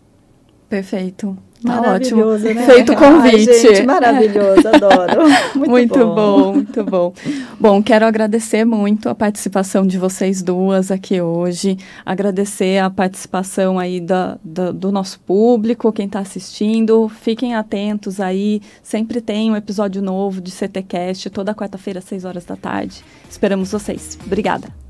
Perfeito. 0.71 1.37
Tá 1.65 1.81
ótimo. 1.81 2.37
Né? 2.37 2.65
Feito 2.65 2.93
o 2.93 2.95
convite. 2.95 3.49
Ai, 3.49 3.59
gente, 3.61 3.83
maravilhoso, 3.83 4.67
adoro. 4.69 5.21
Muito, 5.53 5.69
muito 5.69 5.97
bom. 5.99 6.15
bom. 6.15 6.53
muito 6.53 6.83
bom. 6.85 7.13
Bom, 7.59 7.83
quero 7.83 8.05
agradecer 8.05 8.65
muito 8.65 9.09
a 9.09 9.13
participação 9.13 9.85
de 9.85 9.97
vocês 9.97 10.41
duas 10.41 10.89
aqui 10.89 11.21
hoje. 11.21 11.77
Agradecer 12.05 12.79
a 12.79 12.89
participação 12.89 13.77
aí 13.77 13.99
da, 13.99 14.39
da 14.43 14.71
do 14.71 14.93
nosso 14.93 15.19
público, 15.19 15.91
quem 15.91 16.05
está 16.05 16.19
assistindo. 16.19 17.09
Fiquem 17.09 17.53
atentos 17.53 18.21
aí. 18.21 18.61
Sempre 18.81 19.19
tem 19.19 19.51
um 19.51 19.55
episódio 19.55 20.01
novo 20.01 20.39
de 20.39 20.51
CTCast, 20.51 21.29
toda 21.29 21.53
quarta-feira, 21.53 21.99
às 21.99 22.05
6 22.05 22.23
horas 22.23 22.45
da 22.45 22.55
tarde. 22.55 23.03
Esperamos 23.29 23.71
vocês. 23.71 24.17
Obrigada. 24.25 24.80